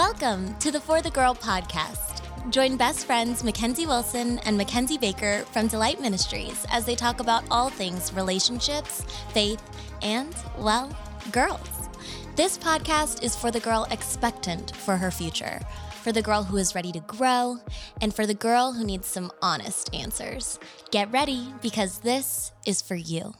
Welcome 0.00 0.56
to 0.60 0.70
the 0.70 0.80
For 0.80 1.02
the 1.02 1.10
Girl 1.10 1.34
podcast. 1.34 2.22
Join 2.50 2.78
best 2.78 3.04
friends 3.04 3.44
Mackenzie 3.44 3.84
Wilson 3.84 4.38
and 4.46 4.56
Mackenzie 4.56 4.96
Baker 4.96 5.44
from 5.52 5.66
Delight 5.66 6.00
Ministries 6.00 6.64
as 6.70 6.86
they 6.86 6.94
talk 6.94 7.20
about 7.20 7.44
all 7.50 7.68
things 7.68 8.10
relationships, 8.14 9.02
faith, 9.34 9.62
and, 10.00 10.34
well, 10.56 10.90
girls. 11.32 11.90
This 12.34 12.56
podcast 12.56 13.22
is 13.22 13.36
for 13.36 13.50
the 13.50 13.60
girl 13.60 13.86
expectant 13.90 14.74
for 14.74 14.96
her 14.96 15.10
future, 15.10 15.60
for 16.00 16.12
the 16.12 16.22
girl 16.22 16.44
who 16.44 16.56
is 16.56 16.74
ready 16.74 16.92
to 16.92 17.00
grow, 17.00 17.58
and 18.00 18.14
for 18.14 18.26
the 18.26 18.32
girl 18.32 18.72
who 18.72 18.86
needs 18.86 19.06
some 19.06 19.30
honest 19.42 19.94
answers. 19.94 20.58
Get 20.90 21.12
ready 21.12 21.52
because 21.60 21.98
this 21.98 22.52
is 22.64 22.80
for 22.80 22.94
you. 22.94 23.34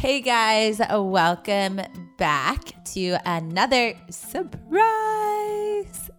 Hey 0.00 0.22
guys, 0.22 0.80
welcome 0.90 1.82
back 2.16 2.72
to 2.94 3.18
another 3.26 3.92
surprise 4.08 4.80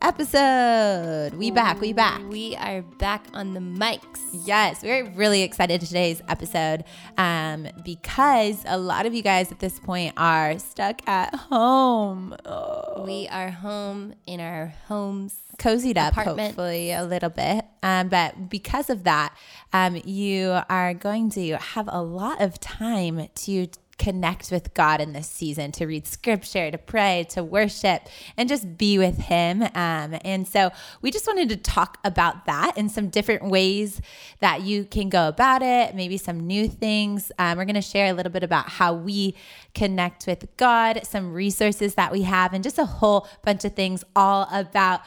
episode. 0.03 1.33
We 1.33 1.49
back, 1.49 1.81
we 1.81 1.91
back. 1.91 2.21
We 2.29 2.55
are 2.57 2.83
back 2.83 3.25
on 3.33 3.55
the 3.55 3.59
mics. 3.59 4.19
Yes, 4.45 4.83
we're 4.83 5.09
really 5.11 5.41
excited 5.41 5.81
today's 5.81 6.21
episode 6.27 6.83
um, 7.17 7.67
because 7.83 8.63
a 8.67 8.77
lot 8.77 9.07
of 9.07 9.15
you 9.15 9.23
guys 9.23 9.51
at 9.51 9.57
this 9.57 9.79
point 9.79 10.13
are 10.15 10.59
stuck 10.59 11.01
at 11.09 11.33
home. 11.33 12.35
Oh. 12.45 13.03
We 13.03 13.27
are 13.29 13.49
home 13.49 14.13
in 14.27 14.39
our 14.39 14.73
homes. 14.87 15.37
Cozied 15.57 15.97
up, 15.97 16.13
Apartment. 16.13 16.49
hopefully, 16.49 16.91
a 16.91 17.03
little 17.03 17.29
bit. 17.29 17.65
Um, 17.83 18.09
but 18.09 18.49
because 18.49 18.89
of 18.89 19.03
that, 19.03 19.35
um, 19.73 20.01
you 20.05 20.59
are 20.69 20.93
going 20.93 21.29
to 21.31 21.57
have 21.57 21.87
a 21.91 22.01
lot 22.01 22.41
of 22.41 22.59
time 22.59 23.27
to 23.35 23.67
connect 24.01 24.49
with 24.49 24.73
God 24.73 24.99
in 24.99 25.13
this 25.13 25.27
season, 25.27 25.71
to 25.73 25.85
read 25.85 26.07
scripture, 26.07 26.71
to 26.71 26.77
pray, 26.79 27.27
to 27.29 27.43
worship, 27.43 28.01
and 28.35 28.49
just 28.49 28.75
be 28.75 28.97
with 28.97 29.15
Him. 29.19 29.61
Um, 29.61 30.17
and 30.25 30.47
so 30.47 30.71
we 31.03 31.11
just 31.11 31.27
wanted 31.27 31.49
to 31.49 31.57
talk 31.57 31.99
about 32.03 32.45
that 32.47 32.73
and 32.77 32.91
some 32.91 33.09
different 33.09 33.43
ways 33.43 34.01
that 34.39 34.61
you 34.63 34.85
can 34.85 35.09
go 35.09 35.27
about 35.27 35.61
it, 35.61 35.93
maybe 35.93 36.17
some 36.17 36.39
new 36.47 36.67
things. 36.67 37.31
Um, 37.37 37.59
we're 37.59 37.65
going 37.65 37.75
to 37.75 37.81
share 37.81 38.07
a 38.07 38.13
little 38.13 38.31
bit 38.31 38.41
about 38.41 38.69
how 38.69 38.91
we 38.91 39.35
connect 39.75 40.25
with 40.25 40.47
God, 40.57 41.01
some 41.05 41.31
resources 41.31 41.93
that 41.93 42.11
we 42.11 42.23
have, 42.23 42.53
and 42.53 42.63
just 42.63 42.79
a 42.79 42.85
whole 42.85 43.27
bunch 43.43 43.65
of 43.65 43.75
things 43.75 44.03
all 44.15 44.47
about 44.51 45.01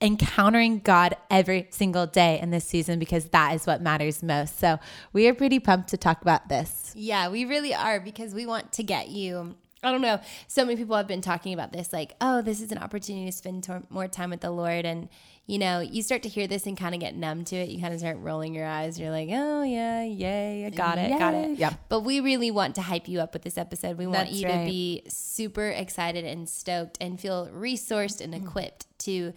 encountering 0.00 0.80
God 0.80 1.16
every 1.30 1.68
single 1.70 2.06
day 2.06 2.38
in 2.40 2.50
this 2.50 2.64
season 2.64 2.98
because 2.98 3.26
that 3.26 3.54
is 3.54 3.66
what 3.66 3.80
matters 3.80 4.22
most. 4.22 4.58
So 4.58 4.78
we 5.12 5.26
are 5.28 5.34
pretty 5.34 5.58
pumped 5.60 5.88
to 5.90 5.96
talk 5.96 6.20
about 6.22 6.48
this. 6.48 6.92
Yeah, 6.94 7.28
we 7.28 7.44
really 7.44 7.74
are 7.74 8.00
because 8.00 8.34
we 8.34 8.46
want 8.46 8.72
to 8.72 8.82
get 8.82 9.08
you. 9.08 9.56
I 9.82 9.92
don't 9.92 10.00
know. 10.00 10.18
So 10.48 10.64
many 10.64 10.76
people 10.76 10.96
have 10.96 11.06
been 11.06 11.20
talking 11.20 11.52
about 11.52 11.72
this, 11.72 11.92
like, 11.92 12.14
oh, 12.20 12.40
this 12.40 12.62
is 12.62 12.72
an 12.72 12.78
opportunity 12.78 13.26
to 13.26 13.32
spend 13.32 13.68
more 13.90 14.08
time 14.08 14.30
with 14.30 14.40
the 14.40 14.50
Lord. 14.50 14.86
And, 14.86 15.10
you 15.46 15.58
know, 15.58 15.80
you 15.80 16.02
start 16.02 16.22
to 16.22 16.28
hear 16.30 16.46
this 16.46 16.64
and 16.64 16.74
kind 16.74 16.94
of 16.94 17.02
get 17.02 17.14
numb 17.14 17.44
to 17.44 17.56
it. 17.56 17.68
You 17.68 17.82
kind 17.82 17.92
of 17.92 18.00
start 18.00 18.16
rolling 18.18 18.54
your 18.54 18.64
eyes. 18.66 18.98
You're 18.98 19.10
like, 19.10 19.28
oh, 19.30 19.62
yeah, 19.62 20.02
yay, 20.02 20.64
I 20.64 20.70
got 20.70 20.96
it, 20.96 21.18
got 21.18 21.34
it. 21.34 21.58
Yep. 21.58 21.74
But 21.90 22.00
we 22.00 22.20
really 22.20 22.50
want 22.50 22.76
to 22.76 22.80
hype 22.82 23.08
you 23.08 23.20
up 23.20 23.34
with 23.34 23.42
this 23.42 23.58
episode. 23.58 23.98
We 23.98 24.06
want 24.06 24.28
That's 24.28 24.32
you 24.38 24.48
right. 24.48 24.64
to 24.64 24.70
be 24.70 25.02
super 25.06 25.68
excited 25.68 26.24
and 26.24 26.48
stoked 26.48 26.96
and 26.98 27.20
feel 27.20 27.48
resourced 27.48 28.22
and 28.22 28.32
Mm. 28.32 28.42
equipped 28.42 28.86
to 29.04 29.32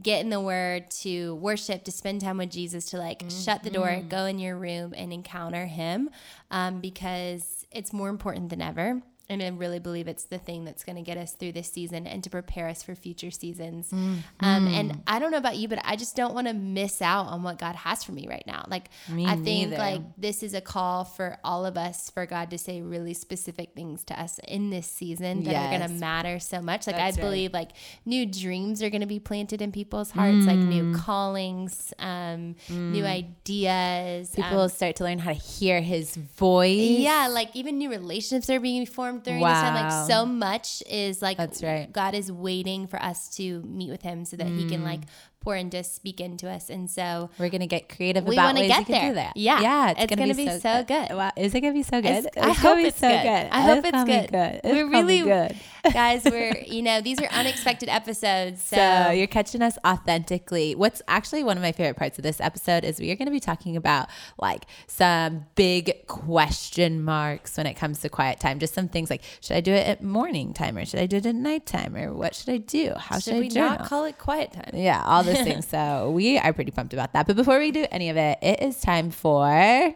get 0.00 0.20
in 0.20 0.30
the 0.30 0.40
word, 0.40 0.90
to 1.02 1.34
worship, 1.36 1.84
to 1.84 1.92
spend 1.92 2.20
time 2.20 2.38
with 2.38 2.50
Jesus, 2.50 2.84
to 2.86 2.98
like 2.98 3.24
shut 3.28 3.62
the 3.62 3.70
door, 3.70 3.88
Mm-hmm. 3.88 4.08
go 4.08 4.26
in 4.26 4.38
your 4.38 4.56
room 4.56 4.94
and 4.96 5.12
encounter 5.12 5.66
Him 5.66 6.10
um, 6.50 6.80
because 6.80 7.66
it's 7.72 7.92
more 7.92 8.08
important 8.08 8.50
than 8.50 8.60
ever. 8.62 9.02
And 9.30 9.42
I 9.42 9.48
really 9.48 9.78
believe 9.78 10.08
it's 10.08 10.24
the 10.24 10.38
thing 10.38 10.64
that's 10.64 10.84
going 10.84 10.96
to 10.96 11.02
get 11.02 11.18
us 11.18 11.32
through 11.32 11.52
this 11.52 11.70
season 11.70 12.06
and 12.06 12.24
to 12.24 12.30
prepare 12.30 12.66
us 12.66 12.82
for 12.82 12.94
future 12.94 13.30
seasons. 13.30 13.92
Um, 13.92 14.22
Mm-hmm. 14.40 14.68
and 14.68 15.02
I 15.06 15.18
don't 15.18 15.30
know 15.30 15.36
about 15.38 15.56
you, 15.58 15.68
but 15.68 15.80
I 15.84 15.96
just 15.96 16.16
don't 16.16 16.32
want 16.34 16.46
to 16.48 16.54
miss 16.54 17.02
out 17.02 17.26
on 17.26 17.42
what 17.42 17.58
God 17.58 17.74
has 17.76 18.02
for 18.02 18.12
me 18.12 18.26
right 18.26 18.44
now. 18.46 18.64
Like, 18.68 18.88
Me 19.10 19.26
I 19.26 19.36
think 19.36 19.70
neither. 19.70 19.76
like 19.76 20.00
this 20.16 20.42
is 20.42 20.54
a 20.54 20.60
call 20.62 21.04
for 21.04 21.36
all 21.44 21.66
of 21.66 21.76
us 21.76 22.08
for 22.10 22.24
God 22.24 22.50
to 22.50 22.58
say 22.58 22.80
really 22.80 23.12
specific 23.12 23.74
things 23.74 24.02
to 24.04 24.18
us 24.18 24.40
in 24.48 24.70
this 24.70 24.86
season 24.86 25.42
that 25.44 25.54
are 25.54 25.76
going 25.78 25.86
to 25.88 25.94
matter 25.94 26.38
so 26.38 26.62
much. 26.62 26.86
Like 26.86 26.96
That's 26.96 27.18
I 27.18 27.20
right. 27.20 27.26
believe 27.28 27.52
like 27.52 27.72
new 28.06 28.24
dreams 28.24 28.82
are 28.82 28.88
going 28.90 29.02
to 29.02 29.06
be 29.06 29.20
planted 29.20 29.60
in 29.60 29.72
people's 29.72 30.10
hearts, 30.12 30.46
like 30.46 30.58
new 30.60 30.84
Mm. 30.84 30.94
callings, 31.04 31.92
um, 31.98 32.54
new 32.70 33.04
ideas. 33.04 34.30
People 34.34 34.50
um, 34.50 34.56
will 34.56 34.68
start 34.68 34.96
to 34.96 35.04
learn 35.04 35.18
how 35.18 35.32
to 35.32 35.38
hear 35.38 35.80
his 35.80 36.14
voice. 36.16 36.78
yeah, 36.78 37.28
like 37.30 37.54
even 37.54 37.78
new 37.78 37.90
relationships 37.90 38.48
are 38.50 38.60
being 38.60 38.86
formed 38.86 39.17
during 39.24 39.40
this 39.40 39.48
time. 39.48 39.74
Wow. 39.74 39.82
Like 39.82 40.08
so 40.08 40.26
much 40.26 40.82
is 40.88 41.22
like 41.22 41.36
That's 41.36 41.62
right. 41.62 41.90
God 41.92 42.14
is 42.14 42.30
waiting 42.30 42.86
for 42.86 43.00
us 43.02 43.28
to 43.36 43.62
meet 43.62 43.90
with 43.90 44.02
Him 44.02 44.24
so 44.24 44.36
that 44.36 44.46
He 44.46 44.68
can 44.68 44.80
mm. 44.80 44.84
like 44.84 45.00
pour 45.40 45.54
and 45.54 45.70
just 45.70 45.94
speak 45.94 46.20
into 46.20 46.48
us. 46.48 46.68
And 46.70 46.90
so 46.90 47.30
We're 47.38 47.48
gonna 47.48 47.66
get 47.66 47.88
creative 47.88 48.24
We 48.26 48.34
about 48.34 48.54
ways 48.54 48.68
get 48.68 48.80
you 48.80 48.84
can 48.86 48.94
there. 48.94 49.08
do 49.10 49.14
that. 49.14 49.36
Yeah. 49.36 49.60
yeah, 49.60 49.94
It's 49.96 50.14
gonna 50.14 50.34
be 50.34 50.48
so 50.58 50.84
good. 50.84 51.10
Wow, 51.16 51.30
is 51.36 51.54
it 51.54 51.60
gonna 51.60 51.72
be 51.74 51.82
so 51.82 52.00
good? 52.02 52.10
It's- 52.10 52.26
I 52.36 52.40
gonna 52.40 52.54
hope 52.54 52.78
it's 52.78 53.00
good. 53.00 53.08
I 53.08 53.60
hope 53.60 53.84
it's 53.84 53.90
gonna 53.92 54.04
be 54.22 54.26
good. 54.28 54.60
It's 54.64 54.64
We're 54.64 54.88
really 54.88 55.22
good. 55.22 55.56
guys, 55.92 56.24
we're 56.24 56.56
you 56.66 56.82
know 56.82 57.00
these 57.00 57.20
are 57.20 57.26
unexpected 57.28 57.88
episodes. 57.88 58.62
So, 58.62 58.76
So 58.76 59.10
you're 59.12 59.26
catching 59.28 59.62
us 59.62 59.78
authentically. 59.86 60.74
What's 60.74 61.02
actually 61.08 61.44
one 61.44 61.56
of 61.56 61.62
my 61.62 61.72
favorite 61.72 61.96
parts 61.96 62.18
of 62.18 62.24
this 62.24 62.40
episode 62.40 62.84
is 62.84 62.98
we 62.98 63.10
are 63.10 63.16
going 63.16 63.26
to 63.26 63.32
be 63.32 63.40
talking 63.40 63.76
about 63.76 64.08
like 64.38 64.64
some 64.86 65.46
big 65.54 66.06
question 66.06 67.02
marks 67.02 67.56
when 67.56 67.66
it 67.66 67.74
comes 67.74 68.00
to 68.00 68.08
quiet 68.08 68.40
time. 68.40 68.58
Just 68.58 68.74
some 68.74 68.88
things 68.88 69.08
like 69.10 69.22
should 69.40 69.56
I 69.56 69.60
do 69.60 69.72
it 69.72 69.86
at 69.86 70.02
morning 70.02 70.52
time 70.52 70.76
or 70.76 70.84
should 70.84 71.00
I 71.00 71.06
do 71.06 71.16
it 71.18 71.26
at 71.26 71.34
night 71.34 71.64
time 71.66 71.94
or 71.96 72.12
what 72.12 72.34
should 72.34 72.48
I 72.50 72.58
do? 72.58 72.92
How 72.96 73.16
should, 73.16 73.24
should 73.24 73.34
I 73.34 73.40
we 73.40 73.48
journal? 73.48 73.70
not 73.78 73.86
call 73.88 74.04
it 74.04 74.18
quiet 74.18 74.52
time? 74.52 74.70
yeah, 74.74 75.02
all 75.06 75.22
those 75.34 75.42
things. 75.42 75.66
So 75.70 76.10
we 76.10 76.38
are 76.38 76.52
pretty 76.52 76.70
pumped 76.70 76.92
about 76.92 77.12
that. 77.12 77.26
But 77.26 77.36
before 77.36 77.58
we 77.58 77.70
do 77.70 77.86
any 77.90 78.08
of 78.10 78.16
it, 78.16 78.38
it 78.42 78.62
is 78.62 78.80
time 78.80 79.10
for 79.10 79.44
Mac 79.46 79.94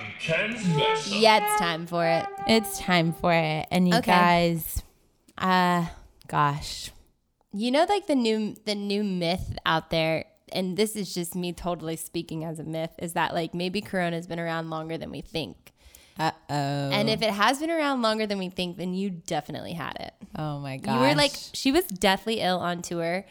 and 0.00 0.12
Ken's 0.20 0.66
mess 0.76 1.06
up. 1.12 1.18
Yeah, 1.20 1.38
it's 1.42 1.60
time 1.60 1.86
for 1.86 2.04
it. 2.06 2.26
it's 2.46 2.78
time 2.78 3.12
for 3.12 3.32
it. 3.32 3.66
And 3.70 3.88
you 3.88 3.94
Okay. 3.96 4.10
guys, 4.10 4.82
uh, 5.38 5.86
gosh, 6.28 6.90
You 7.52 7.70
know, 7.70 7.84
like 7.88 8.06
the 8.06 8.14
new 8.14 8.56
the 8.64 8.74
new 8.74 9.04
myth 9.04 9.56
out 9.66 9.90
there, 9.90 10.24
and 10.52 10.76
this 10.76 10.96
is 10.96 11.12
just 11.14 11.34
me 11.34 11.52
totally 11.52 11.96
speaking 11.96 12.44
as 12.44 12.58
a 12.58 12.64
myth, 12.64 12.90
is 12.98 13.12
that 13.12 13.34
like 13.34 13.52
maybe 13.54 13.80
Corona's 13.80 14.26
been 14.26 14.40
around 14.40 14.70
longer 14.70 14.96
than 14.98 15.10
we 15.10 15.20
think. 15.20 15.56
uh 16.18 16.30
oh, 16.50 16.90
And 16.92 17.08
if 17.10 17.20
it 17.22 17.30
has 17.30 17.58
been 17.58 17.70
around 17.70 18.02
longer 18.02 18.26
than 18.26 18.38
we 18.38 18.48
think, 18.48 18.76
then 18.76 18.94
you 18.94 19.10
definitely 19.10 19.72
had 19.74 19.96
it. 20.00 20.14
oh 20.36 20.58
my 20.60 20.76
gosh, 20.78 20.94
You 20.94 21.00
were 21.00 21.14
like, 21.14 21.32
she 21.52 21.72
was 21.72 21.84
deathly 21.84 22.40
ill 22.40 22.58
on 22.58 22.80
tour, 22.82 23.24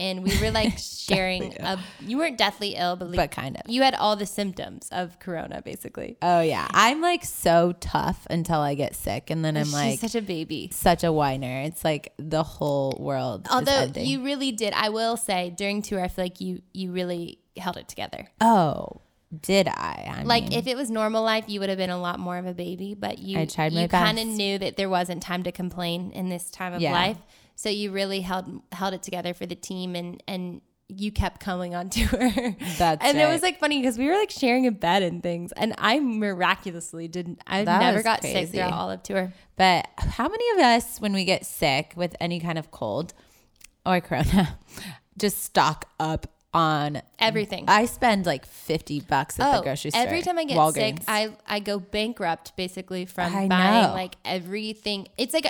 and 0.00 0.24
we 0.24 0.36
were 0.40 0.50
like 0.50 0.78
sharing. 0.78 1.54
A, 1.60 1.78
you 2.00 2.18
weren't 2.18 2.38
deathly 2.38 2.74
ill, 2.76 2.96
but 2.96 3.08
like, 3.08 3.16
but 3.16 3.30
kind 3.30 3.56
of. 3.56 3.70
you 3.70 3.82
had 3.82 3.94
all 3.94 4.16
the 4.16 4.26
symptoms 4.26 4.88
of 4.90 5.18
Corona, 5.20 5.62
basically. 5.62 6.16
Oh 6.22 6.40
yeah, 6.40 6.66
I'm 6.72 7.00
like 7.00 7.24
so 7.24 7.74
tough 7.80 8.26
until 8.30 8.60
I 8.60 8.74
get 8.74 8.96
sick, 8.96 9.30
and 9.30 9.44
then 9.44 9.56
I'm 9.56 9.64
She's 9.66 9.72
like 9.74 9.98
such 10.00 10.14
a 10.14 10.22
baby. 10.22 10.70
such 10.72 11.04
a 11.04 11.12
whiner. 11.12 11.60
It's 11.62 11.84
like 11.84 12.12
the 12.16 12.42
whole 12.42 12.96
world. 12.98 13.46
Although 13.50 13.92
you 13.96 14.24
really 14.24 14.50
did, 14.52 14.72
I 14.72 14.88
will 14.88 15.16
say 15.16 15.50
during 15.50 15.82
tour, 15.82 16.00
I 16.02 16.08
feel 16.08 16.24
like 16.24 16.40
you 16.40 16.62
you 16.72 16.90
really 16.92 17.38
held 17.56 17.76
it 17.76 17.88
together. 17.88 18.28
oh, 18.40 19.02
did 19.42 19.68
I? 19.68 20.12
I 20.18 20.22
Like 20.24 20.44
mean, 20.48 20.54
if 20.54 20.66
it 20.66 20.76
was 20.76 20.90
normal 20.90 21.22
life, 21.22 21.44
you 21.46 21.60
would 21.60 21.68
have 21.68 21.78
been 21.78 21.90
a 21.90 22.00
lot 22.00 22.18
more 22.18 22.36
of 22.38 22.46
a 22.46 22.54
baby. 22.54 22.94
But 22.94 23.18
you, 23.20 23.38
I 23.38 23.44
tried 23.44 23.72
my 23.72 23.82
you 23.82 23.88
kind 23.88 24.18
of 24.18 24.26
knew 24.26 24.58
that 24.58 24.76
there 24.76 24.88
wasn't 24.88 25.22
time 25.22 25.44
to 25.44 25.52
complain 25.52 26.10
in 26.12 26.28
this 26.30 26.50
time 26.50 26.72
of 26.72 26.80
Yeah. 26.80 26.92
life. 26.92 27.18
So 27.60 27.68
you 27.68 27.92
really 27.92 28.22
held 28.22 28.62
held 28.72 28.94
it 28.94 29.02
together 29.02 29.34
for 29.34 29.44
the 29.44 29.54
team, 29.54 29.94
and 29.94 30.22
and 30.26 30.62
you 30.88 31.12
kept 31.12 31.42
coming 31.42 31.74
on 31.74 31.90
tour. 31.90 32.32
That's 32.78 33.04
and 33.04 33.18
it 33.18 33.28
was 33.28 33.42
like 33.42 33.60
funny 33.60 33.82
because 33.82 33.98
we 33.98 34.06
were 34.06 34.14
like 34.14 34.30
sharing 34.30 34.66
a 34.66 34.72
bed 34.72 35.02
and 35.02 35.22
things, 35.22 35.52
and 35.52 35.74
I 35.76 36.00
miraculously 36.00 37.06
didn't. 37.06 37.42
I 37.46 37.64
That 37.64 37.80
never 37.80 38.02
got 38.02 38.22
crazy. 38.22 38.46
sick 38.46 38.54
throughout 38.54 38.72
all 38.72 38.90
of 38.90 39.02
tour. 39.02 39.34
But 39.56 39.86
how 39.98 40.26
many 40.26 40.44
of 40.52 40.58
us, 40.60 41.02
when 41.02 41.12
we 41.12 41.26
get 41.26 41.44
sick 41.44 41.92
with 41.96 42.16
any 42.18 42.40
kind 42.40 42.58
of 42.58 42.70
cold 42.70 43.12
or 43.84 44.00
corona, 44.00 44.58
just 45.18 45.42
stock 45.44 45.84
up 46.00 46.28
on 46.54 47.02
Everything. 47.18 47.66
I 47.68 47.84
spend 47.84 48.24
like 48.24 48.46
fifty 48.46 49.00
bucks 49.00 49.38
at 49.38 49.52
the 49.52 49.58
oh, 49.58 49.62
grocery 49.62 49.90
store. 49.90 50.00
Oh, 50.00 50.06
every 50.06 50.22
time 50.22 50.38
I 50.38 50.44
get 50.44 50.72
sick, 50.72 50.96
I 51.06 51.36
I 51.46 51.60
go 51.60 51.78
bankrupt 51.78 52.56
basically 52.56 53.04
from 53.04 53.36
I 53.36 53.48
buying 53.48 53.82
know. 53.82 53.92
like 53.92 54.16
everything. 54.24 55.08
It's 55.18 55.34
like 55.34 55.46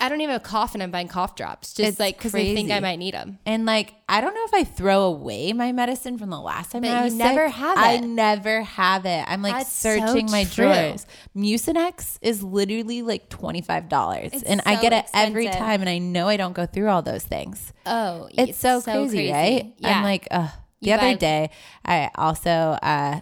I 0.00 0.08
don't 0.08 0.20
even 0.20 0.32
have 0.32 0.40
a 0.42 0.44
cough 0.44 0.74
and 0.74 0.82
I'm 0.82 0.90
buying 0.90 1.08
cough 1.08 1.34
drops 1.36 1.72
just 1.72 1.88
It's 1.88 2.00
like 2.00 2.18
because 2.18 2.34
I 2.34 2.52
think 2.54 2.70
I 2.70 2.80
might 2.80 2.96
need 2.98 3.14
them. 3.14 3.38
And 3.46 3.64
like, 3.64 3.94
I 4.08 4.20
don't 4.20 4.34
know 4.34 4.44
if 4.44 4.52
I 4.52 4.64
throw 4.64 5.04
away 5.04 5.52
my 5.52 5.72
medicine 5.72 6.18
from 6.18 6.30
the 6.30 6.40
last 6.40 6.72
time 6.72 6.82
But 6.82 6.90
I 6.90 6.98
you 6.98 7.04
was 7.04 7.14
never 7.14 7.46
sick. 7.46 7.54
have 7.56 7.78
it. 7.78 7.80
I 7.80 7.96
never 8.00 8.62
have 8.62 9.06
it. 9.06 9.24
I'm 9.26 9.40
like 9.40 9.54
That's 9.54 9.72
so 9.72 9.96
searching 9.98 10.30
my 10.30 10.44
true. 10.44 10.66
drawers. 10.66 11.06
Mucinex 11.36 12.18
is 12.22 12.42
literally 12.42 13.02
like 13.02 13.28
twenty 13.28 13.62
five 13.62 13.88
dollars, 13.88 14.30
It's 14.32 14.42
and 14.42 14.60
I 14.66 14.76
so 14.76 14.82
get 14.82 14.92
it 14.92 15.06
every 15.14 15.48
time, 15.48 15.80
and 15.80 15.88
I 15.88 15.98
know 15.98 16.28
I 16.28 16.36
don't 16.36 16.54
go 16.54 16.66
through 16.66 16.88
all 16.88 17.00
those 17.02 17.24
things. 17.24 17.72
Oh, 17.86 18.28
It's, 18.32 18.58
so, 18.58 18.82
crazy, 18.82 19.30
right? 19.30 19.72
Yeah. 19.78 19.98
I'm 19.98 20.02
like, 20.02 20.26
ugh. 20.30 20.50
The 20.82 20.88
You 20.88 20.94
other 20.94 21.02
buy- 21.12 21.14
day, 21.14 21.50
I 21.84 22.10
also 22.16 22.50
uh, 22.50 23.20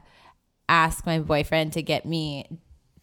asked 0.68 1.06
my 1.06 1.18
boyfriend 1.20 1.74
to 1.74 1.82
get 1.82 2.04
me 2.06 2.46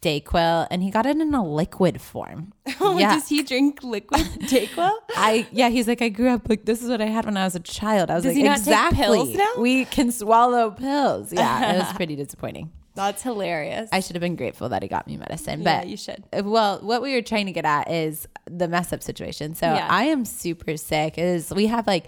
Dayquil, 0.01 0.67
and 0.71 0.81
he 0.81 0.89
got 0.91 1.05
it 1.05 1.17
in 1.17 1.33
a 1.33 1.43
liquid 1.45 2.01
form. 2.01 2.53
Oh, 2.81 2.97
yeah. 2.97 3.15
does 3.15 3.27
he 3.27 3.43
drink 3.43 3.83
liquid 3.83 4.21
Dayquil? 4.43 4.91
I 5.17 5.45
yeah, 5.51 5.67
he's 5.69 5.87
like 5.87 6.01
I 6.01 6.07
grew 6.09 6.29
up 6.29 6.47
like 6.47 6.63
this 6.65 6.81
is 6.81 6.89
what 6.89 7.01
I 7.01 7.07
had 7.07 7.25
when 7.25 7.35
I 7.35 7.43
was 7.43 7.55
a 7.55 7.59
child. 7.59 8.09
I 8.09 8.15
was 8.15 8.23
Does 8.23 8.29
like 8.35 8.37
he 8.37 8.43
not 8.43 8.57
take 8.59 8.67
exactly. 8.67 9.37
We 9.57 9.83
can 9.85 10.11
swallow 10.11 10.71
pills. 10.71 11.33
Yeah, 11.33 11.73
it 11.75 11.79
was 11.79 11.91
pretty 11.95 12.15
disappointing. 12.15 12.71
That's 12.95 13.21
hilarious. 13.21 13.89
I 13.91 13.99
should 14.01 14.15
have 14.15 14.21
been 14.21 14.35
grateful 14.35 14.69
that 14.69 14.81
he 14.81 14.87
got 14.89 15.07
me 15.07 15.15
medicine, 15.17 15.61
Yeah, 15.61 15.79
but 15.81 15.87
you 15.87 15.95
should. 15.97 16.23
uh, 16.33 16.41
Well, 16.45 16.79
what 16.81 17.01
we 17.01 17.13
were 17.13 17.21
trying 17.21 17.45
to 17.45 17.51
get 17.53 17.63
at 17.65 17.89
is 17.91 18.27
the 18.45 18.67
mess 18.67 18.91
up 18.93 19.03
situation. 19.03 19.55
So 19.55 19.67
Yeah. 19.67 19.87
I 19.89 20.05
am 20.05 20.23
super 20.25 20.75
sick. 20.77 21.17
Is 21.17 21.51
we 21.51 21.67
have 21.67 21.85
like 21.87 22.07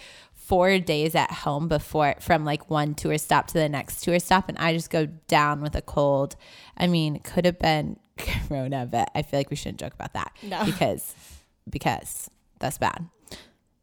four 0.52 0.80
days 0.80 1.16
at 1.16 1.32
home 1.32 1.70
before 1.70 2.14
from 2.20 2.44
like 2.44 2.70
one 2.70 2.94
tour 2.94 3.18
stop 3.18 3.48
to 3.48 3.54
the 3.54 3.70
next 3.70 4.02
tour 4.04 4.20
stop, 4.20 4.50
and 4.50 4.58
I 4.58 4.74
just 4.74 4.90
go 4.90 5.06
down 5.28 5.62
with 5.62 5.76
a 5.76 5.82
cold. 5.82 6.36
I 6.76 6.88
mean, 6.88 7.16
it 7.16 7.24
could 7.24 7.46
have 7.46 7.58
been 7.58 7.98
Corona, 8.18 8.86
but 8.86 9.10
I 9.16 9.22
feel 9.22 9.40
like 9.40 9.50
we 9.50 9.56
shouldn't 9.56 9.80
joke 9.80 9.94
about 9.94 10.12
that 10.14 10.34
No. 10.44 10.66
because 10.66 11.16
because 11.70 12.30
that's 12.60 12.78
bad 12.78 13.08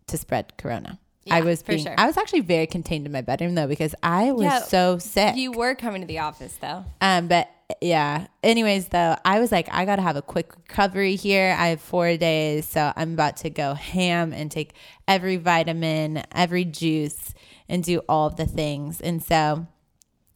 to 0.09 0.19
spread 0.19 0.59
Corona. 0.59 0.99
I 1.31 1.43
was 1.43 1.63
for 1.63 1.73
being, 1.73 1.85
sure. 1.85 1.95
I 1.97 2.07
was 2.07 2.17
actually 2.17 2.41
very 2.41 2.67
contained 2.67 3.07
in 3.07 3.13
my 3.13 3.23
bedroom 3.23 3.55
though 3.55 3.67
because 3.67 3.95
I 4.03 4.33
was 4.33 4.45
Yeah, 4.45 4.61
so 4.61 4.99
sick. 4.99 5.37
You 5.37 5.53
were 5.53 5.75
coming 5.75 6.01
to 6.01 6.07
the 6.07 6.19
office 6.21 6.57
though. 6.61 6.85
Um, 7.01 7.29
but 7.29 7.51
yeah. 7.81 8.29
Anyways, 8.43 8.89
though, 8.89 9.17
I 9.25 9.41
was 9.41 9.53
like, 9.53 9.69
I 9.73 9.85
gotta 9.85 10.03
have 10.03 10.17
a 10.17 10.23
quick 10.23 10.57
recovery 10.57 11.17
here. 11.17 11.55
I 11.59 11.69
have 11.69 11.81
four 11.81 12.17
days, 12.17 12.67
so 12.67 12.93
I'm 12.97 13.13
about 13.13 13.37
to 13.39 13.51
go 13.51 13.75
ham 13.75 14.33
and 14.33 14.51
take 14.51 14.73
every 15.07 15.37
vitamin, 15.37 16.23
every 16.33 16.65
juice, 16.65 17.35
and 17.69 17.85
do 17.85 18.01
all 18.09 18.31
the 18.31 18.47
things. 18.47 19.01
And 19.01 19.23
so, 19.23 19.67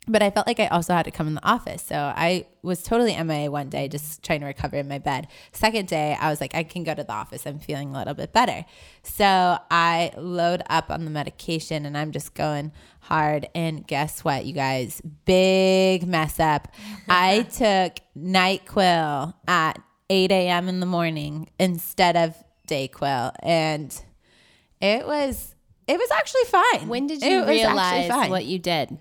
but 0.08 0.20
I 0.20 0.30
felt 0.30 0.48
like 0.48 0.58
I 0.58 0.66
also 0.66 0.94
had 0.94 1.04
to 1.04 1.12
come 1.12 1.28
in 1.28 1.34
the 1.34 1.48
office. 1.48 1.80
So 1.82 1.94
I 1.96 2.46
was 2.62 2.82
totally 2.82 3.16
MIA 3.22 3.52
one 3.52 3.68
day, 3.68 3.86
just 3.86 4.22
trying 4.24 4.40
to 4.40 4.46
recover 4.46 4.76
in 4.76 4.88
my 4.88 4.98
bed. 4.98 5.28
Second 5.52 5.86
day, 5.86 6.16
I 6.20 6.28
was 6.28 6.40
like, 6.40 6.56
I 6.56 6.64
can 6.64 6.82
go 6.82 6.92
to 6.92 7.04
the 7.04 7.12
office. 7.12 7.46
I'm 7.46 7.60
feeling 7.60 7.94
a 7.94 7.98
little 7.98 8.14
bit 8.14 8.32
better. 8.32 8.64
So 9.04 9.58
I 9.70 10.12
load 10.16 10.62
up 10.68 10.90
on 10.90 11.04
the 11.04 11.10
medication 11.10 11.86
and 11.86 11.96
I'm 11.96 12.10
just 12.10 12.34
going 12.34 12.72
hard. 13.00 13.48
And 13.54 13.86
guess 13.86 14.24
what, 14.24 14.44
you 14.44 14.54
guys? 14.54 15.00
Big 15.24 16.04
mess 16.04 16.40
up. 16.40 16.66
I 17.08 17.42
took 17.42 17.98
NyQuil 18.18 19.34
at 19.46 19.80
8 20.10 20.32
a.m. 20.32 20.68
in 20.68 20.80
the 20.80 20.86
morning 20.86 21.48
instead 21.60 22.16
of 22.16 22.34
DayQuil. 22.66 23.36
And 23.40 24.02
it 24.80 25.06
was. 25.06 25.54
It 25.88 25.98
was 25.98 26.10
actually 26.12 26.44
fine. 26.44 26.88
When 26.88 27.08
did 27.08 27.22
you 27.22 27.40
actually 27.40 27.56
realize 27.56 28.30
what 28.30 28.44
you 28.44 28.58
did? 28.60 28.98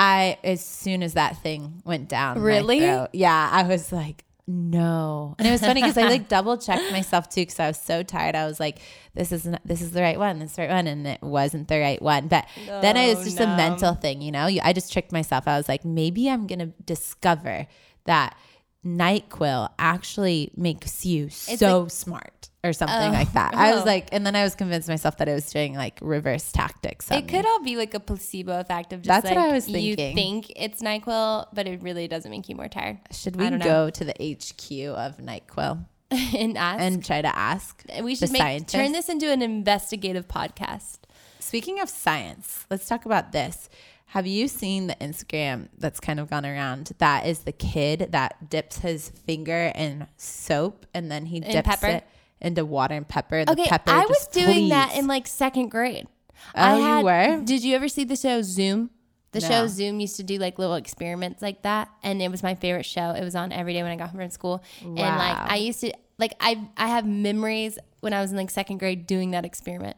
I 0.00 0.38
as 0.42 0.64
soon 0.64 1.02
as 1.02 1.12
that 1.12 1.42
thing 1.42 1.82
went 1.84 2.08
down. 2.08 2.40
Really? 2.40 2.80
throat, 2.80 3.10
yeah, 3.12 3.50
I 3.52 3.64
was 3.64 3.92
like, 3.92 4.24
no. 4.46 5.36
And 5.38 5.46
it 5.46 5.50
was 5.50 5.60
funny 5.60 5.82
because 5.82 5.98
I 5.98 6.08
like 6.08 6.26
double 6.28 6.56
checked 6.56 6.90
myself 6.90 7.28
too 7.28 7.42
because 7.42 7.60
I 7.60 7.66
was 7.66 7.78
so 7.78 8.02
tired. 8.02 8.34
I 8.34 8.46
was 8.46 8.58
like, 8.58 8.78
this 9.14 9.30
isn't 9.30 9.58
this 9.66 9.82
is 9.82 9.90
the 9.90 10.00
right 10.00 10.18
one. 10.18 10.38
This 10.38 10.50
is 10.50 10.56
the 10.56 10.62
right 10.62 10.70
one, 10.70 10.86
and 10.86 11.06
it 11.06 11.22
wasn't 11.22 11.68
the 11.68 11.78
right 11.78 12.00
one. 12.00 12.28
But 12.28 12.48
then 12.66 12.96
it 12.96 13.14
was 13.14 13.26
just 13.26 13.40
a 13.40 13.46
mental 13.46 13.92
thing, 13.94 14.22
you 14.22 14.32
know. 14.32 14.46
I 14.62 14.72
just 14.72 14.90
tricked 14.90 15.12
myself. 15.12 15.46
I 15.46 15.58
was 15.58 15.68
like, 15.68 15.84
maybe 15.84 16.30
I'm 16.30 16.46
gonna 16.46 16.72
discover 16.86 17.66
that 18.06 18.36
Nyquil 18.84 19.68
actually 19.78 20.50
makes 20.56 21.04
you 21.04 21.28
so 21.28 21.88
smart 21.88 22.49
or 22.62 22.72
something 22.72 23.08
oh. 23.08 23.12
like 23.12 23.32
that. 23.32 23.54
I 23.54 23.72
was 23.72 23.82
oh. 23.82 23.86
like, 23.86 24.08
and 24.12 24.26
then 24.26 24.36
I 24.36 24.42
was 24.42 24.54
convinced 24.54 24.88
myself 24.88 25.16
that 25.18 25.28
I 25.28 25.34
was 25.34 25.50
doing 25.50 25.74
like 25.74 25.98
reverse 26.02 26.52
tactics. 26.52 27.10
It 27.10 27.14
me. 27.14 27.22
could 27.22 27.46
all 27.46 27.62
be 27.62 27.76
like 27.76 27.94
a 27.94 28.00
placebo 28.00 28.60
effect 28.60 28.92
of 28.92 29.00
just 29.00 29.08
That's 29.08 29.24
like 29.24 29.36
what 29.36 29.50
I 29.50 29.52
was 29.52 29.64
thinking. 29.64 30.08
you 30.08 30.14
think 30.14 30.52
it's 30.56 30.82
NyQuil, 30.82 31.46
but 31.52 31.66
it 31.66 31.82
really 31.82 32.06
doesn't 32.08 32.30
make 32.30 32.48
you 32.48 32.56
more 32.56 32.68
tired. 32.68 32.98
Should 33.12 33.36
we 33.36 33.48
don't 33.48 33.60
know. 33.60 33.64
go 33.64 33.90
to 33.90 34.04
the 34.04 34.12
HQ 34.12 34.96
of 34.96 35.16
NyQuil 35.18 35.84
and 36.10 36.58
ask. 36.58 36.80
and 36.80 37.04
try 37.04 37.22
to 37.22 37.34
ask? 37.34 37.82
we 38.02 38.14
should 38.14 38.32
make, 38.32 38.42
scientists? 38.42 38.72
turn 38.72 38.92
this 38.92 39.08
into 39.08 39.30
an 39.30 39.42
investigative 39.42 40.28
podcast. 40.28 40.98
Speaking 41.38 41.80
of 41.80 41.88
science, 41.88 42.66
let's 42.70 42.86
talk 42.86 43.06
about 43.06 43.32
this. 43.32 43.70
Have 44.06 44.26
you 44.26 44.48
seen 44.48 44.88
the 44.88 44.96
Instagram 44.96 45.68
that's 45.78 46.00
kind 46.00 46.18
of 46.18 46.28
gone 46.28 46.44
around? 46.44 46.90
That 46.98 47.26
is 47.26 47.40
the 47.40 47.52
kid 47.52 48.08
that 48.10 48.50
dips 48.50 48.78
his 48.78 49.08
finger 49.08 49.70
in 49.74 50.08
soap 50.16 50.84
and 50.92 51.10
then 51.10 51.26
he 51.26 51.38
dips 51.38 51.68
pepper? 51.68 51.86
it 51.86 52.06
into 52.40 52.64
water 52.64 52.94
and 52.94 53.06
pepper. 53.06 53.38
And 53.38 53.48
the 53.48 53.52
Okay, 53.52 53.66
pepper 53.68 53.90
I 53.92 54.04
was 54.06 54.26
doing 54.28 54.68
that 54.70 54.96
in 54.96 55.06
like 55.06 55.26
second 55.26 55.68
grade. 55.70 56.06
Oh, 56.54 56.60
I 56.60 56.98
you 56.98 57.04
were? 57.04 57.42
Did 57.44 57.62
you 57.62 57.76
ever 57.76 57.88
see 57.88 58.04
the 58.04 58.16
show 58.16 58.42
Zoom? 58.42 58.90
The 59.32 59.40
No. 59.40 59.48
show 59.48 59.66
Zoom 59.68 60.00
used 60.00 60.16
to 60.16 60.22
do 60.24 60.38
like 60.38 60.58
little 60.58 60.74
experiments 60.74 61.40
like 61.42 61.62
that, 61.62 61.88
and 62.02 62.20
it 62.20 62.30
was 62.30 62.42
my 62.42 62.54
favorite 62.54 62.84
show. 62.86 63.10
It 63.10 63.22
was 63.22 63.36
on 63.36 63.52
every 63.52 63.74
day 63.74 63.82
when 63.82 63.92
I 63.92 63.96
got 63.96 64.10
home 64.10 64.20
from 64.20 64.30
school, 64.30 64.62
wow. 64.82 64.88
and 64.88 64.96
like 64.96 65.36
I 65.52 65.56
used 65.56 65.80
to 65.82 65.92
like 66.18 66.34
I 66.40 66.66
I 66.76 66.88
have 66.88 67.06
memories 67.06 67.78
when 68.00 68.12
I 68.12 68.20
was 68.22 68.30
in 68.32 68.36
like 68.36 68.50
second 68.50 68.78
grade 68.78 69.06
doing 69.06 69.30
that 69.32 69.44
experiment. 69.44 69.96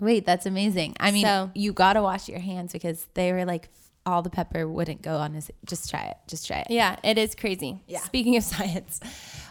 Wait, 0.00 0.24
that's 0.24 0.46
amazing. 0.46 0.96
I 0.98 1.10
mean, 1.10 1.24
So- 1.26 1.50
you 1.54 1.72
got 1.74 1.92
to 1.94 2.02
wash 2.02 2.26
your 2.28 2.38
hands 2.38 2.72
because 2.72 3.06
they 3.14 3.32
were 3.32 3.44
like, 3.44 3.68
all 4.10 4.22
the 4.22 4.30
pepper 4.30 4.66
wouldn't 4.68 5.02
go 5.02 5.16
on 5.16 5.34
his. 5.34 5.50
Just 5.64 5.90
try 5.90 6.02
it. 6.02 6.16
Just 6.26 6.46
try 6.46 6.58
it. 6.58 6.66
Yeah, 6.70 6.96
it 7.04 7.18
is 7.18 7.34
crazy. 7.34 7.82
Yeah. 7.86 8.00
Speaking 8.00 8.36
of 8.36 8.42
science, 8.54 9.00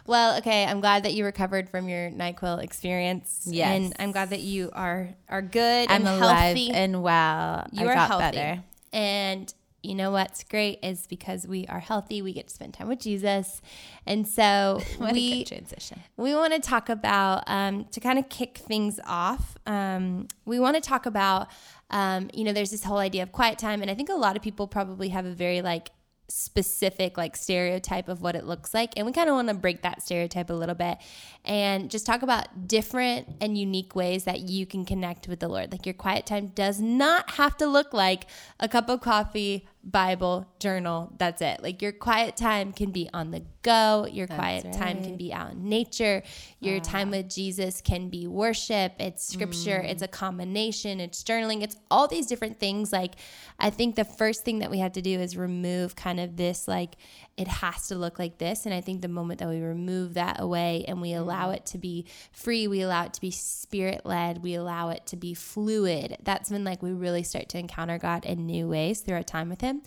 well, 0.05 0.37
okay, 0.39 0.65
I'm 0.65 0.79
glad 0.81 1.03
that 1.03 1.13
you 1.13 1.25
recovered 1.25 1.69
from 1.69 1.87
your 1.89 2.09
Nyquil 2.11 2.63
experience. 2.63 3.47
Yes. 3.49 3.69
and 3.75 3.93
I'm 3.99 4.11
glad 4.11 4.31
that 4.31 4.41
you 4.41 4.69
are 4.73 5.09
are 5.29 5.41
good 5.41 5.89
I'm 5.89 6.05
and 6.05 6.07
alive 6.21 6.55
healthy. 6.57 6.71
and 6.71 7.01
well. 7.03 7.67
you 7.71 7.87
I 7.87 7.91
are 7.93 7.95
healthy. 8.07 8.37
better. 8.37 8.63
And 8.93 9.53
you 9.81 9.95
know 9.95 10.11
what's 10.11 10.43
great 10.43 10.79
is 10.83 11.07
because 11.07 11.47
we 11.47 11.65
are 11.67 11.79
healthy, 11.79 12.21
we 12.21 12.33
get 12.33 12.49
to 12.49 12.53
spend 12.53 12.73
time 12.73 12.89
with 12.89 12.99
Jesus, 12.99 13.61
and 14.05 14.27
so 14.27 14.81
we 14.99 15.45
transition. 15.45 16.01
we 16.17 16.35
want 16.35 16.53
to 16.53 16.59
talk 16.59 16.89
about 16.89 17.43
um, 17.47 17.85
to 17.91 18.01
kind 18.01 18.19
of 18.19 18.27
kick 18.27 18.57
things 18.57 18.99
off. 19.07 19.55
Um, 19.65 20.27
we 20.43 20.59
want 20.59 20.75
to 20.75 20.81
talk 20.81 21.05
about 21.05 21.47
um, 21.89 22.29
you 22.33 22.43
know 22.43 22.53
there's 22.53 22.71
this 22.71 22.83
whole 22.83 22.97
idea 22.97 23.23
of 23.23 23.31
quiet 23.31 23.57
time, 23.57 23.81
and 23.81 23.89
I 23.89 23.95
think 23.95 24.09
a 24.09 24.13
lot 24.13 24.35
of 24.35 24.41
people 24.41 24.67
probably 24.67 25.09
have 25.09 25.25
a 25.25 25.33
very 25.33 25.61
like 25.61 25.91
specific 26.29 27.17
like 27.17 27.35
stereotype 27.35 28.07
of 28.07 28.21
what 28.21 28.35
it 28.35 28.45
looks 28.45 28.73
like 28.73 28.93
and 28.95 29.05
we 29.05 29.11
kind 29.11 29.29
of 29.29 29.35
want 29.35 29.47
to 29.47 29.53
break 29.53 29.81
that 29.81 30.01
stereotype 30.01 30.49
a 30.49 30.53
little 30.53 30.75
bit 30.75 30.97
and 31.43 31.89
just 31.89 32.05
talk 32.05 32.21
about 32.21 32.67
different 32.67 33.27
and 33.41 33.57
unique 33.57 33.95
ways 33.95 34.25
that 34.25 34.41
you 34.41 34.65
can 34.65 34.85
connect 34.85 35.27
with 35.27 35.39
the 35.39 35.47
lord. 35.47 35.71
Like 35.71 35.85
your 35.85 35.93
quiet 35.93 36.25
time 36.25 36.47
does 36.47 36.79
not 36.79 37.31
have 37.31 37.57
to 37.57 37.65
look 37.65 37.93
like 37.93 38.27
a 38.59 38.67
cup 38.67 38.89
of 38.89 39.01
coffee 39.01 39.67
bible 39.83 40.45
journal 40.59 41.13
that's 41.17 41.41
it. 41.41 41.63
Like 41.63 41.81
your 41.81 41.91
quiet 41.91 42.35
time 42.35 42.73
can 42.73 42.91
be 42.91 43.09
on 43.13 43.31
the 43.31 43.43
go. 43.61 44.07
Your 44.11 44.27
quiet 44.27 44.73
time 44.73 45.03
can 45.03 45.15
be 45.15 45.31
out 45.33 45.51
in 45.53 45.69
nature. 45.69 46.21
Your 46.59 46.77
ah. 46.77 46.83
time 46.83 47.11
with 47.11 47.29
jesus 47.29 47.81
can 47.81 48.09
be 48.09 48.27
worship. 48.27 48.93
It's 48.99 49.27
scripture. 49.27 49.77
It's 49.79 50.01
mm. 50.01 50.05
a 50.05 50.09
combination. 50.09 50.99
It's 50.99 51.23
journaling. 51.23 51.63
It's 51.63 51.77
all 51.89 52.07
these 52.07 52.27
different 52.27 52.59
things. 52.59 52.91
Like 52.91 53.15
i 53.59 53.69
think 53.69 53.95
the 53.95 54.05
first 54.05 54.43
thing 54.43 54.59
that 54.59 54.71
we 54.71 54.79
have 54.79 54.93
to 54.93 55.01
do 55.01 55.19
is 55.19 55.35
remove 55.37 55.95
kind 55.95 56.19
of 56.19 56.37
this 56.37 56.67
like 56.67 56.95
it 57.39 57.47
has 57.47 57.87
to 57.87 57.95
look 57.95 58.19
like 58.19 58.37
this. 58.37 58.65
And 58.65 58.73
i 58.73 58.81
think 58.81 59.01
the 59.01 59.07
moment 59.07 59.39
that 59.39 59.47
we 59.49 59.61
remove 59.61 60.13
that 60.15 60.39
away 60.39 60.85
and 60.87 61.01
we 61.01 61.13
allow 61.13 61.51
it 61.51 61.65
to 61.67 61.77
be 61.77 62.05
free 62.31 62.67
we 62.67 62.81
allow 62.81 63.05
it 63.05 63.13
to 63.13 63.21
be 63.21 63.31
spirit 63.31 64.01
led 64.05 64.43
we 64.43 64.55
allow 64.55 64.89
it 64.89 65.05
to 65.07 65.15
be 65.15 65.33
fluid 65.33 66.17
that's 66.23 66.49
when 66.51 66.63
like 66.63 66.81
we 66.83 66.91
really 66.91 67.23
start 67.23 67.49
to 67.49 67.57
encounter 67.57 67.97
god 67.97 68.25
in 68.25 68.45
new 68.45 68.67
ways 68.67 68.99
through 69.01 69.15
our 69.15 69.23
time 69.23 69.49
with 69.49 69.61
him. 69.61 69.81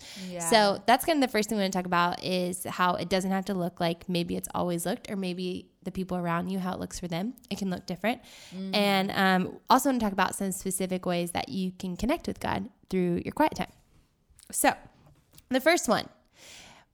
So 0.49 0.81
that's 0.85 1.05
kind 1.05 1.23
of 1.23 1.29
the 1.29 1.31
first 1.31 1.49
thing 1.49 1.57
we 1.57 1.63
want 1.63 1.73
to 1.73 1.79
talk 1.79 1.85
about 1.85 2.23
is 2.23 2.63
how 2.65 2.95
it 2.95 3.09
doesn't 3.09 3.31
have 3.31 3.45
to 3.45 3.53
look 3.53 3.79
like 3.79 4.07
maybe 4.09 4.35
it's 4.35 4.49
always 4.53 4.85
looked 4.85 5.09
or 5.11 5.15
maybe 5.15 5.69
the 5.83 5.91
people 5.91 6.17
around 6.17 6.49
you 6.49 6.59
how 6.59 6.73
it 6.73 6.79
looks 6.79 6.99
for 6.99 7.07
them 7.07 7.33
it 7.49 7.57
can 7.57 7.69
look 7.69 7.85
different. 7.85 8.21
And 8.73 9.11
um, 9.11 9.59
also 9.69 9.89
want 9.89 9.99
to 9.99 10.05
talk 10.05 10.13
about 10.13 10.35
some 10.35 10.51
specific 10.51 11.05
ways 11.05 11.31
that 11.31 11.49
you 11.49 11.71
can 11.77 11.95
connect 11.97 12.27
with 12.27 12.39
god 12.39 12.69
through 12.89 13.21
your 13.25 13.33
quiet 13.33 13.55
time. 13.55 13.71
So 14.51 14.73
the 15.49 15.59
first 15.61 15.87
one 15.87 16.07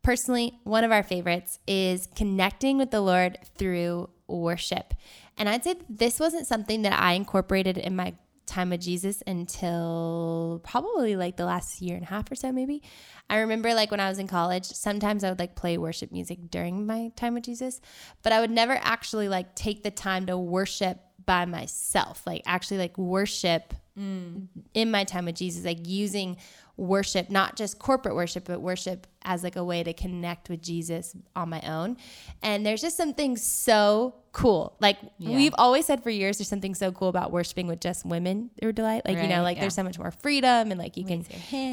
personally, 0.02 0.60
one 0.64 0.84
of 0.84 0.92
our 0.92 1.04
favorites 1.04 1.60
is 1.68 2.08
connecting 2.16 2.78
with 2.78 2.92
the 2.92 3.02
Lord 3.02 3.38
through 3.58 4.10
worship. 4.28 4.94
And 5.38 5.50
I'd 5.50 5.64
say 5.64 5.76
this 5.90 6.20
wasn't 6.20 6.48
something 6.48 6.84
that 6.84 7.00
I 7.00 7.14
incorporated 7.14 7.78
in 7.78 7.96
my 7.96 8.14
time 8.50 8.72
with 8.72 8.82
Jesus 8.82 9.22
until 9.28 10.60
probably 10.64 11.16
like 11.16 11.38
the 11.38 11.46
last 11.46 11.82
year 11.82 11.96
and 11.96 12.04
a 12.04 12.10
half 12.10 12.32
or 12.32 12.36
so, 12.36 12.52
maybe. 12.52 12.82
I 13.30 13.38
remember 13.38 13.74
like 13.74 13.92
when 13.92 14.00
I 14.00 14.10
was 14.10 14.20
in 14.20 14.28
college, 14.28 14.66
sometimes 14.66 15.24
I 15.24 15.30
would 15.30 15.40
like 15.40 15.56
play 15.56 15.78
worship 15.78 16.12
music 16.12 16.50
during 16.50 16.86
my 16.86 17.12
time 17.16 17.36
with 17.36 17.44
Jesus, 17.44 17.80
but 18.24 18.34
I 18.34 18.42
would 18.42 18.52
never 18.52 18.78
actually 18.82 19.30
like 19.30 19.56
take 19.56 19.84
the 19.84 19.92
time 19.92 20.26
to 20.26 20.38
worship 20.38 21.00
by 21.30 21.46
myself, 21.46 22.26
like 22.26 22.42
actually 22.48 22.80
like 22.80 22.98
worship 22.98 23.76
in 23.96 24.90
my 24.90 25.04
time 25.04 25.26
with 25.26 25.36
Jesus, 25.36 25.64
like 25.64 25.86
using 25.86 26.38
worship, 26.76 27.30
not 27.30 27.56
just 27.56 27.78
corporate 27.78 28.16
worship, 28.16 28.46
but 28.46 28.62
worship 28.62 29.06
as 29.22 29.44
like 29.44 29.56
a 29.56 29.64
way 29.64 29.84
to 29.84 29.94
connect 29.94 30.50
with 30.50 30.60
Jesus 30.60 31.16
on 31.36 31.50
my 31.50 31.62
own. 31.62 31.98
And 32.42 32.66
there's 32.66 32.82
just 32.82 32.98
something 32.98 33.38
so 33.38 34.16
cool. 34.32 34.76
Like 34.80 34.98
we've 35.20 35.54
always 35.60 35.86
said 35.86 36.02
for 36.02 36.10
years, 36.10 36.40
there's 36.40 36.48
something 36.48 36.74
so 36.74 36.92
cool 36.92 37.10
about 37.10 37.32
worshiping 37.32 37.68
with 37.68 37.80
just 37.80 38.08
women 38.08 38.50
or 38.64 38.72
delight. 38.72 39.04
Like, 39.06 39.18
you 39.18 39.28
know, 39.28 39.44
like 39.44 39.58
yeah. 39.58 39.62
there's 39.62 39.76
so 39.76 39.84
much 39.84 40.00
more 40.00 40.10
freedom 40.10 40.72
and 40.72 40.80
like 40.80 40.98
you 40.98 41.06
can 41.06 41.24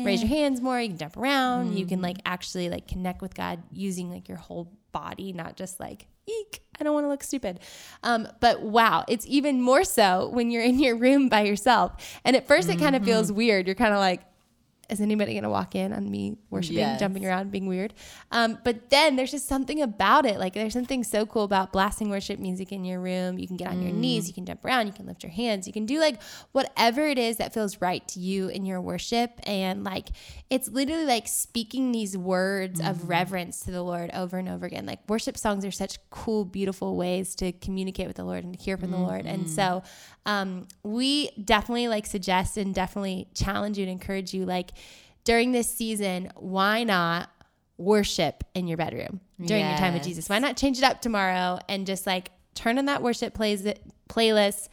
raise 0.05 0.21
your 0.21 0.29
hands 0.29 0.61
more, 0.61 0.79
you 0.79 0.89
can 0.89 0.99
jump 0.99 1.17
around, 1.17 1.79
you 1.79 1.87
can 1.87 2.01
mm. 2.01 2.03
like 2.03 2.19
actually 2.27 2.69
like 2.69 2.87
connect 2.87 3.23
with 3.23 3.35
God 3.35 3.63
using 3.73 4.11
like 4.11 4.29
your 4.29 4.37
whole 4.37 4.71
body, 4.93 5.33
not 5.33 5.57
just 5.57 5.81
like, 5.81 6.09
eek, 6.27 6.66
I 6.79 6.85
don't 6.85 6.95
want 6.95 7.05
to 7.05 7.09
look 7.09 7.23
stupid. 7.23 7.61
Um, 8.03 8.29
but 8.41 8.63
wow, 8.63 9.05
it's 9.09 9.27
even 9.27 9.61
more 9.63 9.85
so 9.85 10.29
when 10.33 10.51
you're 10.51 10.63
in 10.63 10.79
your 10.79 10.97
room 10.97 11.29
by 11.29 11.43
yourself. 11.43 11.93
And 12.25 12.37
at 12.37 12.47
1st 12.47 12.69
it 12.75 12.79
kind 12.79 12.95
of 12.95 13.03
Mm-hmm. 13.03 13.11
feels 13.11 13.33
weird. 13.33 13.67
You're 13.67 13.75
kind 13.77 13.93
of 13.93 13.99
like, 13.99 14.23
is 14.89 15.01
anybody 15.01 15.33
going 15.33 15.43
to 15.45 15.51
walk 15.51 15.75
in 15.75 15.93
on 15.93 16.11
me 16.11 16.37
worshiping, 16.51 16.79
Yes. 16.79 17.01
jumping 17.01 17.27
around, 17.27 17.51
being 17.51 17.67
weird? 17.67 17.93
Um, 18.31 18.59
but 18.65 18.91
then 18.91 19.17
there's 19.17 19.31
just 19.31 19.49
something 19.49 19.83
about 19.83 20.27
it. 20.27 20.39
Like 20.39 20.55
there's 20.55 20.73
something 20.73 21.03
so 21.05 21.27
cool 21.27 21.45
about 21.45 21.73
blasting 21.73 22.09
worship 22.11 22.39
music 22.39 22.73
in 22.73 22.85
your 22.85 23.01
room. 23.01 23.39
You 23.39 23.47
can 23.47 23.57
get 23.57 23.69
on 23.69 23.83
your 23.83 23.93
Mm. 23.93 23.99
knees, 23.99 24.29
you 24.29 24.35
can 24.35 24.47
jump 24.47 24.65
around, 24.65 24.87
you 24.87 24.93
can 24.93 25.07
lift 25.07 25.23
your 25.23 25.33
hands, 25.33 25.67
you 25.67 25.73
can 25.73 25.87
do 25.87 25.99
like 26.01 26.21
whatever 26.53 27.07
it 27.07 27.19
is 27.19 27.37
that 27.39 27.53
feels 27.53 27.81
right 27.81 28.07
to 28.09 28.21
you 28.21 28.49
in 28.49 28.65
your 28.65 28.81
worship. 28.81 29.41
And 29.45 29.85
like 29.85 30.09
it's 30.51 30.69
literally 30.69 31.05
like 31.07 31.27
speaking 31.29 31.93
these 31.93 32.17
words 32.17 32.81
Mm. 32.81 32.91
of 32.91 33.09
reverence 33.09 33.61
to 33.61 33.71
the 33.71 33.83
Lord 33.83 34.11
over 34.15 34.39
and 34.39 34.49
over 34.49 34.67
again. 34.67 34.87
Like 34.87 35.01
worship 35.09 35.37
songs 35.37 35.65
are 35.65 35.71
such 35.71 35.99
cool, 36.11 36.45
beautiful 36.45 36.97
ways 36.97 37.35
to 37.37 37.53
communicate 37.53 38.07
with 38.07 38.17
the 38.17 38.25
Lord 38.25 38.45
and 38.45 38.57
to 38.57 38.63
hear 38.63 38.77
from 38.77 38.91
the 38.91 38.97
Lord. 38.99 39.25
Mm-hmm. 39.25 39.35
And 39.35 39.51
so 39.51 39.83
um, 40.27 40.67
we 40.83 41.31
definitely 41.43 41.89
like 41.89 42.07
suggest 42.07 42.57
and 42.57 42.75
definitely 42.75 43.29
challenge 43.35 43.79
you 43.79 43.85
and 43.85 43.93
encourage 43.93 44.35
you 44.35 44.45
like 44.45 44.73
during 45.25 45.53
this 45.53 45.73
season, 45.73 46.31
why 46.37 46.85
not 46.85 47.31
worship 47.79 48.45
in 48.55 48.67
your 48.67 48.77
bedroom 48.77 49.21
during 49.45 49.65
your 49.67 49.77
time 49.77 49.95
with 49.95 50.03
Jesus? 50.03 50.29
Why 50.29 50.39
not 50.39 50.57
change 50.57 50.79
it 50.79 50.85
up 50.85 51.01
tomorrow 51.01 51.59
and 51.69 51.87
just 51.87 52.07
like 52.07 52.31
turn 52.55 52.79
on 52.79 52.87
that 52.87 53.03
worship 53.03 53.35
plays 53.35 53.67
playlist 54.09 54.69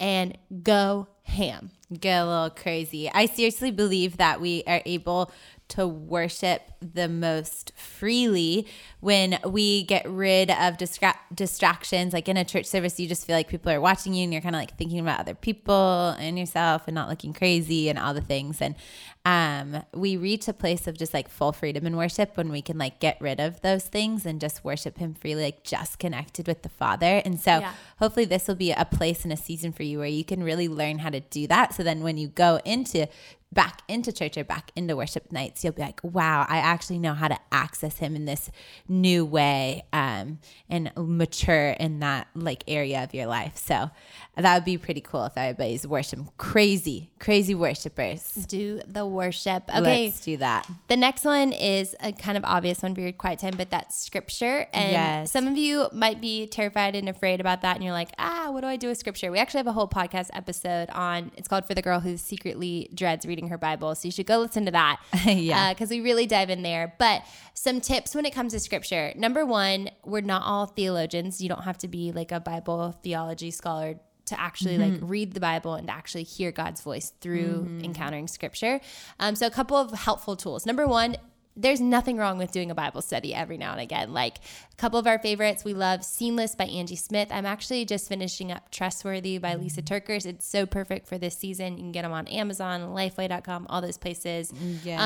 and 0.00 0.36
go 0.62 1.08
ham. 1.24 1.70
get 1.98 2.22
a 2.22 2.26
little 2.26 2.50
crazy. 2.50 3.10
I 3.12 3.26
seriously 3.26 3.70
believe 3.70 4.18
that 4.18 4.40
we 4.40 4.62
are 4.66 4.82
able 4.86 5.32
to 5.68 5.86
worship 5.86 6.62
the 6.80 7.08
most 7.08 7.72
freely 7.76 8.66
when 9.00 9.38
we 9.44 9.82
get 9.84 10.08
rid 10.08 10.50
of 10.50 10.76
distra- 10.76 11.16
distractions. 11.34 12.12
Like 12.12 12.28
in 12.28 12.36
a 12.36 12.44
church 12.44 12.66
service, 12.66 13.00
you 13.00 13.08
just 13.08 13.26
feel 13.26 13.34
like 13.36 13.48
people 13.48 13.72
are 13.72 13.80
watching 13.80 14.14
you 14.14 14.24
and 14.24 14.32
you're 14.32 14.42
kind 14.42 14.54
of 14.54 14.60
like 14.60 14.76
thinking 14.78 15.00
about 15.00 15.20
other 15.20 15.34
people 15.34 16.10
and 16.18 16.38
yourself 16.38 16.82
and 16.86 16.94
not 16.94 17.08
looking 17.08 17.32
crazy 17.32 17.88
and 17.88 17.98
all 17.98 18.14
the 18.14 18.20
things. 18.20 18.60
And 18.62 18.76
um, 19.24 19.82
we 19.92 20.16
reach 20.16 20.46
a 20.46 20.52
place 20.52 20.86
of 20.86 20.96
just 20.96 21.12
like 21.12 21.28
full 21.28 21.52
freedom 21.52 21.84
in 21.84 21.96
worship 21.96 22.36
when 22.36 22.48
we 22.50 22.62
can 22.62 22.78
like 22.78 23.00
get 23.00 23.16
rid 23.20 23.40
of 23.40 23.60
those 23.60 23.84
things 23.84 24.24
and 24.24 24.40
just 24.40 24.62
worship 24.64 24.98
Him 24.98 25.14
freely, 25.14 25.42
like 25.44 25.64
just 25.64 25.98
connected 25.98 26.46
with 26.46 26.62
the 26.62 26.68
Father. 26.68 27.20
And 27.24 27.40
so 27.40 27.58
Yeah. 27.58 27.72
hopefully 27.98 28.24
this 28.26 28.46
will 28.46 28.54
be 28.54 28.70
a 28.70 28.84
place 28.84 29.24
and 29.24 29.32
a 29.32 29.36
season 29.36 29.72
for 29.72 29.82
you 29.82 29.98
where 29.98 30.06
you 30.06 30.24
can 30.24 30.44
really 30.44 30.68
learn 30.68 30.98
how 31.00 31.10
to 31.10 31.18
do 31.18 31.48
that. 31.48 31.74
So 31.74 31.82
then 31.82 32.04
when 32.04 32.18
you 32.18 32.28
go 32.28 32.60
into 32.64 33.08
back 33.52 33.80
into 33.88 34.12
church 34.12 34.36
or 34.36 34.44
back 34.44 34.70
into 34.76 34.96
worship 34.96 35.30
nights, 35.30 35.62
you'll 35.62 35.72
be 35.72 35.80
like, 35.82 36.00
wow, 36.02 36.44
I 36.48 36.58
actually 36.58 36.98
know 36.98 37.14
how 37.14 37.28
to 37.28 37.38
access 37.52 37.98
him 37.98 38.16
in 38.16 38.24
this 38.24 38.50
new 38.88 39.24
way 39.24 39.84
um, 39.92 40.40
and 40.68 40.90
mature 40.96 41.70
in 41.70 42.00
that 42.00 42.26
like 42.34 42.64
area 42.68 43.02
of 43.04 43.14
your 43.14 43.26
life. 43.26 43.56
So 43.56 43.90
that 44.36 44.54
would 44.54 44.64
be 44.64 44.76
pretty 44.76 45.00
cool 45.00 45.24
if 45.26 45.38
everybody's 45.38 45.86
worship 45.86 46.18
crazy, 46.36 47.10
crazy 47.18 47.54
worshipers. 47.54 48.22
Do 48.48 48.82
the 48.86 49.06
worship. 49.06 49.62
Okay. 49.70 50.06
Let's 50.06 50.20
do 50.20 50.36
that. 50.38 50.68
The 50.88 50.96
next 50.96 51.24
one 51.24 51.52
is 51.52 51.94
a 52.00 52.12
kind 52.12 52.36
of 52.36 52.44
obvious 52.44 52.82
one 52.82 52.94
for 52.94 53.00
your 53.00 53.12
quiet 53.12 53.38
time, 53.38 53.54
but 53.56 53.70
that's 53.70 53.96
scripture. 53.96 54.66
And 54.74 54.92
Yes. 54.92 55.30
some 55.30 55.46
of 55.46 55.56
you 55.56 55.88
might 55.92 56.20
be 56.20 56.46
terrified 56.48 56.94
and 56.96 57.08
afraid 57.08 57.40
about 57.40 57.62
that. 57.62 57.76
And 57.76 57.84
you're 57.84 57.92
like, 57.92 58.10
ah, 58.18 58.48
what 58.50 58.60
do 58.62 58.66
I 58.66 58.76
do 58.76 58.88
with 58.88 58.98
scripture? 58.98 59.30
We 59.30 59.38
actually 59.38 59.58
have 59.58 59.66
a 59.68 59.72
whole 59.72 59.88
podcast 59.88 60.28
episode 60.34 60.90
on 60.90 61.30
it's 61.36 61.48
called 61.48 61.66
For 61.66 61.74
the 61.74 61.82
Girl 61.82 62.00
Who 62.00 62.16
Secretly 62.16 62.90
Dreads 62.92 63.24
Reading 63.24 63.35
Her 63.48 63.58
Bible. 63.58 63.94
So 63.94 64.08
you 64.08 64.12
should 64.12 64.26
go 64.26 64.38
listen 64.38 64.64
to 64.66 64.72
that. 64.72 65.00
Yeah. 65.26 65.66
Uh, 65.66 65.74
because 65.74 65.90
we 65.90 66.00
really 66.00 66.26
dive 66.26 66.50
in 66.50 66.62
there. 66.62 66.94
But 66.98 67.22
some 67.52 67.80
tips 67.80 68.14
when 68.14 68.24
it 68.24 68.32
comes 68.32 68.52
to 68.52 68.60
scripture. 68.60 69.12
Number 69.16 69.44
one, 69.44 69.90
we're 70.04 70.22
not 70.22 70.42
all 70.44 70.66
theologians. 70.66 71.40
You 71.40 71.48
don't 71.48 71.64
have 71.64 71.78
to 71.78 71.88
be 71.88 72.12
like 72.12 72.32
a 72.32 72.40
Bible 72.40 72.92
theology 73.02 73.50
scholar 73.50 74.00
to 74.26 74.40
actually 74.40 74.78
like 74.78 74.92
mm-hmm. 74.92 75.06
read 75.06 75.34
the 75.34 75.40
Bible 75.40 75.74
and 75.74 75.86
to 75.88 75.92
actually 75.92 76.24
hear 76.24 76.52
God's 76.52 76.80
voice 76.80 77.12
through 77.20 77.64
mm-hmm. 77.64 77.84
encountering 77.84 78.28
scripture. 78.28 78.80
Um, 79.20 79.34
so 79.34 79.46
a 79.46 79.50
couple 79.50 79.76
of 79.76 79.92
helpful 79.92 80.36
tools. 80.36 80.66
Number 80.66 80.86
one, 80.86 81.16
there's 81.56 81.80
nothing 81.80 82.18
wrong 82.18 82.36
with 82.36 82.52
doing 82.52 82.70
a 82.70 82.74
Bible 82.74 83.00
study 83.00 83.34
every 83.34 83.56
now 83.56 83.72
and 83.72 83.80
again. 83.80 84.12
Like 84.12 84.38
a 84.72 84.76
couple 84.76 84.98
of 84.98 85.06
our 85.06 85.18
favorites, 85.18 85.64
we 85.64 85.72
love 85.72 86.04
Seamless 86.04 86.54
by 86.54 86.64
Angie 86.64 86.96
Smith. 86.96 87.28
I'm 87.30 87.46
actually 87.46 87.84
just 87.86 88.08
finishing 88.08 88.52
up 88.52 88.70
Trustworthy 88.70 89.38
by 89.38 89.54
Lysa 89.54 89.82
TerKeurst. 89.82 90.26
It's 90.26 90.46
so 90.46 90.66
perfect 90.66 91.06
for 91.08 91.16
this 91.16 91.36
season. 91.36 91.78
You 91.78 91.84
can 91.84 91.92
get 91.92 92.02
them 92.02 92.12
on 92.12 92.26
Amazon, 92.28 92.82
Lifeway.com, 92.94 93.66
all 93.70 93.80
those 93.80 93.96
places. 93.96 94.52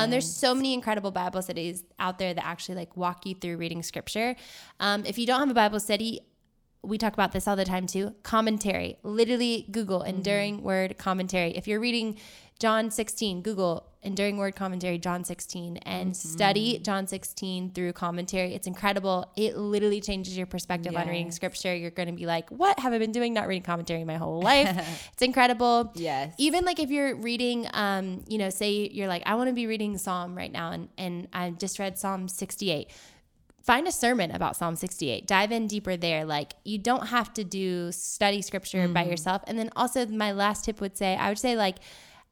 Um, 0.03 0.09
there's 0.11 0.29
so 0.29 0.53
many 0.53 0.73
incredible 0.73 1.11
Bible 1.11 1.41
studies 1.41 1.83
out 1.99 2.19
there 2.19 2.33
that 2.33 2.45
actually 2.45 2.75
like 2.75 2.97
walk 2.97 3.25
you 3.25 3.33
through 3.35 3.57
reading 3.57 3.81
scripture. 3.81 4.35
Um, 4.79 5.05
if 5.05 5.17
you 5.17 5.25
don't 5.25 5.39
have 5.39 5.49
a 5.49 5.53
Bible 5.53 5.79
study, 5.79 6.19
we 6.83 6.97
talk 6.97 7.13
about 7.13 7.31
this 7.31 7.47
all 7.47 7.55
the 7.55 7.65
time 7.65 7.85
too. 7.85 8.15
Commentary, 8.23 8.97
literally 9.03 9.67
Google 9.71 10.01
enduring 10.01 10.63
word 10.63 10.97
commentary. 10.97 11.51
If 11.51 11.67
you're 11.67 11.79
reading 11.79 12.17
John 12.59 12.91
16, 12.91 13.41
Google 13.41 13.87
enduring 14.03 14.37
word 14.37 14.55
commentary 14.55 14.97
John 14.97 15.23
16 15.23 15.77
and 15.77 16.15
study 16.15 16.79
John 16.79 17.05
16 17.05 17.71
through 17.71 17.93
commentary. 17.93 18.55
It's 18.55 18.65
incredible. 18.65 19.31
It 19.35 19.57
literally 19.57 20.01
changes 20.01 20.35
your 20.35 20.47
perspective 20.47 20.95
on 20.95 21.07
reading 21.07 21.31
scripture. 21.31 21.75
You're 21.75 21.91
going 21.91 22.07
to 22.07 22.15
be 22.15 22.25
like, 22.25 22.49
"What 22.49 22.79
have 22.79 22.93
I 22.93 22.97
been 22.97 23.11
doing 23.11 23.33
not 23.33 23.47
reading 23.47 23.63
commentary 23.63 24.03
my 24.03 24.17
whole 24.17 24.41
life?" 24.41 24.69
it's 25.13 25.21
incredible. 25.21 25.91
Yes. 25.95 26.33
Even 26.37 26.65
like 26.65 26.79
if 26.79 26.89
you're 26.89 27.15
reading 27.15 27.67
um, 27.73 28.23
you 28.27 28.37
know, 28.37 28.49
say 28.49 28.89
you're 28.91 29.07
like, 29.07 29.23
"I 29.25 29.35
want 29.35 29.49
to 29.49 29.53
be 29.53 29.67
reading 29.67 29.97
Psalm 29.97 30.35
right 30.35 30.51
now 30.51 30.71
and 30.71 30.89
and 30.97 31.27
I 31.33 31.51
just 31.51 31.77
read 31.79 31.97
Psalm 31.97 32.27
68." 32.27 32.89
Find 33.63 33.87
a 33.87 33.91
sermon 33.91 34.31
about 34.31 34.55
Psalm 34.55 34.75
68. 34.75 35.27
Dive 35.27 35.51
in 35.51 35.67
deeper 35.67 35.97
there. 35.97 36.25
Like 36.25 36.53
you 36.63 36.77
don't 36.77 37.07
have 37.07 37.33
to 37.33 37.43
do 37.43 37.91
study 37.91 38.41
scripture 38.41 38.87
by 38.87 39.01
mm-hmm. 39.01 39.11
yourself. 39.11 39.43
And 39.47 39.57
then 39.57 39.69
also 39.75 40.05
my 40.07 40.31
last 40.31 40.65
tip 40.65 40.81
would 40.81 40.97
say, 40.97 41.15
I 41.15 41.29
would 41.29 41.39
say 41.39 41.55
like 41.55 41.77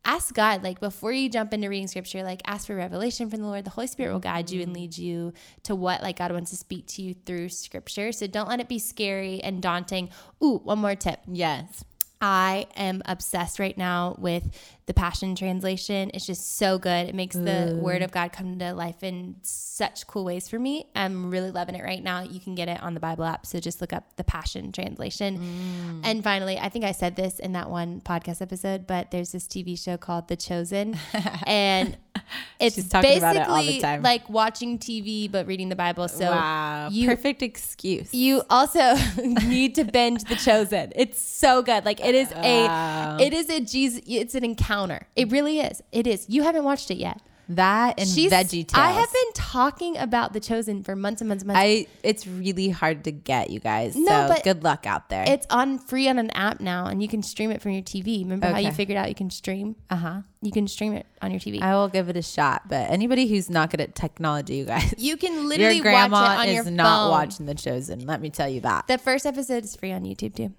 ask 0.06 0.34
God, 0.34 0.64
like 0.64 0.80
before 0.80 1.12
you 1.12 1.30
jump 1.30 1.54
into 1.54 1.70
reading 1.70 1.88
scripture, 1.88 2.24
like 2.24 2.42
ask 2.46 2.68
for 2.68 2.76
revelation 2.76 3.30
from 3.30 3.42
the 3.42 3.48
Lord. 3.48 3.66
The 3.66 3.72
Holy 3.72 3.88
Spirit 3.88 4.12
will 4.14 4.20
guide 4.20 4.50
you 4.50 4.62
and 4.62 4.70
mm-hmm. 4.70 4.82
lead 4.82 4.98
you 4.98 5.34
to 5.64 5.76
what 5.76 6.02
like 6.02 6.18
God 6.18 6.32
wants 6.32 6.52
to 6.52 6.58
speak 6.58 6.88
to 6.88 7.02
you 7.02 7.14
through 7.14 7.50
scripture. 7.50 8.12
So 8.12 8.28
don't 8.28 8.50
let 8.50 8.60
it 8.60 8.70
be 8.70 8.80
scary 8.80 9.42
and 9.42 9.62
daunting. 9.62 10.10
Ooh, 10.44 10.60
one 10.64 10.80
more 10.80 10.96
tip. 10.96 11.20
Yes. 11.28 11.84
I 12.22 12.68
am 12.76 13.02
obsessed 13.06 13.60
right 13.60 13.78
now 13.78 14.16
with 14.20 14.44
the 14.88 14.94
Passion 14.94 15.36
Translation. 15.36 16.12
It's 16.14 16.26
just 16.26 16.58
so 16.58 16.78
good. 16.78 17.08
It 17.08 17.16
makes 17.16 17.36
the 17.36 17.78
Word 17.82 18.02
of 18.02 18.12
God 18.12 18.34
come 18.34 18.60
to 18.60 18.74
life 18.74 19.04
in 19.04 19.36
such 19.42 20.06
cool 20.08 20.26
ways 20.26 20.50
for 20.50 20.60
me. 20.60 20.88
I'm 20.96 21.32
really 21.32 21.52
loving 21.52 21.76
it 21.76 21.84
right 21.84 22.04
now. 22.04 22.22
You 22.22 22.42
can 22.42 22.56
get 22.56 22.68
it 22.68 22.82
on 22.84 22.94
the 22.94 23.00
Bible 23.00 23.24
app. 23.24 23.46
So 23.46 23.60
just 23.60 23.80
look 23.80 23.94
up 23.94 24.18
the 24.18 24.26
Passion 24.26 24.72
Translation. 24.74 25.38
Mm. 25.38 26.02
And 26.04 26.24
finally, 26.24 26.58
I 26.58 26.68
think 26.68 26.84
I 26.84 26.92
said 26.92 27.16
this 27.16 27.40
in 27.40 27.54
that 27.54 27.70
one 27.70 28.02
podcast 28.02 28.42
episode, 28.42 28.86
but 28.86 29.12
there's 29.12 29.32
this 29.32 29.48
TV 29.48 29.82
show 29.82 29.96
called 29.96 30.28
The 30.28 30.36
Chosen. 30.36 30.98
and 31.48 31.96
it's 32.60 32.76
She's 32.76 32.90
talking 32.90 33.18
about 33.18 33.36
it 33.36 33.48
all 33.48 33.56
the 33.58 33.62
basically 33.62 33.82
time. 33.82 34.02
like 34.04 34.30
watching 34.30 34.78
TV, 34.80 35.32
but 35.32 35.48
reading 35.48 35.70
the 35.70 35.76
Bible. 35.76 36.08
So 36.08 36.26
wow. 36.32 36.90
you 36.92 37.08
Perfect 37.08 37.42
excuse. 37.42 38.14
you 38.14 38.44
also 38.50 38.96
need 39.24 39.76
to 39.76 39.84
binge 39.84 40.24
The 40.26 40.36
Chosen. 40.36 40.92
It's 40.96 41.22
so 41.22 41.62
good. 41.62 41.86
Like 41.86 42.00
it 42.04 42.16
is 42.16 42.30
Wow. 42.32 43.18
a, 43.20 43.24
it 43.24 43.34
is 43.34 43.50
a 43.50 43.60
Jesus. 43.62 44.02
It's 44.08 44.36
an 44.36 44.44
encounter. 44.44 45.08
It 45.16 45.32
really 45.32 45.60
is. 45.60 45.82
It 45.92 46.08
is. 46.08 46.26
You 46.30 46.44
haven't 46.44 46.64
watched 46.64 46.92
it 46.92 46.98
yet. 46.98 47.22
That 47.50 48.00
and 48.00 48.08
She's. 48.08 48.32
Veggie 48.32 48.66
Tales. 48.68 48.74
I 48.76 48.92
have 48.92 49.12
been 49.12 49.32
talking 49.34 49.98
about 49.98 50.34
The 50.34 50.40
Chosen 50.40 50.84
for 50.84 50.96
months 50.96 51.22
and 51.22 51.28
months 51.30 51.42
and 51.42 51.48
months. 51.48 51.60
I 51.60 51.88
it's 52.04 52.28
really 52.28 52.70
hard 52.70 53.04
to 53.06 53.12
get 53.12 53.50
you 53.50 53.60
guys. 53.60 53.96
No, 53.96 54.06
so 54.06 54.28
but 54.28 54.44
good 54.44 54.64
luck 54.64 54.86
out 54.86 55.10
there. 55.10 55.26
it's 55.28 55.48
on 55.50 55.80
free 55.80 56.08
on 56.08 56.20
an 56.20 56.30
app 56.32 56.60
now, 56.60 56.86
and 56.86 57.02
you 57.02 57.08
can 57.08 57.24
stream 57.24 57.50
it 57.52 57.62
from 57.62 57.72
your 57.72 57.82
TV. 57.82 58.22
Remember 58.24 58.48
how 58.48 58.60
you 58.60 58.72
figured 58.72 58.98
out 58.98 59.10
you 59.10 59.16
can 59.16 59.30
stream? 59.32 59.76
uh 59.90 59.96
huh. 59.96 60.22
You 60.42 60.52
can 60.52 60.68
stream 60.68 60.94
it 60.94 61.06
on 61.22 61.32
your 61.32 61.40
TV. 61.40 61.60
I 61.62 61.74
will 61.74 61.90
give 61.90 62.08
it 62.08 62.16
a 62.16 62.22
shot. 62.22 62.70
But 62.70 62.90
anybody 62.92 63.28
who's 63.28 63.50
not 63.50 63.72
good 63.72 63.82
at 63.82 63.94
technology, 63.96 64.56
you 64.58 64.66
guys, 64.66 64.94
you 64.98 65.18
can 65.18 65.50
literally 65.50 65.76
your 65.78 65.84
grandma 65.84 66.22
watch 66.22 66.38
it 66.38 66.42
on 66.42 66.48
is 66.50 66.56
your 66.56 66.72
not 66.72 66.86
phone. 67.04 67.10
watching 67.12 67.46
The 67.48 67.56
Chosen. 67.56 68.06
Let 68.06 68.22
me 68.22 68.30
tell 68.30 68.48
you 68.48 68.62
that. 68.62 68.88
The 68.88 68.98
first 69.00 69.26
episode 69.26 69.64
is 69.64 69.76
free 69.76 69.92
on 69.92 70.04
YouTube 70.04 70.36
too. 70.36 70.54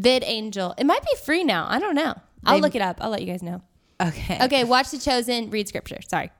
VidAngel. 0.00 0.74
It 0.78 0.84
might 0.84 1.02
be 1.02 1.16
free 1.24 1.42
now. 1.44 1.66
I 1.68 1.78
don't 1.78 1.94
know. 1.94 2.14
I'll 2.44 2.56
They- 2.56 2.60
look 2.62 2.74
it 2.74 2.82
up. 2.82 2.98
I'll 3.00 3.10
let 3.10 3.20
you 3.20 3.26
guys 3.26 3.42
know. 3.42 3.62
Okay. 4.00 4.38
Okay, 4.44 4.64
watch 4.64 4.90
The 4.90 4.98
Chosen. 4.98 5.48
Read 5.50 5.68
scripture. 5.68 5.98
Sorry. 6.06 6.30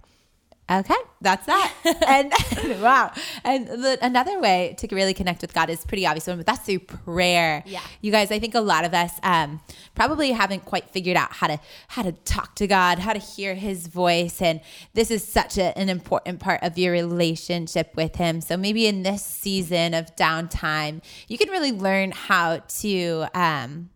Okay, 0.69 0.97
that's 1.21 1.47
that. 1.47 1.73
and 2.09 2.33
wow. 2.83 3.13
And 3.45 3.69
the, 3.69 3.99
another 4.03 4.41
way 4.41 4.75
to 4.79 4.89
really 4.93 5.15
connect 5.15 5.43
with 5.43 5.55
God 5.55 5.71
is 5.71 5.85
pretty 5.85 6.05
obvious 6.07 6.27
one, 6.27 6.39
but 6.39 6.47
that's 6.47 6.67
through 6.67 6.81
prayer. 6.81 7.63
Yeah. 7.67 7.83
You 8.01 8.11
guys, 8.11 8.33
I 8.33 8.41
think 8.41 8.57
a 8.57 8.61
lot 8.61 8.85
of 8.85 8.93
us 8.93 9.13
um, 9.23 9.61
probably 9.95 10.33
haven't 10.33 10.65
quite 10.65 10.91
figured 10.91 11.17
out 11.17 11.33
how 11.33 11.47
to 11.47 11.61
how 11.87 12.03
to 12.03 12.11
talk 12.11 12.57
to 12.57 12.67
God, 12.67 12.99
how 12.99 13.13
to 13.13 13.21
hear 13.21 13.55
His 13.55 13.87
voice, 13.87 14.43
and 14.43 14.61
this 14.95 15.13
is 15.13 15.27
such 15.27 15.57
a, 15.57 15.77
an 15.79 15.89
important 15.89 16.41
part 16.41 16.61
of 16.65 16.77
your 16.77 16.93
relationship 16.93 17.95
with 17.95 18.17
Him. 18.17 18.41
So 18.41 18.57
maybe 18.57 18.89
in 18.89 19.05
this 19.05 19.25
season 19.25 19.95
of 19.95 20.17
downtime, 20.17 21.01
you 21.29 21.39
can 21.39 21.49
really 21.51 21.73
learn 21.73 22.11
how 22.11 22.59
to. 22.81 23.27
Um, 23.35 23.91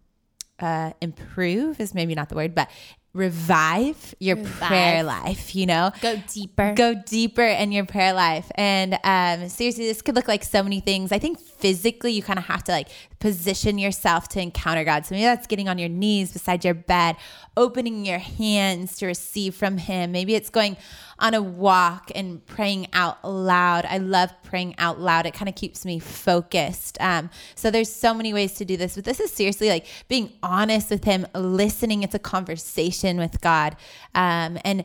uh, 0.61 0.93
improve 1.01 1.81
is 1.81 1.95
maybe 1.95 2.15
not 2.15 2.29
the 2.29 2.35
word, 2.35 2.55
but 2.55 2.69
revive 3.13 4.15
your 4.21 4.37
Revive. 4.37 4.69
prayer 4.69 5.03
life, 5.03 5.55
you 5.55 5.67
know? 5.67 5.91
Go 6.01 6.23
deeper. 6.33 6.75
Go 6.75 6.95
deeper 6.95 7.43
in 7.43 7.73
your 7.73 7.85
prayer 7.85 8.13
life. 8.13 8.51
And 8.55 8.99
um, 9.05 9.49
seriously, 9.49 9.87
this 9.87 10.03
could 10.03 10.15
look 10.15 10.29
like 10.29 10.45
so 10.45 10.63
many 10.63 10.81
things. 10.81 11.13
I 11.13 11.19
think 11.19 11.39
physically, 11.61 12.13
you 12.13 12.23
kind 12.23 12.39
of 12.39 12.47
have 12.47 12.65
to 12.65 12.73
like 12.73 12.89
position 13.19 13.79
yourself 13.79 14.29
to 14.29 14.41
encounter 14.41 14.83
God. 14.83 15.05
So 15.05 15.15
maybe 15.15 15.25
that's 15.25 15.47
getting 15.47 15.69
on 15.69 15.79
your 15.79 15.89
knees 15.89 16.33
beside 16.33 16.65
your 16.65 16.75
bed, 16.75 17.17
opening 17.57 18.05
your 18.05 18.19
hands 18.19 18.97
to 18.97 19.07
receive 19.07 19.55
from 19.55 19.77
Him. 19.79 20.13
Maybe 20.13 20.35
it's 20.35 20.51
going 20.51 20.77
on 21.19 21.35
a 21.35 21.43
walk 21.43 22.11
and 22.15 22.45
praying 22.47 22.89
out 22.95 23.23
loud. 23.25 23.85
I 23.85 23.99
love 23.99 24.33
praying 24.43 24.75
out 24.79 24.99
loud. 24.99 25.27
It 25.27 25.35
kind 25.35 25.49
of 25.49 25.55
keeps 25.55 25.85
me 25.85 25.99
focused. 25.99 26.97
Um, 27.01 27.29
so 27.55 27.71
there's 27.71 27.93
so 27.93 28.15
many 28.15 28.33
ways 28.33 28.55
to 28.55 28.65
do 28.65 28.77
this, 28.77 28.95
but 28.95 29.05
this 29.05 29.21
is 29.21 29.31
seriously 29.31 29.69
like 29.69 29.87
being 30.09 30.33
honest 30.43 30.91
with 30.91 31.05
Him, 31.05 31.27
listening. 31.35 32.03
It's 32.03 32.15
a 32.15 32.19
conversation 32.19 33.19
with 33.19 33.41
God, 33.41 33.77
um, 34.15 34.59
and 34.65 34.85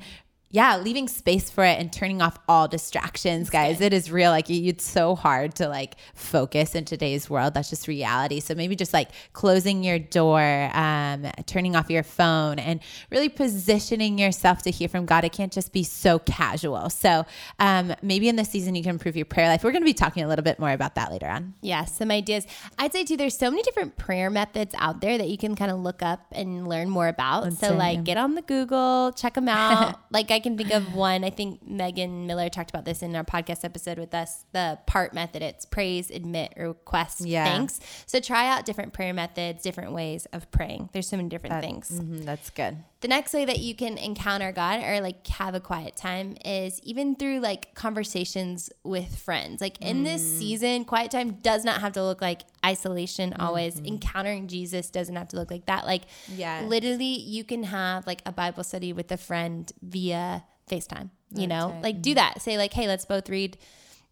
yeah, 0.51 0.77
leaving 0.77 1.07
space 1.07 1.49
for 1.49 1.65
it 1.65 1.79
and 1.79 1.91
turning 1.91 2.21
off 2.21 2.39
all 2.47 2.67
distractions, 2.67 3.49
guys. 3.49 3.81
It 3.81 3.93
is 3.93 4.11
real. 4.11 4.31
Like 4.31 4.49
it's 4.49 4.85
so 4.85 5.15
hard 5.15 5.55
to 5.55 5.67
like 5.67 5.95
focus 6.13 6.75
in 6.75 6.85
today's 6.85 7.29
world. 7.29 7.53
That's 7.53 7.69
just 7.69 7.87
reality. 7.87 8.39
So 8.39 8.55
maybe 8.55 8.75
just 8.75 8.93
like 8.93 9.09
closing 9.33 9.83
your 9.83 9.99
door, 9.99 10.69
um, 10.73 11.25
turning 11.45 11.75
off 11.75 11.89
your 11.89 12.03
phone, 12.03 12.59
and 12.59 12.79
really 13.09 13.27
positioning 13.27 14.17
yourself 14.17 14.61
to 14.61 14.71
hear 14.71 14.87
from 14.87 15.05
God. 15.05 15.25
It 15.25 15.33
can't 15.33 15.51
just 15.51 15.73
be 15.73 15.83
so 15.83 16.19
casual. 16.19 16.89
So 16.89 17.25
um, 17.59 17.93
maybe 18.01 18.29
in 18.29 18.35
this 18.35 18.49
season 18.49 18.75
you 18.75 18.83
can 18.83 18.91
improve 18.91 19.17
your 19.17 19.25
prayer 19.25 19.49
life. 19.49 19.63
We're 19.63 19.71
going 19.71 19.81
to 19.81 19.85
be 19.85 19.93
talking 19.93 20.23
a 20.23 20.27
little 20.27 20.43
bit 20.43 20.59
more 20.59 20.71
about 20.71 20.95
that 20.95 21.11
later 21.11 21.27
on. 21.27 21.55
Yeah, 21.61 21.85
some 21.85 22.11
ideas. 22.11 22.45
I'd 22.77 22.93
say 22.93 23.03
too, 23.03 23.17
there's 23.17 23.37
so 23.37 23.49
many 23.49 23.63
different 23.63 23.97
prayer 23.97 24.29
methods 24.29 24.73
out 24.77 25.01
there 25.01 25.17
that 25.17 25.27
you 25.27 25.37
can 25.37 25.55
kind 25.55 25.71
of 25.71 25.79
look 25.79 26.01
up 26.01 26.21
and 26.31 26.67
learn 26.67 26.89
more 26.89 27.07
about. 27.07 27.51
so 27.53 27.73
like 27.73 27.97
yeah. 27.97 28.03
get 28.03 28.17
on 28.17 28.35
the 28.35 28.41
Google, 28.43 29.11
check 29.11 29.33
them 29.33 29.49
out. 29.49 29.99
like 30.11 30.29
I 30.35 30.39
can 30.41 30.57
think 30.57 30.71
of 30.73 30.93
one. 30.93 31.23
I 31.23 31.29
think 31.29 31.65
Megan 31.65 32.27
Miller 32.27 32.49
talked 32.49 32.69
about 32.69 32.83
this 32.83 33.01
in 33.01 33.15
our 33.15 33.23
podcast 33.23 33.63
episode 33.63 33.97
with 33.97 34.13
us. 34.13 34.45
The 34.51 34.77
part 34.85 35.13
method. 35.13 35.41
It's 35.41 35.65
praise, 35.65 36.11
admit, 36.11 36.53
request, 36.57 37.21
Yeah. 37.21 37.45
thanks. 37.45 37.79
So 38.05 38.19
try 38.19 38.47
out 38.49 38.65
different 38.65 38.91
prayer 38.91 39.13
methods, 39.13 39.63
different 39.63 39.93
ways 39.93 40.25
of 40.33 40.51
praying. 40.51 40.89
There's 40.91 41.07
so 41.07 41.15
many 41.15 41.29
different 41.29 41.61
things. 41.61 41.89
Mhm, 41.89 42.25
that's 42.25 42.49
good. 42.49 42.77
The 42.99 43.07
next 43.07 43.33
way 43.33 43.45
that 43.45 43.59
you 43.59 43.75
can 43.75 43.97
encounter 43.97 44.51
God 44.51 44.81
or 44.83 44.99
like 44.99 45.25
have 45.27 45.53
a 45.55 45.59
quiet 45.59 45.95
time 45.95 46.35
is 46.43 46.81
even 46.83 47.15
through 47.15 47.39
like 47.39 47.73
conversations 47.75 48.69
with 48.83 49.15
friends. 49.15 49.61
Like 49.61 49.79
in 49.81 50.03
this 50.03 50.21
season, 50.39 50.85
quiet 50.85 51.11
time 51.11 51.33
does 51.41 51.63
not 51.63 51.81
have 51.81 51.93
to 51.93 52.03
look 52.03 52.19
like 52.21 52.41
isolation 52.65 53.33
always. 53.39 53.79
Encountering 53.79 54.47
Jesus 54.47 54.89
doesn't 54.89 55.15
have 55.15 55.27
to 55.29 55.35
look 55.37 55.51
like 55.51 55.65
that. 55.67 55.85
Like 55.85 56.03
Yes. 56.27 56.67
literally 56.67 57.05
you 57.19 57.43
can 57.43 57.63
have 57.63 58.07
like 58.07 58.21
a 58.25 58.31
Bible 58.31 58.63
study 58.63 58.91
with 58.93 59.11
a 59.11 59.17
friend 59.17 59.71
via 59.81 60.43
FaceTime. 60.69 61.09
You 61.31 61.47
know? 61.47 61.69
right. 61.71 61.83
Like 61.83 62.01
do 62.01 62.13
that. 62.15 62.41
Say 62.41 62.57
like, 62.57 62.73
"Hey, 62.73 62.87
let's 62.87 63.05
both 63.05 63.29
read 63.29 63.57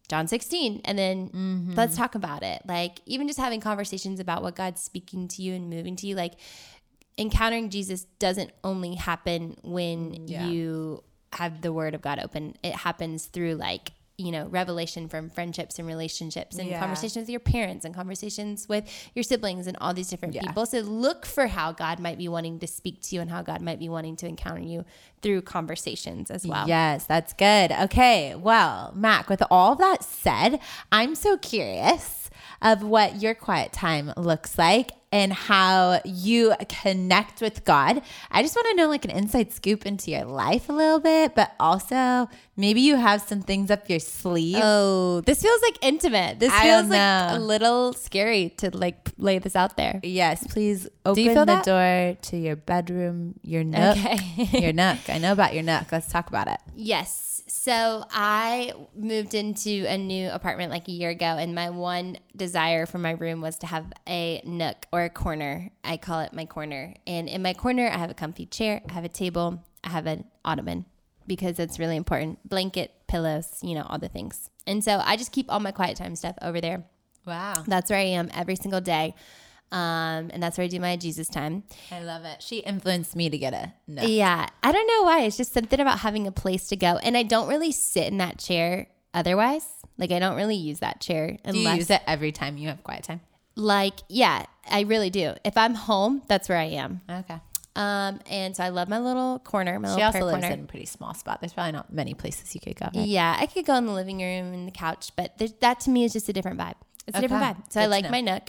John 0.08 0.28
16 0.28 0.82
and 0.84 0.98
then 0.98 1.28
Mm-hmm. 1.30 1.74
let's 1.74 1.96
talk 1.96 2.14
about 2.14 2.42
it." 2.42 2.62
Like 2.66 3.00
even 3.06 3.26
just 3.26 3.38
having 3.40 3.60
conversations 3.60 4.20
about 4.20 4.42
what 4.42 4.54
God's 4.54 4.82
speaking 4.82 5.26
to 5.28 5.42
you 5.42 5.54
and 5.54 5.70
moving 5.70 5.96
to 5.96 6.06
you 6.06 6.14
like 6.16 6.34
encountering 7.18 7.70
Jesus 7.70 8.04
doesn't 8.18 8.50
only 8.62 8.94
happen 8.94 9.56
when 9.62 10.26
Yeah. 10.28 10.46
you 10.48 11.02
have 11.32 11.62
the 11.62 11.72
word 11.72 11.94
of 11.94 12.02
God 12.02 12.18
open. 12.18 12.56
It 12.62 12.74
happens 12.74 13.26
through 13.26 13.54
like, 13.54 13.92
you 14.16 14.30
know, 14.30 14.46
revelation 14.46 15.08
from 15.08 15.28
friendships 15.28 15.78
and 15.78 15.88
relationships 15.88 16.56
and 16.56 16.68
Yeah. 16.68 16.78
conversations 16.78 17.22
with 17.22 17.30
your 17.30 17.40
parents 17.40 17.84
and 17.84 17.92
conversations 17.92 18.68
with 18.68 18.84
your 19.14 19.24
siblings 19.24 19.66
and 19.66 19.76
all 19.80 19.92
these 19.92 20.08
different 20.08 20.34
Yeah. 20.34 20.42
people. 20.42 20.66
So 20.66 20.78
look 20.80 21.26
for 21.26 21.48
how 21.48 21.72
God 21.72 21.98
might 21.98 22.16
be 22.16 22.28
wanting 22.28 22.60
to 22.60 22.66
speak 22.68 23.02
to 23.02 23.16
you 23.16 23.20
and 23.20 23.28
how 23.30 23.42
God 23.42 23.60
might 23.60 23.80
be 23.80 23.88
wanting 23.88 24.14
to 24.16 24.28
encounter 24.28 24.62
you 24.62 24.84
through 25.20 25.42
conversations 25.42 26.30
as 26.30 26.46
well. 26.46 26.68
Yes, 26.68 27.06
that's 27.06 27.32
good. 27.32 27.72
Okay. 27.72 28.36
Well, 28.36 28.92
Mac, 28.94 29.28
with 29.28 29.42
all 29.50 29.72
of 29.72 29.78
that 29.78 30.04
said, 30.04 30.60
I'm 30.92 31.16
so 31.16 31.36
curious 31.36 32.30
of 32.62 32.82
what 32.82 33.20
your 33.20 33.34
quiet 33.34 33.72
time 33.72 34.12
looks 34.16 34.56
like 34.58 34.92
and 35.14 35.32
how 35.32 36.00
you 36.04 36.52
connect 36.68 37.40
with 37.40 37.64
God. 37.64 38.02
I 38.32 38.42
just 38.42 38.56
want 38.56 38.66
to 38.70 38.74
know 38.74 38.88
like 38.88 39.04
an 39.04 39.12
inside 39.12 39.52
scoop 39.52 39.86
into 39.86 40.10
your 40.10 40.24
life 40.24 40.68
a 40.68 40.72
little 40.72 40.98
bit, 40.98 41.36
but 41.36 41.52
also 41.60 42.28
maybe 42.56 42.80
you 42.80 42.96
have 42.96 43.22
some 43.22 43.40
things 43.40 43.70
up 43.70 43.88
your 43.88 44.00
sleeve. 44.00 44.58
Oh, 44.60 45.20
this 45.20 45.40
feels 45.40 45.62
like 45.62 45.78
intimate. 45.82 46.40
This 46.40 46.52
I 46.52 46.64
feels 46.64 46.88
like 46.88 47.00
a 47.00 47.38
little 47.38 47.92
scary 47.92 48.48
to 48.58 48.76
like 48.76 49.12
lay 49.16 49.38
this 49.38 49.54
out 49.54 49.76
there. 49.76 50.00
Yes, 50.02 50.44
please 50.48 50.88
open 51.06 51.22
you 51.22 51.32
feel 51.32 51.46
the 51.46 51.62
that? 51.62 51.64
door 51.64 52.16
to 52.20 52.36
your 52.36 52.56
bedroom, 52.56 53.38
your 53.42 53.62
nook. 53.62 53.96
Okay. 53.96 54.48
your 54.58 54.72
nook. 54.82 54.98
I 55.08 55.18
know 55.18 55.30
about 55.30 55.54
your 55.54 55.62
nook. 55.62 55.92
Let's 55.92 56.10
talk 56.10 56.26
about 56.26 56.48
it. 56.48 56.58
Yes. 56.74 57.33
So 57.46 58.04
I 58.10 58.72
moved 58.94 59.34
into 59.34 59.84
a 59.86 59.98
new 59.98 60.30
apartment 60.30 60.70
like 60.70 60.88
a 60.88 60.92
year 60.92 61.10
ago, 61.10 61.26
and 61.26 61.54
my 61.54 61.70
one 61.70 62.16
desire 62.34 62.86
for 62.86 62.98
my 62.98 63.12
room 63.12 63.40
was 63.40 63.58
to 63.58 63.66
have 63.66 63.92
a 64.08 64.40
nook 64.44 64.86
or 64.92 65.02
a 65.02 65.10
corner. 65.10 65.70
I 65.82 65.98
call 65.98 66.20
it 66.20 66.32
my 66.32 66.46
corner. 66.46 66.94
And 67.06 67.28
in 67.28 67.42
my 67.42 67.52
corner, 67.52 67.86
I 67.88 67.98
have 67.98 68.10
a 68.10 68.14
comfy 68.14 68.46
chair, 68.46 68.80
I 68.88 68.92
have 68.92 69.04
a 69.04 69.10
table, 69.10 69.62
I 69.82 69.90
have 69.90 70.06
an 70.06 70.24
ottoman 70.44 70.86
because 71.26 71.58
it's 71.58 71.78
really 71.78 71.96
important 71.96 72.46
blanket, 72.48 72.92
pillows, 73.08 73.58
you 73.62 73.74
know, 73.74 73.86
all 73.88 73.98
the 73.98 74.08
things. 74.08 74.50
And 74.66 74.82
so 74.82 75.00
I 75.04 75.16
just 75.16 75.32
keep 75.32 75.50
all 75.50 75.60
my 75.60 75.72
quiet 75.72 75.96
time 75.96 76.16
stuff 76.16 76.36
over 76.42 76.60
there. 76.60 76.84
Wow. 77.26 77.64
That's 77.66 77.90
where 77.90 77.98
I 77.98 78.04
am 78.04 78.30
every 78.34 78.56
single 78.56 78.80
day. 78.80 79.14
Um, 79.72 80.30
and 80.32 80.40
that's 80.42 80.56
where 80.56 80.64
I 80.64 80.68
do 80.68 80.78
my 80.78 80.96
Jesus 80.96 81.26
time. 81.28 81.64
I 81.90 82.00
love 82.00 82.24
it. 82.24 82.42
She 82.42 82.58
influenced 82.58 83.16
me 83.16 83.28
to 83.28 83.36
get 83.36 83.52
a 83.54 83.72
nook. 83.88 84.04
Yeah, 84.08 84.46
I 84.62 84.70
don't 84.72 84.86
know 84.86 85.02
why. 85.02 85.22
It's 85.22 85.36
just 85.36 85.52
something 85.52 85.80
about 85.80 86.00
having 86.00 86.26
a 86.26 86.32
place 86.32 86.68
to 86.68 86.76
go, 86.76 86.96
and 86.98 87.16
I 87.16 87.24
don't 87.24 87.48
really 87.48 87.72
sit 87.72 88.06
in 88.06 88.18
that 88.18 88.38
chair 88.38 88.86
otherwise. 89.12 89.66
Like 89.98 90.10
I 90.12 90.18
don't 90.18 90.36
really 90.36 90.56
use 90.56 90.80
that 90.80 91.00
chair 91.00 91.38
Do 91.48 91.58
you 91.58 91.68
use 91.70 91.88
it 91.90 92.02
every 92.06 92.32
time 92.32 92.56
you 92.56 92.68
have 92.68 92.82
quiet 92.82 93.04
time? 93.04 93.20
like, 93.56 93.94
yeah, 94.08 94.46
I 94.68 94.80
really 94.80 95.10
do. 95.10 95.34
If 95.44 95.56
I'm 95.56 95.74
home, 95.74 96.22
that's 96.26 96.48
where 96.48 96.58
I 96.58 96.64
am. 96.64 97.00
Okay. 97.08 97.38
Um, 97.76 98.20
and 98.28 98.56
so 98.56 98.62
I 98.64 98.68
love 98.70 98.88
my 98.88 98.98
little 98.98 99.38
corner, 99.40 99.78
my 99.78 99.88
She 99.88 99.94
little 99.94 100.06
also 100.06 100.24
lives 100.24 100.40
corner. 100.40 100.54
in 100.54 100.64
a 100.64 100.66
pretty 100.66 100.86
small 100.86 101.14
spot. 101.14 101.40
There's 101.40 101.52
probably 101.52 101.72
not 101.72 101.92
many 101.92 102.14
places 102.14 102.52
you 102.54 102.60
could 102.60 102.74
go. 102.76 102.86
right? 102.86 103.06
Yeah, 103.06 103.36
I 103.38 103.46
could 103.46 103.64
go 103.66 103.74
in 103.76 103.86
the 103.86 103.92
living 103.92 104.18
room 104.18 104.52
and 104.52 104.66
the 104.66 104.72
couch, 104.72 105.10
but 105.16 105.40
that 105.60 105.80
to 105.80 105.90
me 105.90 106.04
is 106.04 106.12
just 106.12 106.28
a 106.28 106.32
different 106.32 106.58
vibe. 106.58 106.74
It's 107.06 107.16
a 107.18 107.20
different 107.20 107.42
vibe. 107.44 107.72
So 107.72 107.80
I 107.80 107.84
Good 107.84 107.86
to 107.86 107.90
like 108.02 108.10
my 108.10 108.20
nook. 108.20 108.42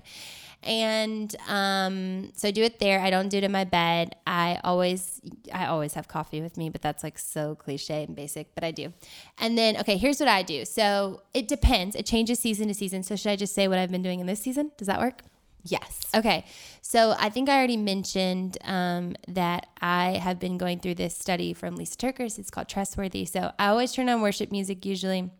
And 0.65 1.33
um, 1.47 2.31
so 2.35 2.47
I 2.47 2.51
do 2.51 2.63
it 2.63 2.79
there. 2.79 2.99
I 2.99 3.09
don't 3.09 3.29
do 3.29 3.37
it 3.37 3.43
in 3.43 3.51
my 3.51 3.63
bed. 3.63 4.15
I 4.25 4.59
always, 4.63 5.21
I 5.53 5.67
always 5.67 5.93
have 5.93 6.07
coffee 6.07 6.41
with 6.41 6.57
me, 6.57 6.69
but 6.69 6.81
that's 6.81 7.03
like 7.03 7.19
so 7.19 7.55
cliche 7.55 8.03
and 8.03 8.15
basic, 8.15 8.55
but 8.55 8.63
I 8.63 8.71
do. 8.71 8.91
And 9.37 9.57
then, 9.57 9.77
okay, 9.77 9.97
here's 9.97 10.19
what 10.19 10.29
I 10.29 10.41
do. 10.41 10.65
So 10.65 11.21
it 11.33 11.47
depends. 11.47 11.95
It 11.95 12.05
changes 12.05 12.39
season 12.39 12.67
to 12.67 12.73
season. 12.73 13.03
So 13.03 13.15
should 13.15 13.31
I 13.31 13.35
just 13.35 13.53
say 13.53 13.67
what 13.67 13.77
I've 13.77 13.91
been 13.91 14.01
doing 14.01 14.19
in 14.19 14.25
this 14.25 14.41
season? 14.41 14.71
Does 14.77 14.87
that 14.87 14.99
work? 14.99 15.21
Yes. 15.67 16.05
Okay. 16.13 16.45
So 16.81 17.15
I 17.17 17.29
think 17.29 17.49
I 17.49 17.57
already 17.57 17.77
mentioned 17.77 18.57
um, 18.63 19.15
that 19.27 19.67
I 19.81 20.13
have 20.21 20.39
been 20.39 20.57
going 20.57 20.79
through 20.79 20.95
this 20.95 21.17
study 21.17 21.53
from 21.53 21.77
Lysa 21.77 21.95
TerKeurst. 21.97 22.37
It's 22.37 22.51
called 22.51 22.69
Trustworthy. 22.69 23.25
So 23.25 23.51
I 23.57 23.67
always 23.67 23.91
turn 23.91 24.07
on 24.09 24.21
worship 24.21 24.51
music 24.51 24.85
usually 24.85 25.31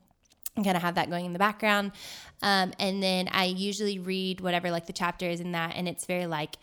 and 0.55 0.65
kind 0.65 0.75
of 0.75 0.81
have 0.81 0.95
that 0.95 1.09
going 1.09 1.25
in 1.25 1.33
the 1.33 1.39
background. 1.39 1.91
Um, 2.45 2.73
and 2.79 3.01
then 3.01 3.27
I 3.31 3.45
usually 3.45 3.97
read 3.97 4.39
whatever 4.39 4.69
like 4.69 4.85
the 4.85 4.93
chapter 4.93 5.27
is 5.27 5.39
in 5.41 5.51
that. 5.53 5.73
And 5.75 5.89
it's 5.89 6.05
very 6.05 6.27
like 6.27 6.57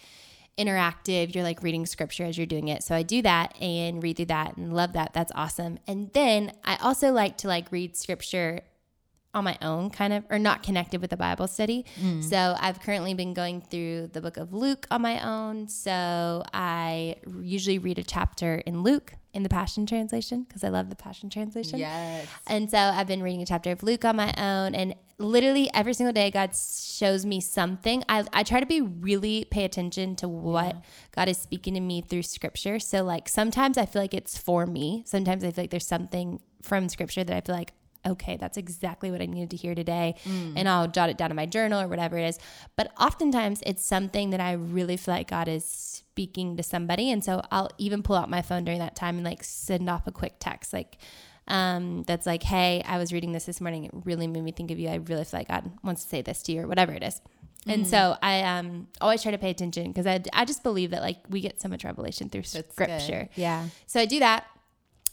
interactive. 0.57 1.35
You're 1.35 1.43
like 1.43 1.63
reading 1.63 1.87
scripture 1.87 2.25
as 2.25 2.39
you're 2.39 2.47
doing 2.47 2.69
it. 2.69 2.85
So 2.85 2.95
I 2.95 3.03
do 3.03 3.21
that 3.23 3.61
and 3.61 4.01
read 4.01 4.17
through 4.17 4.27
that 4.27 4.57
and 4.57 4.73
love 4.73 4.93
that. 4.93 5.13
That's 5.13 5.33
awesome. 5.35 5.81
And 5.89 6.13
then 6.13 6.53
I 6.65 6.77
also 6.77 7.11
like 7.11 7.37
to 7.39 7.49
like 7.49 7.73
read 7.73 7.97
scripture 7.97 8.61
on 9.35 9.45
my 9.45 9.57
own, 9.63 9.89
kind 9.91 10.13
of, 10.13 10.25
or 10.31 10.39
not 10.39 10.63
connected 10.63 11.01
with 11.01 11.11
the 11.11 11.17
Bible 11.17 11.47
study. 11.47 11.87
Mm. 12.01 12.23
So 12.23 12.55
I've 12.59 12.81
currently 12.81 13.15
been 13.15 13.33
going 13.33 13.63
through 13.63 14.11
the 14.13 14.21
book 14.21 14.37
of 14.37 14.53
Luke 14.53 14.87
on 14.91 15.01
my 15.01 15.27
own. 15.27 15.69
So 15.69 16.43
I 16.53 17.17
usually 17.41 17.79
read 17.79 17.99
a 17.99 18.03
chapter 18.03 18.57
in 18.57 18.83
Luke 18.83 19.15
in 19.33 19.43
the 19.43 19.49
Passion 19.49 19.87
Translation 19.87 20.43
because 20.43 20.63
I 20.63 20.69
love 20.69 20.91
the 20.91 20.97
Passion 20.97 21.31
Translation. 21.31 21.79
Yes. 21.79 22.27
And 22.47 22.71
so 22.71 22.77
I've 22.77 23.07
been 23.07 23.23
reading 23.23 23.41
a 23.41 23.47
chapter 23.47 23.71
of 23.71 23.83
Luke 23.83 24.05
on 24.05 24.17
my 24.17 24.35
own, 24.37 24.75
and 24.75 24.95
literally 25.17 25.71
every 25.73 25.95
single 25.95 26.13
day, 26.13 26.31
God 26.31 26.55
shows 26.55 27.25
me 27.25 27.41
something. 27.41 28.05
I, 28.11 28.25
I 28.35 28.43
try 28.43 28.61
to 28.61 28.67
be 28.67 28.83
really 28.83 29.47
pay 29.51 29.65
attention 29.65 30.17
to 30.17 30.29
what 30.29 30.77
God 31.13 31.31
is 31.31 31.39
speaking 31.39 31.73
to 31.75 31.81
me 31.81 32.03
through 32.03 32.25
scripture. 32.25 32.79
So, 32.79 33.03
like, 33.03 33.31
sometimes 33.31 33.79
I 33.79 33.87
feel 33.87 34.03
like 34.03 34.13
it's 34.13 34.37
for 34.37 34.67
me. 34.67 35.05
Sometimes 35.07 35.43
I 35.43 35.53
feel 35.53 35.63
like 35.63 35.71
there's 35.71 35.87
something 35.87 36.41
from 36.61 36.91
scripture 36.91 37.25
that 37.25 37.35
I 37.35 37.41
feel 37.41 37.55
like, 37.55 37.73
okay, 38.07 38.37
that's 38.37 38.57
exactly 38.57 39.11
what 39.11 39.21
I 39.21 39.27
needed 39.27 39.51
to 39.51 39.57
hear 39.57 39.75
today. 39.75 40.17
And 40.57 40.69
I'll 40.69 40.89
jot 40.89 41.09
it 41.11 41.17
down 41.17 41.31
in 41.31 41.37
my 41.37 41.47
journal 41.47 41.81
or 41.81 41.89
whatever 41.89 42.19
it 42.19 42.27
is. 42.27 42.39
But 42.77 42.93
oftentimes 42.99 43.63
it's 43.65 43.85
something 43.85 44.31
that 44.31 44.41
I 44.41 44.53
really 44.53 44.97
feel 44.97 45.15
like 45.15 45.29
God 45.29 45.49
is 45.49 45.65
speaking 45.65 46.57
to 46.57 46.63
somebody. 46.63 47.11
And 47.11 47.25
so 47.25 47.43
I'll 47.51 47.71
even 47.79 48.03
pull 48.03 48.17
out 48.17 48.29
my 48.29 48.43
phone 48.43 48.65
during 48.65 48.81
that 48.81 48.97
time 48.97 49.17
and 49.17 49.25
like 49.25 49.45
send 49.45 49.89
off 49.89 50.07
a 50.07 50.13
quick 50.13 50.35
text, 50.39 50.73
like, 50.73 50.99
um, 51.49 52.03
that's 52.05 52.27
like, 52.27 52.43
hey, 52.43 52.83
I 52.87 52.99
was 52.99 53.13
reading 53.13 53.33
this 53.33 53.47
this 53.47 53.61
morning. 53.61 53.85
It 53.85 53.91
really 54.05 54.27
made 54.27 54.43
me 54.45 54.53
think 54.53 54.71
of 54.71 54.79
you. 54.79 54.89
I 54.89 54.97
really 54.97 55.25
feel 55.25 55.41
like 55.41 55.49
God 55.49 55.71
wants 55.83 56.03
to 56.05 56.09
say 56.09 56.23
this 56.23 56.43
to 56.45 56.53
you 56.53 56.63
or 56.63 56.67
whatever 56.67 56.93
it 56.93 57.03
is. 57.03 57.21
And 57.65 57.87
so 57.87 58.17
I 58.21 58.43
um 58.43 58.89
always 59.01 59.23
try 59.23 59.31
to 59.31 59.39
pay 59.39 59.51
attention 59.51 59.87
because 59.87 60.05
I, 60.05 60.21
I 60.33 60.45
just 60.45 60.65
believe 60.65 60.91
that 60.91 61.01
like 61.01 61.19
we 61.29 61.41
get 61.41 61.61
so 61.61 61.69
much 61.69 61.85
revelation 61.85 62.29
through 62.29 62.43
scripture. 62.43 63.29
Yeah. 63.37 63.69
So 63.87 64.01
I 64.01 64.05
do 64.07 64.19
that. 64.19 64.47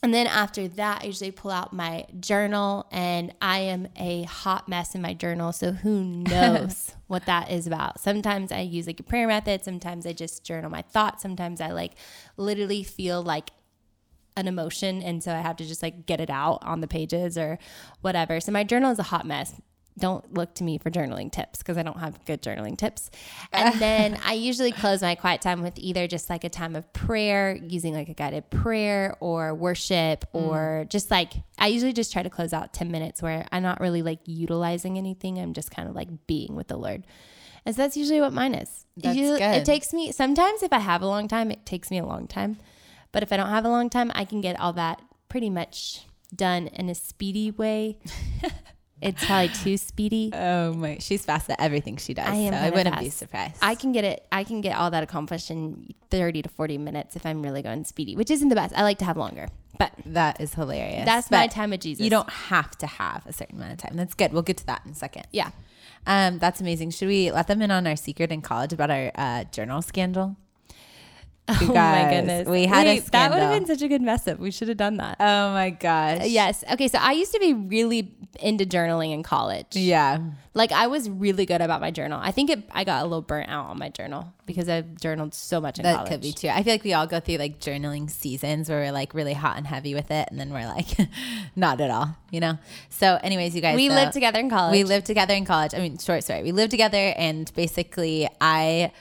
And 0.02 0.14
then 0.14 0.28
after 0.28 0.68
that, 0.70 1.02
I 1.04 1.08
usually 1.08 1.32
pull 1.32 1.52
out 1.52 1.74
my 1.74 2.06
journal 2.20 2.88
and 2.90 3.34
I 3.42 3.60
am 3.60 3.90
a 3.98 4.24
hot 4.24 4.70
mess 4.70 4.96
in 4.96 5.02
my 5.02 5.14
journal. 5.14 5.52
So 5.52 5.72
who 5.72 6.04
knows 6.04 6.96
what 7.08 7.26
that 7.26 7.52
is 7.52 7.68
about? 7.68 8.00
Sometimes 8.00 8.52
I 8.52 8.62
use 8.62 8.88
like 8.88 9.00
a 9.00 9.04
prayer 9.04 9.28
method. 9.28 9.64
Sometimes 9.64 10.06
I 10.06 10.14
just 10.14 10.46
journal 10.46 10.70
my 10.70 10.84
thoughts. 10.84 11.22
Sometimes 11.22 11.60
I 11.60 11.72
like 11.72 11.94
literally 12.38 12.84
feel 12.84 13.22
like 13.22 13.50
an 14.38 14.48
emotion. 14.48 15.02
And 15.02 15.22
so 15.22 15.34
I 15.34 15.40
have 15.40 15.58
to 15.58 15.66
just 15.66 15.84
like 15.84 16.06
get 16.06 16.22
it 16.22 16.30
out 16.30 16.60
on 16.62 16.80
the 16.80 16.88
pages 16.88 17.38
or 17.38 17.60
whatever. 18.00 18.40
So 18.40 18.54
my 18.54 18.64
journal 18.64 18.92
is 18.92 19.00
a 19.00 19.04
hot 19.04 19.26
mess 19.26 19.60
don't 20.00 20.34
look 20.34 20.56
to 20.56 20.64
me 20.64 20.78
for 20.78 20.90
journaling 20.90 21.32
tips 21.32 21.60
because 21.60 21.78
I 21.78 21.84
don't 21.84 22.00
have 22.00 22.24
good 22.26 22.42
journaling 22.42 22.78
tips. 22.78 23.12
And 23.52 23.80
then 23.80 24.18
I 24.24 24.34
usually 24.34 24.72
close 24.72 25.02
my 25.02 25.16
quiet 25.16 25.42
time 25.42 25.62
with 25.62 25.78
either 25.78 26.08
just 26.08 26.30
like 26.30 26.44
a 26.44 26.50
time 26.50 26.76
of 26.76 26.92
prayer, 26.94 27.56
using 27.62 27.94
like 27.94 28.08
a 28.10 28.14
guided 28.14 28.50
prayer 28.50 29.16
or 29.20 29.54
worship, 29.54 30.26
mm. 30.34 30.42
or 30.42 30.86
just 30.90 31.12
like 31.12 31.34
I 31.58 31.68
usually 31.68 31.94
just 31.94 32.14
try 32.14 32.24
to 32.24 32.30
close 32.30 32.54
out 32.54 32.74
10 32.74 32.92
minutes 32.92 33.22
where 33.22 33.46
I'm 33.52 33.64
not 33.64 33.82
really 33.82 34.02
like 34.02 34.20
utilizing 34.26 34.98
anything. 34.98 35.40
I'm 35.40 35.54
just 35.54 35.72
kind 35.72 35.90
of 35.90 35.96
like 35.96 36.10
being 36.28 36.56
with 36.56 36.68
the 36.68 36.78
Lord. 36.78 37.06
And 37.66 37.76
so 37.76 37.82
that's 37.82 37.98
usually 37.98 38.22
what 38.22 38.34
mine 38.34 38.56
is. 38.56 38.86
That's 38.98 39.18
Usually- 39.18 39.40
good. 39.40 39.56
It 39.58 39.66
takes 39.66 39.94
me, 39.94 40.12
sometimes 40.12 40.64
if 40.64 40.74
I 40.74 40.80
have 40.80 41.02
a 41.02 41.08
long 41.08 41.28
time, 41.28 41.52
it 41.52 41.66
takes 41.66 41.92
me 41.92 42.00
a 42.00 42.06
long 42.06 42.28
time. 42.28 42.58
But 43.12 43.24
if 43.24 43.32
I 43.32 43.38
don't 43.38 43.50
have 43.50 43.66
a 43.66 43.70
long 43.70 43.90
time, 43.90 44.12
I 44.16 44.26
can 44.26 44.42
get 44.42 44.60
all 44.60 44.74
that 44.74 45.02
pretty 45.30 45.50
much 45.50 46.06
done 46.36 46.68
in 46.68 46.90
a 46.90 46.96
speedy 46.96 47.52
way. 47.52 47.98
it's 49.02 49.26
probably 49.26 49.50
too 49.50 49.78
speedy. 49.78 50.32
Oh 50.34 50.74
my, 50.74 50.98
she's 51.00 51.26
fast 51.26 51.50
at 51.50 51.60
everything 51.60 51.98
she 51.98 52.14
does. 52.14 52.28
I 52.28 52.36
am 52.36 52.54
so 52.54 52.60
I 52.60 52.70
wouldn't 52.70 53.00
be 53.00 53.10
surprised. 53.10 53.58
I 53.62 53.76
can 53.76 53.92
get 53.92 54.04
it. 54.04 54.26
I 54.32 54.44
can 54.44 54.62
get 54.62 54.78
all 54.78 54.92
that 54.92 55.04
accomplished 55.04 55.50
in 55.52 55.94
30 56.10 56.44
to 56.44 56.50
40 56.50 56.78
minutes 56.78 57.16
if 57.16 57.26
I'm 57.26 57.42
really 57.42 57.62
going 57.62 57.84
speedy, 57.86 58.16
which 58.16 58.32
isn't 58.32 58.50
the 58.50 58.56
best. 58.56 58.74
I 58.76 58.84
like 58.84 58.98
to 59.00 59.06
have 59.06 59.18
longer, 59.18 59.48
but 59.78 59.92
that 60.06 60.42
is 60.42 60.54
hilarious. 60.54 61.06
that's 61.06 61.32
my 61.32 61.48
time 61.48 61.70
with 61.72 61.82
Jesus. 61.82 62.04
You 62.04 62.10
don't 62.10 62.30
have 62.30 62.78
to 62.80 62.88
have 62.88 63.26
a 63.26 63.34
certain 63.34 63.58
amount 63.58 63.74
of 63.74 63.78
time. 63.78 63.96
That's 63.96 64.14
good. 64.14 64.34
We'll 64.34 64.42
get 64.42 64.58
to 64.58 64.66
that 64.68 64.82
in 64.86 64.92
a 64.92 64.96
second. 64.96 65.28
yeah. 65.32 65.52
Um, 66.08 66.40
that's 66.40 66.62
amazing. 66.62 66.92
Should 66.92 67.10
we 67.10 67.30
let 67.30 67.48
them 67.48 67.62
in 67.62 67.72
on 67.72 67.86
our 67.86 67.98
secret 67.98 68.32
in 68.32 68.42
college 68.42 68.72
about 68.72 68.90
our 68.90 69.12
uh, 69.16 69.44
journal 69.46 69.82
scandal? 69.82 70.38
You 71.62 71.68
oh 71.70 71.74
my 71.74 72.08
goodness. 72.12 72.48
We 72.48 72.66
had 72.66 72.88
a 72.88 72.92
Wait, 72.96 73.06
that 73.12 73.32
would 73.32 73.40
have 73.40 73.54
been 73.54 73.66
such 73.66 73.82
a 73.82 73.88
good 73.88 74.02
mess 74.02 74.28
up. 74.28 74.40
We 74.40 74.52
should 74.52 74.68
have 74.68 74.78
done 74.78 74.98
that. 74.98 75.18
Oh 75.20 75.52
my 75.52 75.70
gosh. 75.72 76.26
yes. 76.28 76.64
Okay. 76.74 76.88
So 76.88 76.98
I 77.02 77.14
used 77.14 77.32
to 77.34 77.40
be 77.40 77.54
really 77.54 78.14
into 78.40 78.66
journaling 78.66 79.14
in 79.14 79.24
college. 79.24 79.76
Yeah. 79.76 80.20
Like 80.54 80.72
I 80.72 80.88
was 80.88 81.10
really 81.10 81.46
good 81.46 81.62
about 81.62 81.82
my 81.82 81.92
journal. 81.92 82.20
I 82.22 82.32
think 82.32 82.50
it, 82.50 82.64
I 82.72 82.84
got 82.84 83.02
a 83.02 83.04
little 83.06 83.22
burnt 83.22 83.50
out 83.50 83.68
on 83.68 83.78
my 83.80 83.90
journal 83.90 84.34
because 84.46 84.68
I've 84.70 84.96
journaled 85.00 85.34
so 85.34 85.60
much 85.62 85.80
in 85.80 85.84
That 85.84 85.96
college. 85.96 86.12
could 86.12 86.22
be 86.22 86.32
too. 86.34 86.50
I 86.50 86.64
feel 86.64 86.74
like 86.74 86.84
we 86.84 86.94
all 86.94 87.08
go 87.08 87.20
through 87.20 87.38
like 87.38 87.60
journaling 87.60 88.10
seasons 88.10 88.70
where 88.70 88.80
we're 88.80 88.92
like 88.92 89.14
really 89.14 89.34
hot 89.34 89.58
and 89.58 89.66
heavy 89.66 89.94
with 89.96 90.12
it, 90.12 90.28
and 90.32 90.40
then 90.40 90.52
we're 90.52 90.66
like, 90.68 90.88
not 91.56 91.80
at 91.82 91.90
all, 91.92 92.16
you 92.32 92.40
know. 92.40 92.58
So, 92.90 93.20
anyways, 93.24 93.56
you 93.56 93.62
guys, 93.62 93.76
We 93.76 93.88
though, 93.88 93.96
lived 93.96 94.14
together 94.14 94.40
in 94.40 94.50
college. 94.50 94.72
We 94.74 94.84
lived 94.84 95.06
together 95.06 95.34
in 95.34 95.46
college. 95.46 95.74
I 95.74 95.80
mean, 95.80 95.98
short 95.98 96.24
story. 96.24 96.44
We 96.44 96.52
lived 96.52 96.72
together, 96.72 97.14
and 97.16 97.52
basically, 97.56 98.28
I 98.42 98.92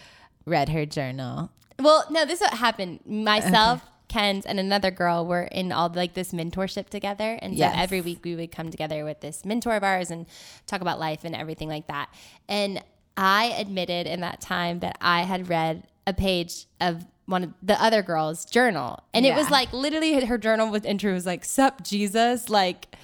read 0.44 0.68
her 0.68 0.86
journal. 0.86 1.50
Well, 1.80 2.04
no, 2.10 2.24
this 2.24 2.40
is 2.40 2.46
what 2.46 2.54
happened. 2.54 3.00
Myself, 3.06 3.82
Kens, 4.08 4.46
and 4.46 4.58
another 4.58 4.90
girl 4.90 5.26
were 5.26 5.42
in 5.44 5.70
all 5.70 5.90
like 5.94 6.14
this 6.14 6.32
mentorship 6.32 6.88
together, 6.88 7.38
and 7.40 7.52
so 7.54 7.58
Yes. 7.58 7.74
every 7.78 8.00
week 8.00 8.20
we 8.24 8.34
would 8.34 8.50
come 8.50 8.70
together 8.70 9.04
with 9.04 9.20
this 9.20 9.44
mentor 9.44 9.76
of 9.76 9.84
ours 9.84 10.10
and 10.10 10.26
talk 10.66 10.80
about 10.80 10.98
life 10.98 11.24
and 11.24 11.36
everything 11.36 11.68
like 11.68 11.86
that. 11.88 12.08
And 12.48 12.82
I 13.16 13.54
admitted 13.58 14.06
in 14.06 14.20
that 14.20 14.40
time 14.40 14.80
that 14.80 14.96
I 15.00 15.22
had 15.22 15.48
read 15.48 15.84
a 16.06 16.12
page 16.14 16.66
of 16.80 17.04
one 17.26 17.44
of 17.44 17.52
the 17.62 17.80
other 17.82 18.02
girls' 18.02 18.44
journal, 18.46 19.00
and 19.12 19.26
it 19.26 19.34
was 19.34 19.50
like 19.50 19.72
literally 19.72 20.24
her 20.24 20.38
journal 20.38 20.70
was 20.70 20.84
intro 20.84 21.12
was 21.12 21.26
like 21.26 21.44
"Sup 21.44 21.84
Jesus," 21.84 22.48
like. 22.48 22.96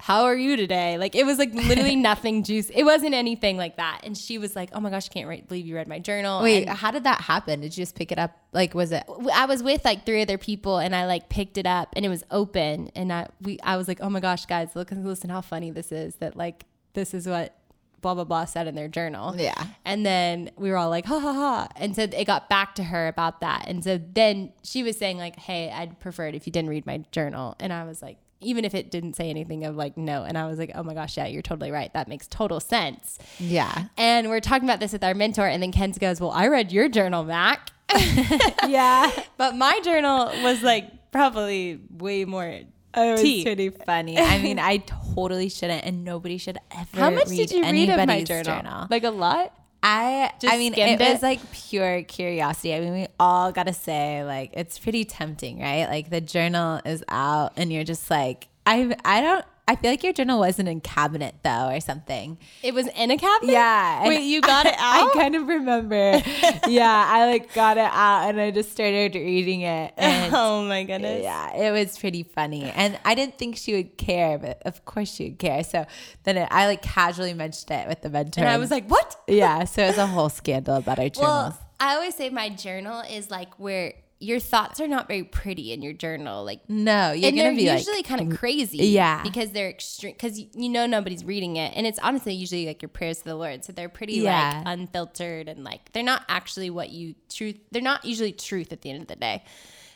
How 0.00 0.24
are 0.24 0.34
you 0.34 0.56
today? 0.56 0.96
Like 0.98 1.14
it 1.14 1.24
was 1.24 1.38
like 1.38 1.52
literally 1.54 1.94
nothing 2.10 2.42
juice. 2.42 2.70
It 2.70 2.84
wasn't 2.84 3.14
anything 3.14 3.56
like 3.56 3.76
that. 3.76 4.00
And 4.02 4.16
she 4.16 4.38
was 4.38 4.56
like, 4.56 4.70
"Oh 4.72 4.80
my 4.80 4.90
gosh, 4.90 5.08
I 5.10 5.12
can't 5.12 5.28
re- 5.28 5.42
believe 5.42 5.66
you 5.66 5.74
read 5.76 5.88
my 5.88 5.98
journal." 5.98 6.42
Wait, 6.42 6.66
And- 6.66 6.76
how 6.78 6.90
did 6.90 7.04
that 7.04 7.20
happen? 7.20 7.60
Did 7.60 7.76
you 7.76 7.82
just 7.82 7.94
pick 7.94 8.10
it 8.10 8.18
up? 8.18 8.36
Like, 8.52 8.74
was 8.74 8.92
it? 8.92 9.04
I 9.32 9.46
was 9.46 9.62
with 9.62 9.84
like 9.84 10.06
three 10.06 10.22
other 10.22 10.38
people 10.38 10.78
and 10.78 10.96
I 10.96 11.06
like 11.06 11.28
picked 11.28 11.58
it 11.58 11.66
up 11.66 11.90
and 11.94 12.04
it 12.04 12.08
was 12.08 12.24
open 12.30 12.90
and 12.94 13.12
I 13.12 13.28
we 13.42 13.58
I 13.62 13.76
was 13.76 13.88
like, 13.88 14.00
oh 14.00 14.10
my 14.10 14.20
gosh, 14.20 14.46
guys, 14.46 14.74
look 14.74 14.90
listen 14.90 15.30
how 15.30 15.40
funny 15.42 15.70
this 15.70 15.92
is 15.92 16.14
that 16.16 16.36
like 16.36 16.64
this 16.94 17.14
is 17.14 17.26
what 17.28 17.56
blah 18.00 18.14
blah 18.14 18.24
blah 18.24 18.46
said 18.46 18.66
in 18.66 18.74
their 18.74 18.88
journal. 18.88 19.36
Yeah. 19.36 19.62
And 19.84 20.06
then 20.06 20.50
we 20.56 20.70
were 20.70 20.78
all 20.78 20.88
like, 20.88 21.04
ha 21.04 21.20
ha 21.20 21.32
ha. 21.34 21.68
And 21.76 21.94
so 21.94 22.04
it 22.04 22.24
got 22.26 22.48
back 22.48 22.74
to 22.76 22.84
her 22.84 23.06
about 23.08 23.40
that. 23.42 23.66
And 23.68 23.84
so 23.84 24.00
then 24.14 24.52
she 24.62 24.82
was 24.82 24.96
saying 24.96 25.18
like, 25.18 25.36
hey, 25.38 25.70
I'd 25.70 26.00
prefer 26.00 26.26
it 26.28 26.34
if 26.34 26.46
you 26.46 26.52
didn't 26.52 26.70
read 26.70 26.86
my 26.86 27.04
journal. 27.12 27.56
And 27.60 27.72
I 27.72 27.84
was 27.84 28.00
like, 28.00 28.16
even 28.40 28.64
if 28.64 28.74
it 28.74 28.90
didn't 28.90 29.16
say 29.16 29.28
anything 29.30 29.64
of 29.64 29.76
like 29.76 29.96
no. 29.96 30.24
And 30.24 30.38
I 30.38 30.46
was 30.46 30.58
like, 30.58 30.72
oh 30.74 30.82
my 30.82 30.94
gosh, 30.94 31.16
yeah, 31.16 31.26
you're 31.26 31.42
totally 31.42 31.70
right. 31.70 31.92
That 31.92 32.08
makes 32.08 32.26
total 32.26 32.60
sense. 32.60 33.18
Yeah. 33.38 33.86
And 33.96 34.28
we're 34.28 34.40
talking 34.40 34.68
about 34.68 34.80
this 34.80 34.92
with 34.92 35.04
our 35.04 35.14
mentor, 35.14 35.46
and 35.46 35.62
then 35.62 35.72
Kens 35.72 35.98
goes, 35.98 36.20
Well, 36.20 36.30
I 36.30 36.48
read 36.48 36.72
your 36.72 36.88
journal, 36.88 37.24
Mac. 37.24 37.70
Yeah. 38.68 39.10
But 39.36 39.56
my 39.56 39.80
journal 39.82 40.26
was 40.42 40.62
like 40.62 41.10
probably 41.10 41.80
way 41.90 42.24
more. 42.24 42.60
Oh, 42.92 43.08
it 43.08 43.12
was 43.12 43.22
tea. 43.22 43.44
pretty 43.44 43.70
funny. 43.70 44.18
I 44.18 44.38
mean, 44.42 44.58
I 44.58 44.78
totally 44.78 45.48
shouldn't, 45.48 45.84
and 45.84 46.04
nobody 46.04 46.38
should 46.38 46.58
ever. 46.72 47.00
How 47.00 47.10
much 47.10 47.28
read 47.28 47.36
did 47.36 47.52
you 47.52 47.62
read 47.62 47.88
of 47.88 47.96
my 47.96 48.02
anybody's 48.02 48.28
journal? 48.44 48.86
Like 48.90 49.04
a 49.04 49.10
lot? 49.10 49.54
I 49.82 50.32
Just 50.40 50.52
I 50.52 50.58
mean 50.58 50.74
it, 50.74 51.00
it? 51.00 51.12
was 51.12 51.22
like 51.22 51.40
pure 51.52 52.02
curiosity. 52.02 52.74
I 52.74 52.80
mean 52.80 52.92
we 52.92 53.06
all 53.18 53.50
got 53.52 53.66
to 53.66 53.72
say 53.72 54.24
like 54.24 54.50
it's 54.54 54.78
pretty 54.78 55.04
tempting, 55.04 55.60
right? 55.60 55.86
Like 55.88 56.10
the 56.10 56.20
journal 56.20 56.80
is 56.84 57.02
out 57.08 57.52
and 57.56 57.72
you're 57.72 57.84
just 57.84 58.10
like 58.10 58.48
I 58.66 58.94
I 59.04 59.20
don't 59.20 59.44
I 59.70 59.76
feel 59.76 59.92
like 59.92 60.02
your 60.02 60.12
journal 60.12 60.40
wasn't 60.40 60.68
in 60.68 60.80
cabinet 60.80 61.36
though 61.44 61.68
or 61.68 61.78
something. 61.78 62.38
It 62.60 62.74
was 62.74 62.88
in 62.88 63.12
a 63.12 63.16
cabinet? 63.16 63.52
Yeah. 63.52 64.08
Wait, 64.08 64.24
you 64.24 64.40
got 64.40 64.66
it 64.66 64.74
I, 64.78 65.02
out? 65.02 65.10
I 65.16 65.20
kind 65.20 65.36
of 65.36 65.46
remember. 65.46 66.20
yeah, 66.66 67.04
I 67.08 67.26
like 67.26 67.54
got 67.54 67.76
it 67.76 67.88
out 67.92 68.28
and 68.28 68.40
I 68.40 68.50
just 68.50 68.72
started 68.72 69.14
reading 69.14 69.60
it. 69.60 69.94
Oh 70.00 70.02
and 70.02 70.34
oh 70.34 70.64
my 70.64 70.82
goodness. 70.82 71.22
yeah, 71.22 71.54
it 71.54 71.70
was 71.70 71.96
pretty 71.96 72.24
funny. 72.24 72.64
And 72.64 72.98
I 73.04 73.14
didn't 73.14 73.38
think 73.38 73.56
she 73.56 73.74
would 73.74 73.96
care, 73.96 74.38
but 74.38 74.60
of 74.64 74.84
course 74.84 75.14
she 75.14 75.24
would 75.28 75.38
care. 75.38 75.62
So 75.62 75.86
then 76.24 76.36
it, 76.38 76.48
I 76.50 76.66
like 76.66 76.82
casually 76.82 77.32
mentioned 77.32 77.70
it 77.70 77.86
with 77.88 78.02
the 78.02 78.10
mentor. 78.10 78.40
And 78.40 78.48
I 78.50 78.56
was 78.58 78.72
like, 78.72 78.88
What? 78.88 79.16
yeah, 79.28 79.62
so 79.64 79.84
it 79.84 79.88
was 79.88 79.98
a 79.98 80.06
whole 80.06 80.30
scandal 80.30 80.76
about 80.76 80.98
our 80.98 81.08
journals. 81.10 81.54
Well, 81.54 81.58
I 81.78 81.94
always 81.94 82.16
say 82.16 82.28
my 82.28 82.48
journal 82.48 83.02
is 83.08 83.30
like 83.30 83.54
where 83.60 83.94
your 84.22 84.38
thoughts 84.38 84.78
are 84.80 84.86
not 84.86 85.08
very 85.08 85.24
pretty 85.24 85.72
in 85.72 85.80
your 85.80 85.94
journal. 85.94 86.44
Like, 86.44 86.60
no, 86.68 87.12
you're 87.12 87.28
and 87.28 87.36
gonna 87.36 87.48
they're 87.48 87.56
be 87.56 87.62
usually 87.78 87.96
like, 87.96 88.06
kind 88.06 88.30
of 88.32 88.38
crazy. 88.38 88.76
yeah. 88.88 89.22
Because 89.22 89.52
they're 89.52 89.70
extreme. 89.70 90.12
Because 90.12 90.38
you 90.38 90.68
know 90.68 90.84
nobody's 90.86 91.24
reading 91.24 91.56
it. 91.56 91.72
And 91.74 91.86
it's 91.86 91.98
honestly 92.00 92.34
usually 92.34 92.66
like 92.66 92.82
your 92.82 92.90
prayers 92.90 93.18
to 93.18 93.24
the 93.24 93.34
Lord. 93.34 93.64
So 93.64 93.72
they're 93.72 93.88
pretty 93.88 94.16
Yeah. 94.16 94.58
like 94.64 94.78
unfiltered 94.78 95.48
and 95.48 95.64
like 95.64 95.92
they're 95.92 96.02
not 96.02 96.22
actually 96.28 96.68
what 96.68 96.90
you 96.90 97.14
truth. 97.32 97.56
They're 97.70 97.80
not 97.80 98.04
usually 98.04 98.32
truth 98.32 98.72
at 98.72 98.82
the 98.82 98.90
end 98.90 99.00
of 99.02 99.08
the 99.08 99.16
day. 99.16 99.42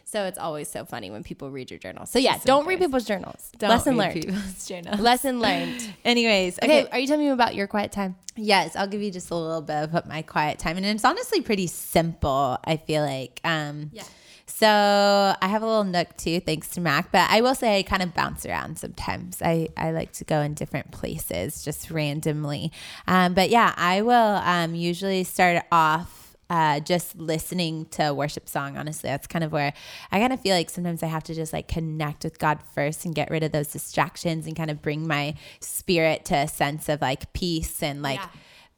So 0.04 0.24
it's 0.26 0.38
always 0.38 0.68
so 0.68 0.84
funny 0.84 1.10
when 1.10 1.24
people 1.24 1.50
read 1.50 1.70
your 1.70 1.78
journal. 1.78 2.06
So 2.06 2.18
yeah, 2.18 2.38
don't 2.44 2.66
read 2.66 2.78
people's 2.78 3.04
journals. 3.04 3.50
don't 3.58 3.70
Lesson 3.70 3.96
read 3.96 4.14
learned. 4.14 4.26
people's 4.26 4.66
journals. 4.68 5.00
Lesson 5.00 5.40
learned. 5.40 5.94
Anyways, 6.04 6.58
Okay, 6.62 6.82
okay. 6.84 6.90
are 6.92 6.98
you 6.98 7.06
telling 7.06 7.24
me 7.26 7.30
about 7.32 7.54
your 7.54 7.66
quiet 7.66 7.90
time? 7.90 8.16
Yes, 8.36 8.76
I'll 8.76 8.86
give 8.86 9.02
you 9.02 9.10
just 9.10 9.30
a 9.30 9.34
little 9.34 9.62
bit 9.62 9.76
of 9.94 10.06
my 10.06 10.22
quiet 10.22 10.58
time, 10.58 10.76
and 10.76 10.86
it's 10.86 11.04
honestly 11.04 11.40
pretty 11.40 11.66
simple. 11.66 12.58
I 12.64 12.76
feel 12.76 13.02
like. 13.02 13.40
Um, 13.44 13.90
Yeah. 13.92 14.04
So 14.46 14.68
I 14.68 15.48
have 15.48 15.62
a 15.62 15.66
little 15.66 15.84
nook 15.84 16.16
too, 16.16 16.38
thanks 16.38 16.68
to 16.70 16.80
Mac. 16.80 17.10
But 17.10 17.28
I 17.30 17.40
will 17.40 17.54
say 17.56 17.78
I 17.78 17.82
kind 17.82 18.02
of 18.02 18.14
bounce 18.14 18.46
around 18.46 18.78
sometimes. 18.78 19.42
I, 19.42 19.68
I 19.76 19.90
like 19.90 20.12
to 20.12 20.24
go 20.24 20.42
in 20.42 20.54
different 20.54 20.92
places 20.92 21.64
just 21.64 21.90
randomly. 21.90 22.70
Um, 23.08 23.34
but 23.34 23.50
yeah, 23.50 23.74
I 23.76 24.02
will 24.02 24.12
um, 24.44 24.74
usually 24.74 25.24
start 25.24 25.64
off 25.72 26.23
uh, 26.54 26.78
just 26.78 27.16
listening 27.16 27.84
to 27.86 28.14
worship 28.14 28.48
song. 28.48 28.76
Honestly, 28.76 29.10
that's 29.10 29.26
kind 29.26 29.44
of 29.44 29.50
where 29.50 29.72
I 30.12 30.20
kind 30.20 30.32
of 30.32 30.38
feel 30.40 30.54
like 30.54 30.70
sometimes 30.70 31.02
I 31.02 31.06
have 31.06 31.24
to 31.24 31.34
just 31.34 31.52
like 31.52 31.66
connect 31.66 32.22
with 32.22 32.38
God 32.38 32.60
first 32.76 33.04
and 33.04 33.12
get 33.12 33.28
rid 33.28 33.42
of 33.42 33.50
those 33.50 33.66
distractions 33.72 34.46
and 34.46 34.54
kind 34.54 34.70
of 34.70 34.80
bring 34.80 35.04
my 35.04 35.34
spirit 35.58 36.24
to 36.26 36.36
a 36.36 36.46
sense 36.46 36.88
of 36.88 37.00
like 37.00 37.32
peace 37.32 37.82
and 37.82 38.02
like 38.02 38.20
Yeah. 38.20 38.28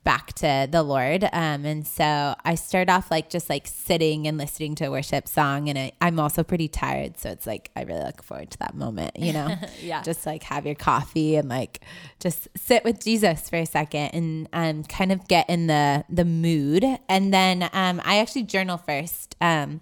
Back 0.06 0.32
to 0.34 0.68
the 0.70 0.84
Lord. 0.84 1.24
Um, 1.32 1.64
and 1.64 1.84
so 1.84 2.36
I 2.44 2.54
start 2.54 2.88
off 2.88 3.10
like 3.10 3.28
just 3.28 3.50
like 3.50 3.66
sitting 3.66 4.28
and 4.28 4.38
listening 4.38 4.76
to 4.76 4.84
a 4.84 4.90
worship 4.90 5.26
song. 5.26 5.68
And 5.68 5.76
I, 5.76 5.92
I'm 6.00 6.20
also 6.20 6.44
pretty 6.44 6.68
tired. 6.68 7.18
So 7.18 7.28
it's 7.28 7.44
like, 7.44 7.72
I 7.74 7.82
really 7.82 8.04
look 8.04 8.22
forward 8.22 8.52
to 8.52 8.58
that 8.58 8.76
moment, 8.76 9.18
you 9.18 9.32
know? 9.32 9.54
Yeah. 9.82 10.02
Just 10.02 10.24
like 10.24 10.44
have 10.44 10.64
your 10.64 10.76
coffee 10.76 11.34
and 11.34 11.48
like 11.48 11.80
just 12.20 12.48
sit 12.56 12.84
with 12.84 13.02
Jesus 13.02 13.50
for 13.50 13.56
a 13.56 13.66
second 13.66 14.10
and 14.14 14.48
um, 14.52 14.84
kind 14.84 15.10
of 15.10 15.26
get 15.26 15.50
in 15.50 15.66
the, 15.66 16.04
the 16.08 16.24
mood. 16.24 16.84
And 17.08 17.34
then 17.34 17.68
um, 17.72 18.00
I 18.04 18.18
actually 18.18 18.44
journal 18.44 18.78
first. 18.78 19.34
Um, 19.40 19.80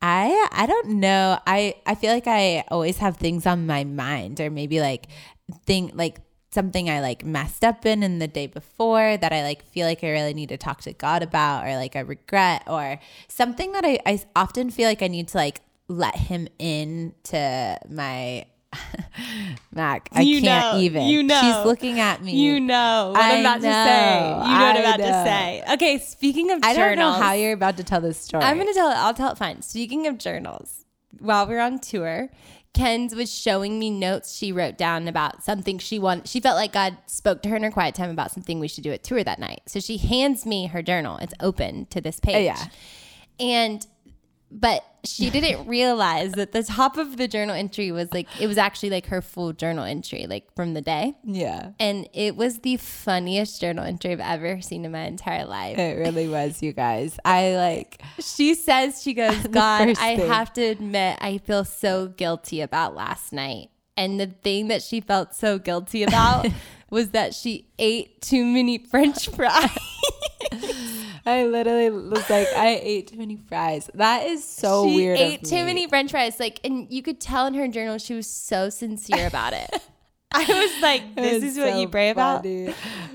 I 0.00 0.48
I 0.52 0.64
don't 0.66 0.92
know. 1.00 1.38
I 1.46 1.74
I 1.84 1.94
feel 1.94 2.14
like 2.14 2.26
I 2.26 2.64
always 2.68 2.96
have 2.98 3.18
things 3.18 3.46
on 3.46 3.66
my 3.66 3.84
mind 3.84 4.40
or 4.40 4.48
maybe 4.48 4.80
like 4.80 5.08
thing 5.66 5.90
like 5.94 6.20
something 6.52 6.90
I 6.90 7.00
like 7.00 7.24
messed 7.24 7.62
up 7.64 7.86
in 7.86 8.02
in 8.02 8.18
the 8.18 8.26
day 8.28 8.46
before 8.46 9.16
that 9.16 9.32
I 9.32 9.42
like 9.42 9.62
feel 9.64 9.86
like 9.86 10.02
I 10.02 10.10
really 10.10 10.34
need 10.34 10.48
to 10.50 10.56
talk 10.56 10.80
to 10.82 10.92
God 10.92 11.22
about 11.22 11.66
or 11.66 11.76
like 11.76 11.94
a 11.94 12.04
regret 12.04 12.64
or 12.66 12.98
something 13.28 13.72
that 13.72 13.84
I, 13.84 13.98
I 14.04 14.22
often 14.34 14.70
feel 14.70 14.88
like 14.88 15.02
I 15.02 15.08
need 15.08 15.28
to 15.28 15.36
like 15.38 15.60
let 15.88 16.16
him 16.16 16.48
in 16.58 17.14
to 17.24 17.78
my 17.88 18.46
Mac. 19.72 20.08
I 20.12 20.20
You 20.22 20.40
can't 20.40 20.76
know, 20.76 20.80
even. 20.80 21.02
you 21.08 21.22
know. 21.22 21.40
She's 21.40 21.66
looking 21.66 21.98
at 22.00 22.22
me. 22.22 22.32
You 22.36 22.60
know 22.60 23.10
what 23.12 23.20
I 23.20 23.34
I'm 23.34 23.40
about 23.40 23.60
know, 23.60 23.68
to 23.68 23.74
say. 23.74 24.18
You 24.28 24.30
know 24.30 24.38
what 24.38 24.46
I'm 24.46 24.76
I 24.76 24.80
about 24.80 24.96
to 24.98 25.24
say. 25.24 25.64
Okay, 25.74 25.98
speaking 25.98 26.50
of 26.52 26.60
I 26.62 26.74
don't 26.74 26.96
know 26.96 27.12
how 27.12 27.32
you're 27.32 27.52
about 27.52 27.76
to 27.78 27.84
tell 27.84 28.00
this 28.00 28.18
story. 28.18 28.44
I'm 28.44 28.58
gonna 28.58 28.72
tell 28.74 28.90
it. 28.90 28.96
I'll 28.96 29.14
tell 29.14 29.32
it 29.32 29.38
fine. 29.38 29.62
Speaking 29.62 30.06
of 30.06 30.18
journals, 30.18 30.84
while 31.18 31.46
we're 31.46 31.60
on 31.60 31.78
tour, 31.80 32.30
Kens 32.72 33.14
was 33.14 33.32
showing 33.32 33.78
me 33.78 33.90
notes 33.90 34.36
she 34.36 34.52
wrote 34.52 34.78
down 34.78 35.08
about 35.08 35.42
something 35.42 35.78
she 35.78 35.98
wanted. 35.98 36.28
She 36.28 36.40
felt 36.40 36.56
like 36.56 36.72
God 36.72 36.96
spoke 37.06 37.42
to 37.42 37.48
her 37.48 37.56
in 37.56 37.62
her 37.62 37.70
quiet 37.70 37.94
time 37.94 38.10
about 38.10 38.30
something 38.30 38.60
we 38.60 38.68
should 38.68 38.84
do 38.84 38.92
at 38.92 39.02
tour 39.02 39.24
that 39.24 39.38
night. 39.38 39.62
So 39.66 39.80
she 39.80 39.96
hands 39.96 40.46
me 40.46 40.66
her 40.66 40.82
journal. 40.82 41.16
It's 41.18 41.34
open 41.40 41.86
to 41.86 42.00
this 42.00 42.20
oh, 42.22 42.26
page. 42.26 42.44
yeah. 42.44 42.66
And 43.40 43.84
but 44.50 44.84
she 45.04 45.30
didn't 45.30 45.66
realize 45.66 46.32
that 46.32 46.52
the 46.52 46.62
top 46.62 46.96
of 46.98 47.16
the 47.16 47.26
journal 47.28 47.54
entry 47.54 47.90
was 47.92 48.12
like 48.12 48.26
it 48.40 48.46
was 48.46 48.58
actually 48.58 48.90
like 48.90 49.06
her 49.06 49.22
full 49.22 49.52
journal 49.52 49.84
entry, 49.84 50.26
like 50.28 50.54
from 50.54 50.74
the 50.74 50.80
day. 50.80 51.14
yeah. 51.24 51.70
And 51.78 52.08
it 52.12 52.36
was 52.36 52.58
the 52.58 52.76
funniest 52.76 53.60
journal 53.60 53.84
entry 53.84 54.12
I've 54.12 54.20
ever 54.20 54.60
seen 54.60 54.84
in 54.84 54.92
my 54.92 55.04
entire 55.04 55.46
life. 55.46 55.78
It 55.78 55.98
really 55.98 56.28
was, 56.28 56.62
you 56.62 56.72
guys. 56.72 57.18
I 57.24 57.54
like 57.56 58.02
She 58.18 58.54
says, 58.54 59.02
she 59.02 59.14
goes, 59.14 59.36
God, 59.50 59.88
I 59.98 60.16
thing. 60.16 60.28
have 60.28 60.52
to 60.54 60.62
admit, 60.62 61.18
I 61.20 61.38
feel 61.38 61.64
so 61.64 62.08
guilty 62.08 62.60
about 62.60 62.94
last 62.94 63.32
night. 63.32 63.70
And 63.96 64.18
the 64.18 64.26
thing 64.26 64.68
that 64.68 64.82
she 64.82 65.00
felt 65.00 65.34
so 65.34 65.58
guilty 65.58 66.02
about 66.02 66.46
was 66.90 67.10
that 67.10 67.34
she 67.34 67.68
ate 67.78 68.20
too 68.20 68.44
many 68.44 68.78
French 68.78 69.28
fries. 69.28 69.70
I 71.26 71.44
literally 71.44 71.90
was 71.90 72.28
like, 72.30 72.48
I 72.56 72.80
ate 72.82 73.08
too 73.08 73.16
many 73.18 73.36
fries. 73.36 73.90
That 73.94 74.26
is 74.26 74.42
so 74.44 74.86
she 74.88 74.96
weird. 74.96 75.18
ate 75.18 75.44
too 75.44 75.56
me. 75.56 75.64
many 75.64 75.86
French 75.86 76.10
fries. 76.10 76.40
Like, 76.40 76.60
and 76.64 76.90
you 76.90 77.02
could 77.02 77.20
tell 77.20 77.46
in 77.46 77.54
her 77.54 77.68
journal 77.68 77.98
she 77.98 78.14
was 78.14 78.26
so 78.26 78.70
sincere 78.70 79.26
about 79.26 79.52
it. 79.52 79.70
I 80.32 80.44
was 80.44 80.80
like, 80.82 81.16
this 81.16 81.42
is 81.42 81.58
what 81.58 81.72
so 81.72 81.80
you 81.80 81.88
pray 81.88 82.10
about. 82.10 82.46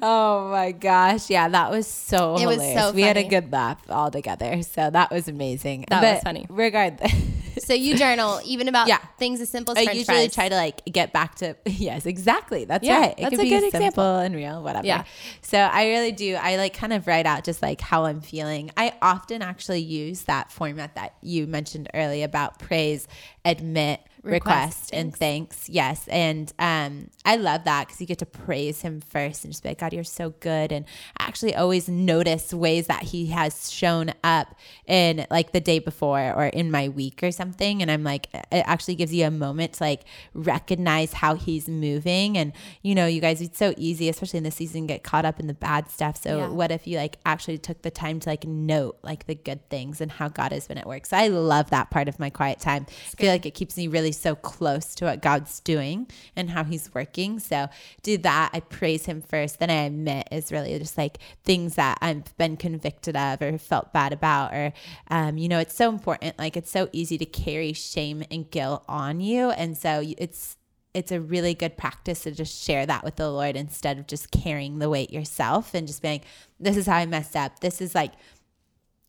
Oh 0.01 0.49
my 0.51 0.73
gosh. 0.73 1.29
Yeah, 1.29 1.47
that 1.47 1.71
was 1.71 1.87
so 1.87 2.35
It 2.35 2.45
was 2.45 2.57
hilarious. 2.57 2.83
so 2.83 2.91
we 2.91 3.03
had 3.03 3.15
a 3.15 3.23
good 3.23 3.51
laugh 3.53 3.81
all 3.89 4.11
together. 4.11 4.61
So 4.63 4.89
that 4.89 5.11
was 5.11 5.29
amazing. 5.29 5.85
That 5.89 6.03
was 6.03 6.23
funny. 6.23 6.45
Regardless. 6.49 7.13
So 7.59 7.73
you 7.73 7.95
journal 7.97 8.41
even 8.45 8.67
about 8.67 8.87
Yeah. 8.87 8.97
things 9.17 9.41
as 9.41 9.49
simple 9.49 9.71
as 9.73 9.77
I 9.77 9.83
French 9.85 9.97
usually 9.99 10.17
fries. 10.17 10.33
try 10.33 10.49
to 10.49 10.55
like 10.55 10.83
get 10.85 11.13
back 11.13 11.35
to 11.35 11.55
yes, 11.65 12.05
exactly. 12.05 12.65
That's 12.65 12.85
Yeah, 12.85 12.99
right. 12.99 13.15
It 13.17 13.21
that's 13.21 13.29
could 13.31 13.39
a 13.39 13.43
be 13.43 13.49
good 13.49 13.61
simple 13.71 13.79
example. 13.79 14.17
and 14.19 14.35
real, 14.35 14.63
whatever. 14.63 14.85
Yeah. 14.87 15.03
So 15.41 15.57
I 15.57 15.87
really 15.87 16.11
do. 16.11 16.35
I 16.35 16.57
like 16.57 16.73
kind 16.73 16.93
of 16.93 17.07
write 17.07 17.25
out 17.25 17.43
just 17.43 17.61
like 17.61 17.81
how 17.81 18.05
I'm 18.05 18.21
feeling. 18.21 18.71
I 18.77 18.93
often 19.01 19.41
actually 19.41 19.79
use 19.81 20.23
that 20.23 20.51
format 20.51 20.95
that 20.95 21.15
you 21.21 21.47
mentioned 21.47 21.89
earlier 21.93 22.25
about 22.25 22.59
praise, 22.59 23.07
admit, 23.43 24.01
request, 24.25 24.91
Request, 24.91 24.93
and 24.93 25.15
thanks. 25.15 25.69
Yes, 25.69 26.07
and 26.07 26.51
um, 26.59 27.09
I 27.23 27.35
love 27.37 27.63
that 27.65 27.87
because 27.87 28.01
you 28.01 28.07
get 28.07 28.19
to 28.19 28.25
praise 28.25 28.81
Him 28.81 29.01
first 29.01 29.43
and 29.43 29.53
just 29.53 29.63
be 29.63 29.69
like, 29.69 29.79
God, 29.79 29.93
you're 29.93 30.03
so 30.03 30.31
good. 30.39 30.71
And 30.71 30.85
I 31.17 31.23
actually 31.25 31.55
always 31.55 31.87
notice 31.87 32.53
ways 32.53 32.87
that 32.87 33.03
He 33.03 33.27
has 33.27 33.71
shown 33.71 34.11
up 34.23 34.55
in 34.87 35.25
like 35.29 35.51
the 35.51 35.61
day 35.61 35.79
before 35.79 36.19
or 36.33 36.45
in 36.47 36.71
my 36.71 36.89
week 36.89 37.21
or 37.23 37.31
something, 37.31 37.81
and 37.81 37.89
I'm 37.91 38.03
like, 38.03 38.27
it 38.33 38.63
actually 38.65 38.95
gives 38.95 39.13
you 39.13 39.25
a 39.25 39.31
moment 39.31 39.73
to 39.73 39.83
like 39.83 40.01
recognize 40.33 41.13
how 41.13 41.35
He's 41.35 41.67
moving. 41.67 42.37
And 42.37 42.53
you 42.81 42.95
know, 42.95 43.05
you 43.07 43.21
guys, 43.21 43.41
it's 43.41 43.57
so 43.57 43.73
easy, 43.77 44.09
especially 44.09 44.37
in 44.37 44.43
this 44.43 44.55
season, 44.55 44.87
get 44.87 45.03
caught 45.03 45.25
up 45.25 45.39
in 45.39 45.47
the 45.47 45.53
bad 45.53 45.89
stuff. 45.89 46.21
So 46.21 46.37
Yeah. 46.37 46.49
what 46.49 46.71
if 46.71 46.87
you 46.87 46.97
like 46.97 47.17
actually 47.25 47.57
took 47.57 47.81
the 47.81 47.91
time 47.91 48.19
to 48.21 48.29
like 48.29 48.45
note 48.45 48.97
like 49.03 49.25
the 49.27 49.35
good 49.35 49.67
things 49.69 50.01
and 50.01 50.11
how 50.11 50.27
God 50.29 50.51
has 50.51 50.67
been 50.67 50.77
at 50.77 50.87
work? 50.87 51.05
So 51.05 51.17
I 51.17 51.27
love 51.27 51.69
that 51.71 51.89
part 51.89 52.07
of 52.07 52.19
my 52.19 52.29
quiet 52.29 52.59
time. 52.59 52.85
I 52.89 53.15
feel 53.15 53.31
like 53.31 53.45
it 53.45 53.51
keeps 53.53 53.77
me 53.77 53.87
really 53.87 54.11
so 54.19 54.35
close 54.35 54.95
to 54.95 55.05
what 55.05 55.21
God's 55.21 55.59
doing 55.59 56.07
and 56.35 56.49
how 56.49 56.63
He's 56.63 56.93
working. 56.93 57.39
So 57.39 57.67
do 58.03 58.17
that. 58.19 58.51
I 58.53 58.59
praise 58.59 59.05
Him 59.05 59.21
first. 59.21 59.59
Then 59.59 59.69
I 59.69 59.83
admit 59.83 60.27
is 60.31 60.51
really 60.51 60.77
just 60.79 60.97
like 60.97 61.19
things 61.43 61.75
that 61.75 61.97
I've 62.01 62.35
been 62.37 62.57
convicted 62.57 63.15
of 63.15 63.41
or 63.41 63.57
felt 63.57 63.93
bad 63.93 64.13
about, 64.13 64.53
or 64.53 64.73
um, 65.09 65.37
you 65.37 65.47
know, 65.47 65.59
it's 65.59 65.75
so 65.75 65.89
important. 65.89 66.37
Like 66.37 66.57
it's 66.57 66.71
so 66.71 66.89
easy 66.91 67.17
to 67.17 67.25
carry 67.25 67.73
shame 67.73 68.23
and 68.31 68.49
guilt 68.49 68.83
on 68.87 69.19
you, 69.19 69.51
and 69.51 69.77
so 69.77 70.03
it's 70.17 70.57
it's 70.95 71.11
a 71.11 71.19
really 71.19 71.53
good 71.53 71.75
practice 71.75 72.21
to 72.21 72.31
just 72.31 72.63
share 72.63 72.85
that 72.85 73.03
with 73.03 73.17
the 73.17 73.29
Lord 73.29 73.57
instead 73.57 73.99
of 73.99 74.07
just 74.07 74.31
carrying 74.31 74.79
the 74.79 74.89
weight 74.89 75.11
yourself 75.11 75.73
and 75.73 75.85
just 75.85 76.01
being, 76.01 76.21
this 76.57 76.77
is 76.77 76.85
how 76.85 76.95
I 76.95 77.05
messed 77.05 77.35
up. 77.35 77.59
This 77.59 77.81
is 77.81 77.93
like 77.93 78.13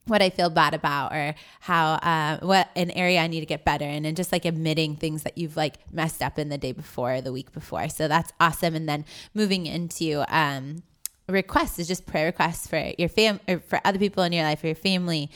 what 0.06 0.22
I 0.22 0.30
feel 0.30 0.50
bad 0.50 0.74
about 0.74 1.12
or 1.12 1.34
how 1.60 1.94
uh, 1.94 2.38
what 2.40 2.70
an 2.76 2.90
area 2.92 3.20
I 3.20 3.26
need 3.26 3.40
to 3.40 3.46
get 3.46 3.64
better 3.64 3.84
in 3.84 4.04
and 4.04 4.16
just 4.16 4.32
like 4.32 4.44
admitting 4.44 4.96
things 4.96 5.24
that 5.24 5.36
you've 5.36 5.56
like 5.56 5.76
messed 5.92 6.22
up 6.22 6.38
in 6.38 6.48
the 6.48 6.58
day 6.58 6.72
before 6.72 7.14
or 7.14 7.20
the 7.20 7.32
week 7.32 7.52
before. 7.52 7.88
So 7.88 8.08
that's 8.08 8.32
awesome. 8.40 8.74
And 8.74 8.88
then 8.88 9.04
moving 9.34 9.66
into 9.66 10.24
um 10.28 10.82
requests 11.28 11.78
is 11.80 11.88
just 11.88 12.06
prayer 12.06 12.26
requests 12.26 12.68
for 12.68 12.92
your 12.98 13.08
fam 13.08 13.40
or 13.48 13.58
for 13.58 13.80
other 13.84 13.98
people 13.98 14.22
in 14.22 14.32
your 14.32 14.44
life 14.44 14.62
or 14.62 14.68
your 14.68 14.76
family 14.76 15.28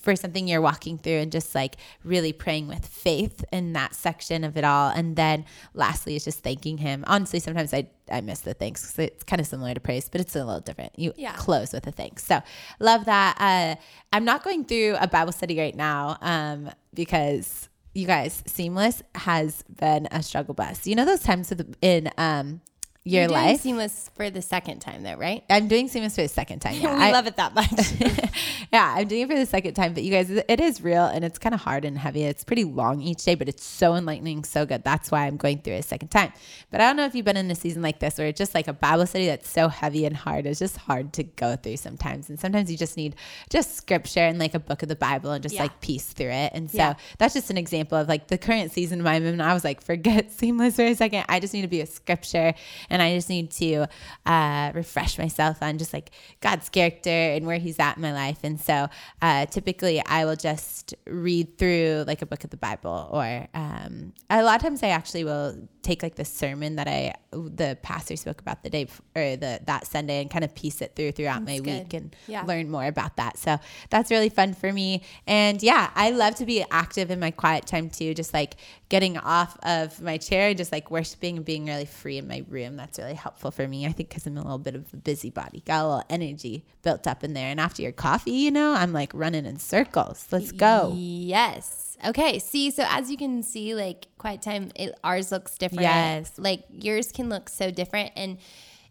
for 0.00 0.14
something 0.14 0.46
you're 0.46 0.60
walking 0.60 0.98
through 0.98 1.18
and 1.18 1.32
just 1.32 1.54
like 1.54 1.76
really 2.04 2.32
praying 2.32 2.68
with 2.68 2.84
faith 2.86 3.44
in 3.50 3.72
that 3.72 3.94
section 3.94 4.44
of 4.44 4.56
it 4.58 4.64
all. 4.64 4.90
And 4.90 5.16
then 5.16 5.46
lastly 5.72 6.16
is 6.16 6.24
just 6.24 6.40
thanking 6.40 6.76
him. 6.78 7.02
Honestly 7.06 7.40
sometimes 7.40 7.72
i 7.72 7.88
i 8.10 8.20
miss 8.20 8.40
the 8.40 8.52
thanks 8.54 8.84
'cause 8.84 8.98
it's 8.98 9.22
kind 9.24 9.40
of 9.40 9.46
similar 9.46 9.72
to 9.74 9.80
praise 9.80 10.08
but 10.08 10.20
it's 10.20 10.36
a 10.36 10.44
little 10.44 10.60
different. 10.60 10.92
You 10.98 11.12
Yeah. 11.16 11.32
close 11.36 11.72
with 11.72 11.86
a 11.86 11.92
thanks. 11.92 12.24
So 12.24 12.40
love 12.80 13.06
that. 13.06 13.36
Uh 13.40 13.80
i'm 14.12 14.24
not 14.24 14.44
going 14.44 14.64
through 14.64 14.96
a 15.00 15.06
bible 15.08 15.32
study 15.32 15.58
right 15.58 15.74
now 15.76 16.18
um 16.20 16.70
because 16.94 17.68
you 17.94 18.06
guys 18.06 18.42
seamless 18.46 19.02
has 19.14 19.64
been 19.80 20.08
a 20.10 20.22
struggle 20.22 20.52
bus. 20.54 20.86
You 20.86 20.94
know 20.94 21.04
those 21.06 21.22
times 21.22 21.48
with 21.50 21.74
in 21.80 22.10
um 22.18 22.60
your 23.08 23.22
You're 23.22 23.28
doing 23.28 23.40
life 23.40 23.60
seamless 23.60 24.10
for 24.14 24.30
the 24.30 24.42
second 24.42 24.80
time, 24.80 25.02
though, 25.02 25.14
right? 25.16 25.42
I'm 25.48 25.68
doing 25.68 25.88
seamless 25.88 26.14
for 26.14 26.22
the 26.22 26.28
second 26.28 26.60
time. 26.60 26.74
Yeah, 26.80 26.96
we 26.96 27.04
I- 27.04 27.12
love 27.12 27.26
it 27.26 27.36
that 27.36 27.54
much. 27.54 27.70
yeah, 28.72 28.94
I'm 28.96 29.08
doing 29.08 29.22
it 29.22 29.28
for 29.28 29.34
the 29.36 29.46
second 29.46 29.74
time. 29.74 29.94
But 29.94 30.02
you 30.02 30.10
guys, 30.10 30.30
it 30.30 30.60
is 30.60 30.80
real 30.82 31.04
and 31.04 31.24
it's 31.24 31.38
kind 31.38 31.54
of 31.54 31.60
hard 31.60 31.84
and 31.84 31.96
heavy. 31.98 32.22
It's 32.24 32.44
pretty 32.44 32.64
long 32.64 33.00
each 33.00 33.24
day, 33.24 33.34
but 33.34 33.48
it's 33.48 33.64
so 33.64 33.94
enlightening, 33.94 34.44
so 34.44 34.66
good. 34.66 34.84
That's 34.84 35.10
why 35.10 35.26
I'm 35.26 35.36
going 35.36 35.62
through 35.62 35.74
it 35.74 35.78
a 35.78 35.82
second 35.82 36.08
time. 36.08 36.32
But 36.70 36.80
I 36.80 36.86
don't 36.86 36.96
know 36.96 37.04
if 37.06 37.14
you've 37.14 37.24
been 37.24 37.36
in 37.36 37.50
a 37.50 37.54
season 37.54 37.82
like 37.82 37.98
this 38.00 38.18
where 38.18 38.26
it's 38.28 38.38
just 38.38 38.54
like 38.54 38.68
a 38.68 38.72
Bible 38.72 39.06
study 39.06 39.26
that's 39.26 39.48
so 39.48 39.68
heavy 39.68 40.04
and 40.04 40.16
hard. 40.16 40.46
It's 40.46 40.58
just 40.58 40.76
hard 40.76 41.12
to 41.14 41.22
go 41.24 41.56
through 41.56 41.78
sometimes. 41.78 42.28
And 42.28 42.38
sometimes 42.38 42.70
you 42.70 42.76
just 42.76 42.96
need 42.96 43.16
just 43.50 43.76
scripture 43.76 44.20
and 44.20 44.38
like 44.38 44.54
a 44.54 44.60
book 44.60 44.82
of 44.82 44.88
the 44.88 44.96
Bible 44.96 45.30
and 45.32 45.42
just 45.42 45.54
Yeah. 45.54 45.62
like 45.62 45.80
piece 45.80 46.04
through 46.06 46.30
it. 46.30 46.52
And 46.54 46.70
so 46.70 46.78
Yeah. 46.78 46.94
that's 47.18 47.34
just 47.34 47.50
an 47.50 47.56
example 47.58 47.96
of 47.98 48.08
like 48.08 48.28
the 48.28 48.38
current 48.38 48.72
season 48.72 49.06
I'm 49.06 49.24
in. 49.24 49.40
I 49.40 49.54
was 49.54 49.64
like, 49.64 49.80
forget 49.82 50.30
seamless 50.38 50.76
for 50.76 50.82
a 50.82 50.94
second. 50.94 51.24
I 51.28 51.40
just 51.40 51.54
need 51.54 51.62
to 51.62 51.68
be 51.68 51.80
a 51.80 51.86
scripture 51.86 52.52
and 52.90 52.97
I 53.00 53.14
just 53.14 53.28
need 53.28 53.50
to 53.52 53.86
uh, 54.26 54.72
refresh 54.74 55.18
myself 55.18 55.62
on 55.62 55.78
just 55.78 55.92
like 55.92 56.10
God's 56.40 56.68
character 56.68 57.10
and 57.10 57.46
where 57.46 57.58
He's 57.58 57.78
at 57.78 57.96
in 57.96 58.02
my 58.02 58.12
life. 58.12 58.38
And 58.42 58.60
so 58.60 58.88
uh, 59.22 59.46
typically 59.46 60.04
I 60.04 60.24
will 60.24 60.36
just 60.36 60.94
read 61.06 61.58
through 61.58 62.04
like 62.06 62.22
a 62.22 62.26
book 62.26 62.44
of 62.44 62.50
the 62.50 62.56
Bible 62.56 63.08
or 63.12 63.48
um, 63.54 64.12
a 64.30 64.42
lot 64.42 64.56
of 64.56 64.62
times 64.62 64.82
I 64.82 64.88
actually 64.88 65.24
will 65.24 65.68
take 65.88 66.02
like 66.02 66.16
the 66.16 66.24
sermon 66.24 66.76
that 66.76 66.86
I, 66.86 67.14
the 67.32 67.78
pastor 67.82 68.14
spoke 68.16 68.40
about 68.42 68.62
the 68.62 68.68
day 68.68 68.86
or 69.16 69.36
the, 69.36 69.60
that 69.64 69.86
Sunday 69.86 70.20
and 70.20 70.30
kind 70.30 70.44
of 70.44 70.54
piece 70.54 70.82
it 70.82 70.94
through 70.94 71.12
throughout 71.12 71.42
my 71.42 71.58
good. 71.58 71.66
week 71.84 71.94
and 71.94 72.14
Yeah. 72.26 72.42
learn 72.44 72.70
more 72.70 72.84
about 72.84 73.16
that. 73.16 73.38
So 73.38 73.58
that's 73.88 74.10
really 74.10 74.28
fun 74.28 74.52
for 74.52 74.70
me. 74.70 75.02
And 75.26 75.62
yeah, 75.62 75.90
I 75.94 76.10
love 76.10 76.34
to 76.36 76.44
be 76.46 76.62
active 76.70 77.10
in 77.10 77.18
my 77.18 77.30
quiet 77.30 77.66
time 77.66 77.88
too, 77.88 78.12
just 78.12 78.34
like 78.34 78.56
getting 78.90 79.16
off 79.16 79.56
of 79.62 80.00
my 80.02 80.18
chair 80.18 80.48
and 80.50 80.58
just 80.58 80.72
like 80.72 80.90
worshiping 80.90 81.36
and 81.36 81.44
being 81.44 81.64
really 81.66 81.86
free 81.86 82.18
in 82.18 82.28
my 82.28 82.44
room. 82.48 82.76
That's 82.76 82.98
really 82.98 83.14
helpful 83.14 83.50
for 83.50 83.66
me. 83.66 83.86
I 83.86 83.92
think 83.92 84.10
because 84.10 84.26
I'm 84.26 84.36
a 84.36 84.42
little 84.42 84.58
bit 84.58 84.74
of 84.74 84.92
a 84.92 84.96
busybody, 84.96 85.62
got 85.64 85.84
a 85.84 85.88
little 85.88 86.04
energy 86.10 86.64
built 86.82 87.06
up 87.06 87.24
in 87.24 87.32
there. 87.32 87.48
And 87.48 87.58
after 87.60 87.80
your 87.82 87.92
coffee, 87.92 88.32
you 88.32 88.50
know, 88.50 88.72
I'm 88.74 88.92
like 88.92 89.10
running 89.14 89.46
in 89.46 89.58
circles. 89.58 90.26
Let's 90.30 90.52
go. 90.52 90.92
Yes. 90.96 91.87
Okay. 92.06 92.38
See, 92.38 92.70
so 92.70 92.84
as 92.88 93.10
you 93.10 93.16
can 93.16 93.42
see, 93.42 93.74
like 93.74 94.06
quiet 94.18 94.42
time, 94.42 94.70
it, 94.76 94.98
ours 95.02 95.32
looks 95.32 95.56
different. 95.56 95.82
Yes. 95.82 96.32
Like 96.38 96.64
yours 96.70 97.10
can 97.12 97.28
look 97.28 97.48
so 97.48 97.70
different, 97.70 98.12
and 98.16 98.38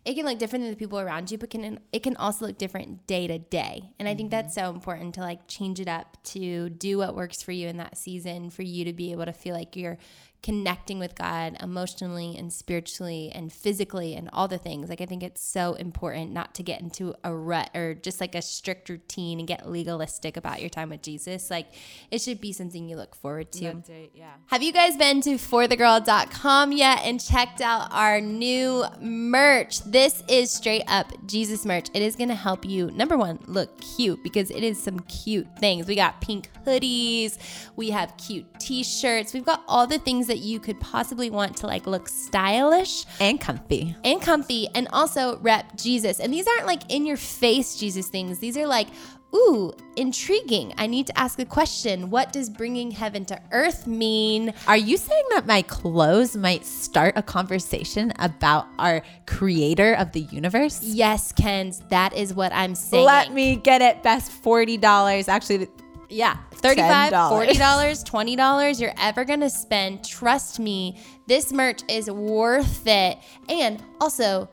it 0.05 0.15
can 0.15 0.25
look 0.25 0.39
different 0.39 0.63
than 0.63 0.71
the 0.71 0.77
people 0.77 0.99
around 0.99 1.31
you, 1.31 1.37
but 1.37 1.49
can 1.49 1.79
it 1.91 2.03
can 2.03 2.15
also 2.15 2.45
look 2.47 2.57
different 2.57 3.05
day 3.07 3.27
to 3.27 3.39
day. 3.39 3.91
And 3.99 4.07
I 4.07 4.15
think 4.15 4.31
that's 4.31 4.55
mm-hmm. 4.55 4.67
so 4.67 4.73
important 4.73 5.15
to 5.15 5.21
like 5.21 5.47
change 5.47 5.79
it 5.79 5.87
up 5.87 6.17
to 6.25 6.69
do 6.69 6.97
what 6.97 7.15
works 7.15 7.41
for 7.41 7.51
you 7.51 7.67
in 7.67 7.77
that 7.77 7.97
season, 7.97 8.49
for 8.49 8.61
you 8.61 8.85
to 8.85 8.93
be 8.93 9.11
able 9.11 9.25
to 9.25 9.33
feel 9.33 9.53
like 9.53 9.75
you're 9.75 9.97
connecting 10.43 10.99
with 10.99 11.15
God 11.15 11.57
emotionally 11.61 12.35
and 12.37 12.53
spiritually 12.53 13.31
and 13.33 13.51
physically 13.51 14.15
and 14.15 14.29
all 14.31 14.47
the 14.47 14.57
things. 14.57 14.89
Like 14.89 15.01
I 15.01 15.05
think 15.05 15.23
it's 15.23 15.41
so 15.41 15.73
important 15.73 16.31
not 16.31 16.55
to 16.55 16.63
get 16.63 16.79
into 16.79 17.15
a 17.23 17.35
rut 17.35 17.69
or 17.75 17.95
just 17.95 18.21
like 18.21 18.35
a 18.35 18.41
strict 18.41 18.87
routine 18.89 19.39
and 19.39 19.47
get 19.47 19.69
legalistic 19.69 20.37
about 20.37 20.61
your 20.61 20.69
time 20.69 20.89
with 20.89 21.01
Jesus. 21.01 21.49
Like 21.49 21.67
it 22.11 22.21
should 22.21 22.39
be 22.39 22.53
something 22.53 22.87
you 22.87 22.95
look 22.95 23.15
forward 23.15 23.51
to. 23.53 23.71
Right, 23.71 24.11
yeah. 24.13 24.31
Have 24.47 24.63
you 24.63 24.71
guys 24.71 24.95
been 24.95 25.21
to 25.21 25.35
forthegirl.com 25.35 26.71
yet 26.71 26.99
and 27.03 27.19
checked 27.19 27.59
out 27.61 27.89
our 27.91 28.21
new 28.21 28.85
merch? 29.01 29.79
This 29.83 30.23
is 30.29 30.51
straight 30.51 30.83
up 30.87 31.11
Jesus 31.25 31.65
merch. 31.65 31.89
It 31.93 32.01
is 32.01 32.15
going 32.15 32.29
to 32.29 32.35
help 32.35 32.63
you, 32.63 32.91
number 32.91 33.17
one, 33.17 33.39
look 33.47 33.81
cute 33.81 34.23
because 34.23 34.51
it 34.51 34.63
is 34.63 34.81
some 34.81 34.99
cute 35.01 35.47
things. 35.59 35.87
We 35.87 35.95
got 35.95 36.21
pink 36.21 36.49
hoodies, 36.65 37.37
we 37.75 37.89
have 37.89 38.15
cute 38.17 38.45
t 38.59 38.83
shirts, 38.83 39.33
we've 39.33 39.45
got 39.45 39.63
all 39.67 39.87
the 39.87 39.99
things 39.99 40.26
that 40.27 40.39
you 40.39 40.59
could 40.59 40.79
possibly 40.79 41.29
want 41.29 41.57
to 41.57 41.67
like 41.67 41.87
look 41.87 42.07
stylish 42.07 43.05
And 43.19 43.39
comfy. 43.39 43.95
and 44.03 44.21
comfy 44.21 44.67
and 44.75 44.87
also 44.93 45.37
rep 45.39 45.75
Jesus. 45.77 46.19
And 46.19 46.33
these 46.33 46.47
aren't 46.47 46.65
like 46.67 46.83
in 46.91 47.05
your 47.05 47.17
face 47.17 47.75
Jesus 47.77 48.07
things. 48.07 48.39
These 48.39 48.57
are 48.57 48.67
like, 48.67 48.87
ooh, 49.35 49.73
intriguing. 49.97 50.73
I 50.77 50.87
need 50.87 51.07
to 51.07 51.19
ask 51.19 51.37
a 51.39 51.45
question. 51.45 52.09
What 52.09 52.31
does 52.31 52.49
bringing 52.49 52.91
heaven 52.91 53.25
to 53.25 53.39
earth 53.51 53.85
mean? 53.85 54.53
Are 54.67 54.77
you 54.77 54.95
saying 54.97 55.25
that 55.31 55.45
my 55.45 55.61
clothes 55.63 56.35
might 56.37 56.65
start 56.65 57.13
a 57.17 57.21
conversation 57.21 58.13
about 58.19 58.67
our 58.79 59.01
creator 59.25 59.93
of 59.95 60.13
the 60.13 60.21
universe? 60.21 60.81
Yes, 60.81 61.31
Kens, 61.33 61.81
that 61.89 62.15
is 62.15 62.33
what 62.33 62.53
I'm 62.53 62.73
saying. 62.75 63.05
Let 63.05 63.33
me 63.33 63.57
get 63.57 63.81
it. 63.81 64.01
Best 64.01 64.31
$40. 64.43 65.27
Actually, 65.27 65.67
yeah. 66.09 66.37
$35, 66.61 67.11
$40, 67.11 68.03
$20 68.03 68.79
you're 68.79 68.93
ever 68.97 69.25
going 69.25 69.39
to 69.41 69.49
spend. 69.49 70.03
Trust 70.03 70.59
me, 70.59 70.99
this 71.27 71.51
merch 71.53 71.81
is 71.87 72.09
worth 72.09 72.85
it. 72.85 73.17
And 73.49 73.83
also, 74.01 74.49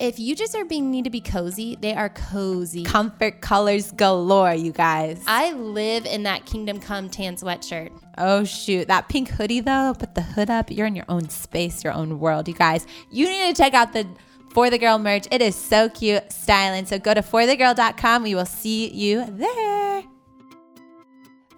if 0.00 0.18
you 0.18 0.34
just 0.34 0.56
are 0.56 0.64
being 0.64 0.90
need 0.90 1.04
to 1.04 1.10
be 1.10 1.20
cozy, 1.20 1.76
they 1.80 1.94
are 1.94 2.08
cozy. 2.08 2.82
Comfort 2.82 3.40
colors 3.40 3.92
galore, 3.92 4.54
you 4.54 4.72
guys. 4.72 5.22
I 5.26 5.52
live 5.52 6.04
in 6.06 6.24
that 6.24 6.46
Kingdom 6.46 6.80
Come 6.80 7.08
tan 7.08 7.36
sweatshirt. 7.36 7.90
Oh 8.18 8.44
shoot, 8.44 8.88
that 8.88 9.08
pink 9.08 9.28
hoodie 9.28 9.60
though, 9.60 9.94
put 9.98 10.14
the 10.14 10.22
hood 10.22 10.50
up. 10.50 10.70
You're 10.70 10.86
in 10.86 10.96
your 10.96 11.06
own 11.08 11.28
space, 11.28 11.84
your 11.84 11.92
own 11.92 12.18
world, 12.18 12.48
you 12.48 12.54
guys. 12.54 12.86
You 13.10 13.28
need 13.28 13.54
to 13.54 13.62
check 13.62 13.74
out 13.74 13.92
the 13.92 14.06
For 14.50 14.68
the 14.68 14.78
Girl 14.78 14.98
merch. 14.98 15.26
It 15.30 15.42
is 15.42 15.54
so 15.54 15.88
cute, 15.88 16.32
styling. 16.32 16.86
So 16.86 16.98
go 16.98 17.14
to 17.14 17.22
forthegirl.com. 17.22 18.22
We 18.22 18.34
will 18.34 18.46
see 18.46 18.88
you 18.90 19.24
there. 19.24 19.83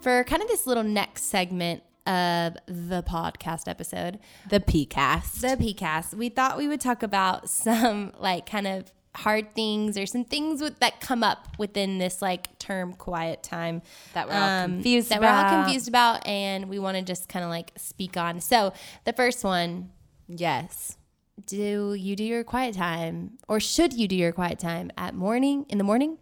For 0.06 0.22
kind 0.22 0.40
of 0.40 0.46
this 0.46 0.68
little 0.68 0.84
next 0.84 1.24
segment 1.24 1.82
of 2.06 2.56
the 2.66 3.02
podcast 3.02 3.66
episode, 3.66 4.20
The 4.48 4.60
PCast. 4.60 5.40
the 5.40 5.56
PCAST, 5.56 6.14
we 6.14 6.28
thought 6.28 6.56
we 6.56 6.68
would 6.68 6.80
talk 6.80 7.02
about 7.02 7.50
some 7.50 8.12
like 8.16 8.48
kind 8.48 8.68
of 8.68 8.92
hard 9.16 9.52
things 9.56 9.98
or 9.98 10.06
some 10.06 10.24
things 10.24 10.62
with, 10.62 10.78
that 10.78 11.00
come 11.00 11.24
up 11.24 11.48
within 11.58 11.98
this 11.98 12.22
like 12.22 12.56
term 12.60 12.92
quiet 12.92 13.42
time 13.42 13.82
That 14.14 14.28
we're 14.28 14.34
all 14.34 14.48
um, 14.48 14.74
confused 14.74 15.08
that 15.08 15.20
we're 15.20 15.26
all 15.26 15.64
confused 15.64 15.88
about 15.88 16.24
and 16.24 16.68
we 16.68 16.78
want 16.78 16.96
to 16.96 17.02
just 17.02 17.28
kind 17.28 17.44
of 17.44 17.50
like 17.50 17.72
speak 17.76 18.16
on. 18.16 18.40
So 18.40 18.74
the 19.06 19.12
first 19.12 19.42
one, 19.42 19.90
yes. 20.28 20.98
do 21.46 21.94
you 21.94 22.14
do 22.14 22.22
your 22.22 22.44
quiet 22.44 22.76
time 22.76 23.38
or 23.48 23.58
should 23.58 23.92
you 23.92 24.06
do 24.06 24.14
your 24.14 24.30
quiet 24.30 24.60
time 24.60 24.92
at 24.96 25.16
morning 25.16 25.66
in 25.68 25.78
the 25.78 25.84
morning 25.84 26.18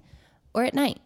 or 0.55 0.65
at 0.65 0.73
night? 0.73 1.01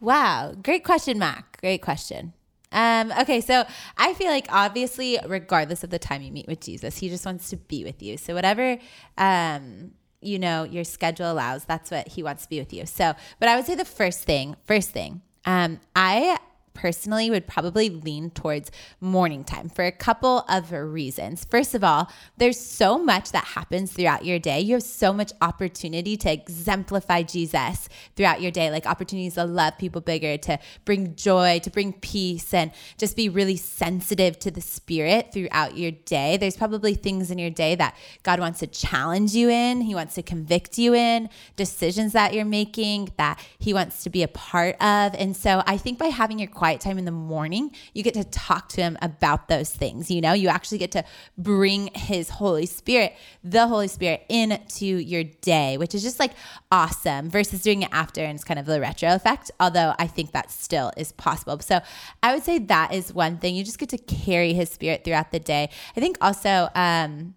Wow, 0.00 0.54
great 0.62 0.84
question, 0.84 1.18
Mac. 1.18 1.55
Great 1.66 1.82
question. 1.82 2.32
Um, 2.70 3.10
okay, 3.22 3.40
so 3.40 3.64
I 3.98 4.14
feel 4.14 4.28
like 4.28 4.46
obviously, 4.50 5.18
regardless 5.26 5.82
of 5.82 5.90
the 5.90 5.98
time 5.98 6.22
you 6.22 6.30
meet 6.30 6.46
with 6.46 6.60
Jesus, 6.60 6.96
He 6.96 7.08
just 7.08 7.26
wants 7.26 7.50
to 7.50 7.56
be 7.56 7.82
with 7.82 8.04
you. 8.04 8.16
So 8.18 8.34
whatever, 8.34 8.78
um, 9.18 9.90
you 10.20 10.38
know, 10.38 10.62
your 10.62 10.84
schedule 10.84 11.32
allows, 11.32 11.64
that's 11.64 11.90
what 11.90 12.06
He 12.06 12.22
wants 12.22 12.44
to 12.44 12.48
be 12.48 12.60
with 12.60 12.72
you. 12.72 12.86
So, 12.86 13.14
but 13.40 13.48
I 13.48 13.56
would 13.56 13.66
say 13.66 13.74
the 13.74 13.84
first 13.84 14.22
thing, 14.22 14.54
first 14.62 14.90
thing, 14.90 15.22
um, 15.44 15.80
I 15.96 16.38
personally 16.76 17.30
would 17.30 17.46
probably 17.46 17.88
lean 17.88 18.30
towards 18.30 18.70
morning 19.00 19.42
time 19.42 19.68
for 19.68 19.84
a 19.84 19.90
couple 19.90 20.44
of 20.48 20.70
reasons. 20.70 21.44
First 21.44 21.74
of 21.74 21.82
all, 21.82 22.10
there's 22.36 22.60
so 22.60 22.98
much 22.98 23.32
that 23.32 23.44
happens 23.44 23.92
throughout 23.92 24.24
your 24.24 24.38
day. 24.38 24.60
You 24.60 24.74
have 24.74 24.82
so 24.82 25.12
much 25.12 25.32
opportunity 25.40 26.16
to 26.18 26.30
exemplify 26.30 27.22
Jesus 27.22 27.88
throughout 28.14 28.42
your 28.42 28.50
day, 28.50 28.70
like 28.70 28.86
opportunities 28.86 29.34
to 29.34 29.44
love 29.44 29.78
people 29.78 30.02
bigger, 30.02 30.36
to 30.36 30.58
bring 30.84 31.16
joy, 31.16 31.60
to 31.64 31.70
bring 31.70 31.94
peace, 31.94 32.52
and 32.52 32.70
just 32.98 33.16
be 33.16 33.28
really 33.28 33.56
sensitive 33.56 34.38
to 34.40 34.50
the 34.50 34.60
spirit 34.60 35.32
throughout 35.32 35.76
your 35.76 35.90
day. 35.90 36.36
There's 36.36 36.56
probably 36.56 36.94
things 36.94 37.30
in 37.30 37.38
your 37.38 37.50
day 37.50 37.74
that 37.76 37.96
God 38.22 38.38
wants 38.38 38.60
to 38.60 38.66
challenge 38.66 39.34
you 39.34 39.48
in, 39.48 39.80
He 39.80 39.94
wants 39.94 40.14
to 40.16 40.22
convict 40.22 40.76
you 40.76 40.94
in, 40.94 41.30
decisions 41.56 42.12
that 42.12 42.34
you're 42.34 42.44
making 42.44 43.12
that 43.16 43.40
He 43.58 43.72
wants 43.72 44.02
to 44.04 44.10
be 44.10 44.22
a 44.22 44.28
part 44.28 44.74
of. 44.82 45.14
And 45.14 45.34
so 45.34 45.62
I 45.66 45.78
think 45.78 45.98
by 45.98 46.06
having 46.06 46.38
your 46.38 46.48
quiet 46.66 46.80
time 46.80 46.98
in 46.98 47.04
the 47.04 47.12
morning, 47.12 47.70
you 47.94 48.02
get 48.02 48.14
to 48.14 48.24
talk 48.24 48.68
to 48.68 48.80
Him 48.80 48.98
about 49.00 49.46
those 49.46 49.70
things. 49.70 50.10
You 50.10 50.20
know, 50.20 50.32
you 50.32 50.48
actually 50.48 50.78
get 50.78 50.90
to 50.92 51.04
bring 51.38 51.90
His 51.94 52.28
Holy 52.28 52.66
Spirit, 52.66 53.14
the 53.44 53.68
Holy 53.68 53.86
Spirit, 53.86 54.24
into 54.28 54.84
your 54.84 55.22
day, 55.22 55.78
which 55.78 55.94
is 55.94 56.02
just 56.02 56.18
like 56.18 56.32
awesome 56.72 57.30
versus 57.30 57.62
doing 57.62 57.82
it 57.82 57.88
after 57.92 58.20
and 58.20 58.34
it's 58.34 58.42
kind 58.42 58.58
of 58.58 58.66
the 58.66 58.80
retro 58.80 59.14
effect. 59.14 59.52
Although 59.60 59.94
I 59.96 60.08
think 60.08 60.32
that 60.32 60.50
still 60.50 60.90
is 60.96 61.12
possible. 61.12 61.60
So 61.60 61.78
I 62.20 62.34
would 62.34 62.42
say 62.42 62.58
that 62.58 62.92
is 62.92 63.14
one 63.14 63.38
thing. 63.38 63.54
You 63.54 63.62
just 63.62 63.78
get 63.78 63.90
to 63.90 63.98
carry 63.98 64.52
His 64.52 64.68
Spirit 64.68 65.04
throughout 65.04 65.30
the 65.30 65.38
day. 65.38 65.70
I 65.96 66.00
think 66.00 66.18
also, 66.20 66.68
um, 66.74 67.36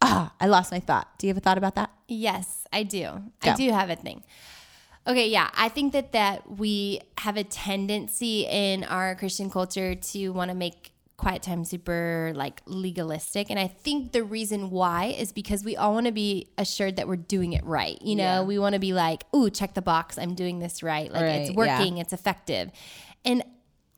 ah, 0.00 0.32
I 0.40 0.46
lost 0.46 0.72
my 0.72 0.80
thought. 0.80 1.18
Do 1.18 1.26
you 1.26 1.34
have 1.34 1.36
a 1.36 1.40
thought 1.40 1.58
about 1.58 1.74
that? 1.74 1.90
Yes, 2.08 2.66
I 2.72 2.82
do. 2.82 3.02
Go. 3.42 3.50
I 3.50 3.54
do 3.56 3.70
have 3.72 3.90
a 3.90 3.96
thing. 3.96 4.24
Okay, 5.06 5.28
yeah, 5.28 5.50
I 5.56 5.68
think 5.68 5.92
that 5.92 6.12
that 6.12 6.58
we 6.58 7.00
have 7.18 7.36
a 7.36 7.44
tendency 7.44 8.46
in 8.46 8.82
our 8.84 9.14
Christian 9.14 9.50
culture 9.50 9.94
to 9.94 10.30
want 10.30 10.50
to 10.50 10.56
make 10.56 10.92
quiet 11.16 11.42
time 11.42 11.64
super 11.64 12.32
like 12.34 12.60
legalistic 12.66 13.48
and 13.48 13.58
i 13.58 13.66
think 13.66 14.12
the 14.12 14.22
reason 14.22 14.68
why 14.68 15.06
is 15.06 15.32
because 15.32 15.64
we 15.64 15.74
all 15.74 15.94
want 15.94 16.04
to 16.04 16.12
be 16.12 16.46
assured 16.58 16.96
that 16.96 17.08
we're 17.08 17.16
doing 17.16 17.54
it 17.54 17.64
right 17.64 18.00
you 18.02 18.14
know? 18.14 18.22
Yeah. 18.22 18.42
we 18.42 18.58
want 18.58 18.74
to 18.74 18.78
be 18.78 18.92
like 18.92 19.24
ooh 19.34 19.48
check 19.48 19.72
the 19.72 19.80
box 19.80 20.18
i'm 20.18 20.34
doing 20.34 20.58
this 20.58 20.82
right 20.82 21.10
like 21.10 21.22
it's 21.22 21.56
Right, 21.56 21.66
yeah. 21.66 21.78
working 21.78 21.98
it's 21.98 22.12
effective. 22.12 22.70
And 23.24 23.42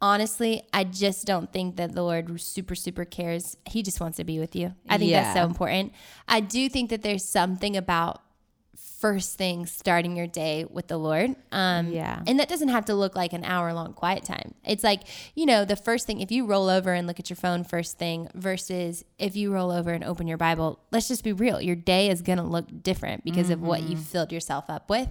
honestly 0.01 0.63
i 0.73 0.85
just 0.85 1.27
don't 1.27 1.53
think 1.53 1.77
that 1.77 1.93
the 1.93 2.03
lord 2.03 2.41
super 2.41 2.77
super 2.77 3.05
cares. 3.05 3.57
He 3.67 3.83
just 3.83 4.01
wants 4.01 4.17
to 4.19 4.25
be 4.25 4.39
with 4.39 4.55
you. 4.55 4.75
I 4.89 4.97
think 4.97 5.11
that's 5.11 5.37
so 5.37 5.45
important. 5.45 5.93
I 6.29 6.39
do 6.39 6.69
think 6.69 6.91
that 6.91 7.03
there's 7.03 7.25
something 7.25 7.77
about 7.77 8.23
first 8.99 9.39
thing 9.39 9.65
starting 9.65 10.17
your 10.17 10.27
day 10.27 10.65
with 10.69 10.89
the 10.89 10.99
Lord. 10.99 11.37
Um, 11.53 11.93
Yeah. 11.93 12.21
And 12.27 12.41
that 12.41 12.49
doesn't 12.49 12.69
have 12.69 12.87
to 12.87 12.95
look 12.95 13.15
like 13.15 13.33
an 13.33 13.45
hour 13.45 13.73
long 13.73 13.93
quiet 13.93 14.25
time. 14.25 14.55
It's 14.65 14.83
like, 14.83 15.03
you 15.37 15.47
know, 15.47 15.65
the 15.65 15.77
first 15.77 16.07
thing, 16.07 16.21
if 16.21 16.33
you 16.33 16.45
roll 16.47 16.69
over 16.69 16.93
and 16.93 17.07
look 17.07 17.21
at 17.21 17.31
your 17.31 17.37
phone 17.37 17.63
first 17.63 17.97
thing 17.99 18.29
versus 18.35 19.05
if 19.19 19.37
you 19.37 19.53
roll 19.53 19.71
over 19.71 19.91
and 19.93 20.03
open 20.03 20.27
your 20.27 20.37
Bible, 20.37 20.81
let's 20.91 21.07
just 21.07 21.23
be 21.23 21.33
real. 21.33 21.61
Your 21.61 21.77
day 21.77 22.11
is 22.11 22.23
going 22.23 22.39
to 22.39 22.45
look 22.45 22.67
different 22.83 23.23
because 23.25 23.51
of 23.51 23.63
what 23.63 23.83
you've 23.83 24.01
filled 24.01 24.33
yourself 24.33 24.65
up 24.69 24.91
with. 24.91 25.09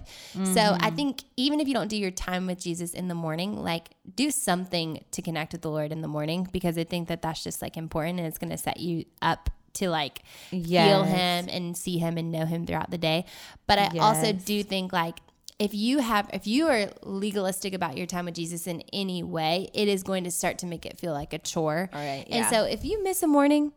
So 0.54 0.76
I 0.80 0.90
think 0.90 1.22
even 1.36 1.58
if 1.60 1.66
you 1.66 1.74
don't 1.74 1.88
do 1.88 1.96
your 1.96 2.10
time 2.10 2.46
with 2.46 2.60
Jesus 2.60 2.92
in 2.92 3.08
the 3.08 3.14
morning, 3.14 3.56
like 3.62 3.88
do 4.14 4.30
something 4.30 5.02
to 5.12 5.22
connect 5.22 5.52
with 5.52 5.62
the 5.62 5.70
Lord 5.70 5.92
in 5.92 6.02
the 6.02 6.08
morning 6.08 6.46
because 6.52 6.76
I 6.76 6.84
think 6.84 7.08
that 7.08 7.22
that's 7.22 7.42
just 7.42 7.62
like 7.62 7.76
important 7.76 8.18
and 8.18 8.26
it's 8.28 8.38
going 8.38 8.50
to 8.50 8.58
set 8.58 8.80
you 8.80 9.04
up 9.22 9.50
to 9.78 9.90
like 9.90 10.22
feel 10.50 11.02
him 11.04 11.48
and 11.50 11.76
see 11.76 11.98
him 11.98 12.16
and 12.16 12.30
know 12.30 12.46
him 12.46 12.66
throughout 12.66 12.90
the 12.90 12.98
day. 12.98 13.24
But 13.66 13.78
I 13.78 13.98
also 13.98 14.32
do 14.32 14.62
think 14.62 14.92
like 14.92 15.18
if 15.58 15.74
you 15.74 15.98
have 15.98 16.30
if 16.32 16.46
you 16.46 16.68
are 16.68 16.90
legalistic 17.02 17.74
about 17.74 17.96
your 17.96 18.06
time 18.06 18.26
with 18.26 18.34
Jesus 18.34 18.66
in 18.66 18.82
any 18.92 19.22
way, 19.22 19.70
it 19.74 19.88
is 19.88 20.02
going 20.02 20.24
to 20.24 20.30
start 20.30 20.58
to 20.58 20.66
make 20.66 20.86
it 20.86 20.98
feel 20.98 21.12
like 21.12 21.32
a 21.32 21.38
chore. 21.38 21.90
All 21.92 21.98
right, 21.98 22.26
And 22.30 22.46
so 22.46 22.64
if 22.64 22.84
you 22.84 23.02
miss 23.02 23.22
a 23.22 23.26
morning, 23.26 23.72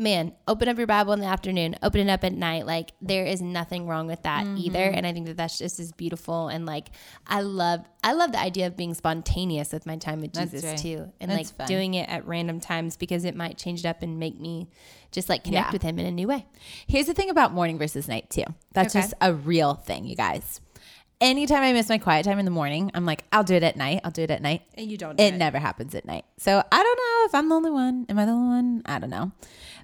man, 0.00 0.32
open 0.48 0.66
up 0.68 0.78
your 0.78 0.86
Bible 0.86 1.12
in 1.12 1.20
the 1.20 1.26
afternoon, 1.26 1.76
open 1.82 2.00
it 2.00 2.10
up 2.10 2.24
at 2.24 2.32
night. 2.32 2.64
Like 2.66 2.92
there 3.02 3.26
is 3.26 3.40
nothing 3.42 3.86
wrong 3.86 4.06
with 4.06 4.22
that 4.22 4.44
Mm-hmm. 4.46 4.56
either. 4.58 4.82
And 4.84 5.06
I 5.06 5.12
think 5.12 5.26
that 5.26 5.36
that's 5.36 5.58
just 5.58 5.78
as 5.78 5.92
beautiful. 5.92 6.48
And 6.48 6.64
like 6.66 6.88
I 7.26 7.42
love, 7.42 7.84
I 8.02 8.12
love 8.14 8.32
the 8.32 8.40
idea 8.40 8.66
of 8.66 8.76
being 8.76 8.94
spontaneous 8.94 9.72
with 9.72 9.84
my 9.86 9.96
time 9.96 10.20
with 10.22 10.32
That's 10.32 10.50
Jesus 10.52 10.64
right. 10.70 10.78
too, 10.78 11.12
and 11.20 11.30
That's 11.30 11.50
like 11.50 11.56
fun. 11.56 11.66
doing 11.68 11.94
it 11.94 12.08
at 12.08 12.26
random 12.26 12.58
times 12.60 12.96
because 12.96 13.24
it 13.24 13.36
might 13.36 13.58
change 13.58 13.80
it 13.80 13.86
up 13.86 14.02
and 14.02 14.18
make 14.18 14.40
me 14.40 14.68
just 15.12 15.28
like 15.28 15.44
connect 15.44 15.68
Yeah. 15.68 15.72
with 15.72 15.82
Him 15.82 15.98
in 15.98 16.06
a 16.06 16.10
new 16.10 16.26
way. 16.28 16.46
Here's 16.86 17.06
the 17.06 17.14
thing 17.14 17.28
about 17.30 17.52
morning 17.52 17.78
versus 17.78 18.08
night, 18.08 18.30
too. 18.30 18.44
That's 18.72 18.96
Okay. 18.96 19.02
just 19.02 19.14
a 19.20 19.34
real 19.34 19.74
thing, 19.74 20.06
you 20.06 20.16
guys. 20.16 20.60
Anytime 21.20 21.62
I 21.62 21.72
miss 21.74 21.88
my 21.90 21.98
quiet 21.98 22.24
time 22.24 22.38
in 22.38 22.46
the 22.46 22.50
morning, 22.50 22.90
I'm 22.94 23.04
like, 23.04 23.24
I'll 23.30 23.44
do 23.44 23.54
it 23.54 23.62
at 23.62 23.76
night. 23.76 24.00
I'll 24.04 24.10
do 24.10 24.22
it 24.22 24.30
at 24.30 24.40
night. 24.40 24.62
And 24.74 24.90
you 24.90 24.96
don't. 24.96 25.20
It 25.20 25.34
never 25.34 25.58
happens 25.58 25.94
at 25.94 26.06
night. 26.06 26.24
So 26.38 26.62
I 26.72 26.82
don't 26.82 26.96
know 26.96 27.10
know 27.20 27.26
if 27.26 27.34
I'm 27.34 27.48
the 27.48 27.54
only 27.54 27.70
one. 27.70 28.06
Am 28.08 28.18
I 28.18 28.24
the 28.24 28.32
only 28.32 28.48
one? 28.48 28.82
I 28.86 28.98
don't 28.98 29.10
know. 29.10 29.32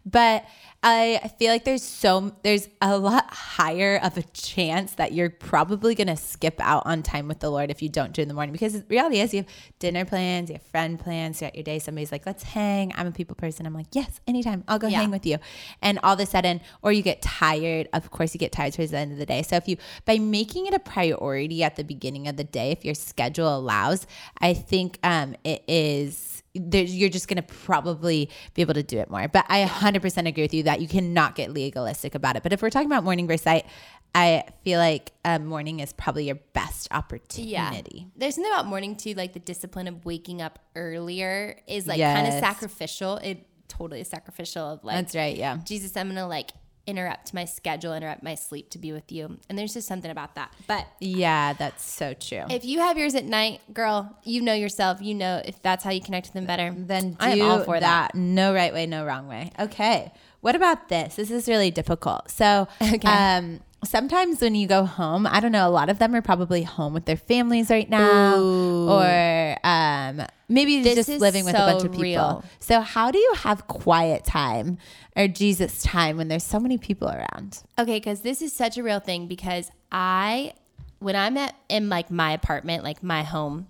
But 0.04 0.44
I 0.82 1.32
feel 1.38 1.50
like 1.50 1.64
there's 1.64 1.82
so 1.82 2.32
there's 2.42 2.68
a 2.80 2.96
lot 2.96 3.28
higher 3.32 3.98
of 4.02 4.16
a 4.16 4.22
chance 4.22 4.92
that 4.94 5.12
you're 5.12 5.30
probably 5.30 5.94
gonna 5.96 6.16
skip 6.16 6.60
out 6.60 6.84
on 6.86 7.02
time 7.02 7.26
with 7.26 7.40
the 7.40 7.50
Lord 7.50 7.70
if 7.72 7.82
you 7.82 7.88
don't 7.88 8.12
do 8.12 8.20
it 8.20 8.24
in 8.24 8.28
the 8.28 8.34
morning 8.34 8.52
because 8.52 8.72
the 8.74 8.84
reality 8.88 9.18
is 9.18 9.34
you 9.34 9.40
have 9.40 9.48
dinner 9.80 10.04
plans, 10.04 10.48
you 10.48 10.54
have 10.54 10.62
friend 10.62 10.98
plans 10.98 11.38
throughout 11.40 11.56
your 11.56 11.64
day. 11.64 11.80
Somebody's 11.80 12.12
like, 12.12 12.24
let's 12.24 12.44
hang. 12.44 12.92
I'm 12.94 13.08
a 13.08 13.12
people 13.12 13.34
person. 13.34 13.66
I'm 13.66 13.74
like, 13.74 13.88
yes, 13.92 14.20
anytime. 14.28 14.62
I'll 14.68 14.78
go 14.78 14.86
Yeah. 14.86 14.98
hang 15.00 15.10
with 15.10 15.26
you. 15.26 15.38
And 15.82 15.98
all 16.04 16.14
of 16.14 16.20
a 16.20 16.26
sudden, 16.26 16.60
or 16.82 16.92
you 16.92 17.02
get 17.02 17.20
tired. 17.20 17.88
Of 17.92 18.10
course, 18.10 18.32
you 18.32 18.38
get 18.38 18.52
tired 18.52 18.74
towards 18.74 18.92
the 18.92 18.98
end 18.98 19.10
of 19.12 19.18
the 19.18 19.26
day. 19.26 19.42
So 19.42 19.56
if 19.56 19.66
you 19.66 19.76
by 20.04 20.18
making 20.18 20.66
it 20.66 20.74
a 20.74 20.78
priority 20.78 21.25
at 21.34 21.76
the 21.76 21.84
beginning 21.84 22.28
of 22.28 22.36
the 22.36 22.44
day, 22.44 22.70
if 22.70 22.84
your 22.84 22.94
schedule 22.94 23.56
allows, 23.56 24.06
I 24.38 24.54
think 24.54 24.98
um, 25.02 25.36
it 25.44 25.62
is 25.68 26.42
there's, 26.58 26.94
you're 26.94 27.10
just 27.10 27.28
going 27.28 27.36
to 27.36 27.42
probably 27.42 28.30
be 28.54 28.62
able 28.62 28.74
to 28.74 28.82
do 28.82 28.98
it 28.98 29.10
more. 29.10 29.28
But 29.28 29.46
I 29.48 29.64
100% 29.64 30.26
agree 30.26 30.44
with 30.44 30.54
you 30.54 30.62
that 30.64 30.80
you 30.80 30.88
cannot 30.88 31.34
get 31.34 31.52
legalistic 31.52 32.14
about 32.14 32.36
it. 32.36 32.42
But 32.42 32.52
if 32.52 32.62
we're 32.62 32.70
talking 32.70 32.86
about 32.86 33.04
morning 33.04 33.26
versus 33.26 33.46
night, 33.46 33.66
I 34.14 34.44
feel 34.64 34.78
like 34.78 35.12
um, 35.24 35.44
morning 35.46 35.80
is 35.80 35.92
probably 35.92 36.24
your 36.24 36.38
best 36.54 36.88
opportunity. 36.90 37.50
Yeah. 37.50 38.04
There's 38.16 38.36
something 38.36 38.50
about 38.50 38.66
morning 38.66 38.96
too, 38.96 39.12
like 39.12 39.34
the 39.34 39.40
discipline 39.40 39.88
of 39.88 40.04
waking 40.06 40.40
up 40.40 40.58
earlier 40.74 41.60
is 41.66 41.86
like 41.86 42.00
kind 42.00 42.26
of 42.26 42.32
sacrificial. 42.34 43.16
It 43.18 43.46
totally 43.68 44.00
is 44.00 44.08
sacrificial 44.08 44.64
of 44.64 44.84
like 44.84 44.96
That's 44.96 45.14
right. 45.14 45.36
Yeah. 45.36 45.58
Jesus, 45.64 45.96
I'm 45.96 46.08
gonna 46.08 46.26
like 46.26 46.52
interrupt 46.86 47.34
my 47.34 47.44
schedule, 47.44 47.92
interrupt 47.94 48.22
my 48.22 48.34
sleep 48.34 48.70
to 48.70 48.78
be 48.78 48.92
with 48.92 49.10
you. 49.10 49.38
And 49.48 49.58
there's 49.58 49.74
just 49.74 49.88
something 49.88 50.10
about 50.10 50.34
that. 50.36 50.52
But 50.66 50.86
Yeah, 51.00 51.52
that's 51.52 51.84
so 51.84 52.14
true. 52.14 52.44
if 52.50 52.64
you 52.64 52.78
have 52.80 52.96
yours 52.96 53.14
at 53.14 53.24
night, 53.24 53.60
girl, 53.74 54.16
you 54.24 54.40
know 54.40 54.54
yourself. 54.54 55.02
You 55.02 55.14
know 55.14 55.42
if 55.44 55.60
that's 55.62 55.82
how 55.84 55.90
you 55.90 56.00
connect 56.00 56.26
with 56.28 56.34
them 56.34 56.46
better. 56.46 56.74
then 56.76 57.10
do 57.12 57.16
I 57.20 57.30
am 57.30 57.42
all 57.42 57.64
for 57.64 57.80
that. 57.80 58.14
No 58.14 58.54
right 58.54 58.72
way, 58.72 58.86
no 58.86 59.04
wrong 59.04 59.26
way. 59.28 59.52
Okay. 59.58 60.12
What 60.40 60.54
about 60.54 60.88
this? 60.88 61.16
This 61.16 61.30
is 61.30 61.48
really 61.48 61.70
difficult. 61.70 62.30
So, 62.30 62.68
Okay. 62.82 63.08
um, 63.08 63.60
sometimes 63.86 64.40
when 64.40 64.54
you 64.54 64.66
go 64.66 64.84
home, 64.84 65.26
I 65.26 65.40
don't 65.40 65.52
know, 65.52 65.66
a 65.66 65.70
lot 65.70 65.88
of 65.88 65.98
them 65.98 66.14
are 66.14 66.22
probably 66.22 66.62
home 66.62 66.92
with 66.92 67.04
their 67.04 67.16
families 67.16 67.70
right 67.70 67.88
now, 67.88 68.36
or 68.38 69.56
um, 69.64 70.22
maybe 70.48 70.82
This 70.82 71.06
just 71.06 71.20
living 71.20 71.44
with 71.44 71.54
a 71.54 71.58
bunch 71.58 71.84
of 71.84 71.90
people. 71.92 72.02
real. 72.02 72.44
So, 72.60 72.80
how 72.80 73.10
do 73.10 73.18
you 73.18 73.34
have 73.38 73.66
quiet 73.66 74.24
time 74.24 74.78
or 75.16 75.28
Jesus 75.28 75.82
time 75.82 76.16
when 76.16 76.28
there's 76.28 76.44
so 76.44 76.60
many 76.60 76.78
people 76.78 77.08
around? 77.08 77.62
Okay, 77.78 77.96
because 77.98 78.20
this 78.20 78.42
is 78.42 78.52
such 78.52 78.76
a 78.76 78.82
real 78.82 79.00
thing 79.00 79.26
because 79.28 79.70
I, 79.90 80.52
when 80.98 81.16
I'm 81.16 81.36
at 81.36 81.54
in 81.68 81.88
like 81.88 82.10
my 82.10 82.32
apartment, 82.32 82.84
like 82.84 83.02
my 83.02 83.22
home, 83.22 83.68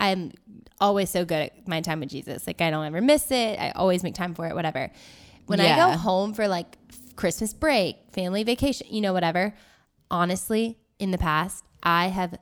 I'm 0.00 0.32
always 0.80 1.10
so 1.10 1.24
good 1.24 1.42
at 1.42 1.68
my 1.68 1.80
time 1.80 2.00
with 2.00 2.10
Jesus. 2.10 2.46
Like 2.46 2.60
I 2.60 2.70
don't 2.70 2.84
ever 2.84 3.00
miss 3.00 3.30
it. 3.30 3.58
I 3.58 3.70
always 3.70 4.02
make 4.02 4.14
time 4.14 4.34
for 4.34 4.46
it, 4.48 4.54
whatever. 4.54 4.90
When 5.46 5.60
I 5.60 5.76
go 5.76 5.96
home 5.98 6.34
for 6.34 6.48
like 6.48 6.76
Christmas 7.16 7.52
break, 7.54 7.96
family 8.12 8.44
vacation, 8.44 8.86
you 8.90 9.00
know, 9.00 9.12
whatever, 9.12 9.54
honestly, 10.10 10.78
in 10.98 11.10
the 11.10 11.18
past, 11.18 11.64
I 11.82 12.08
have 12.08 12.38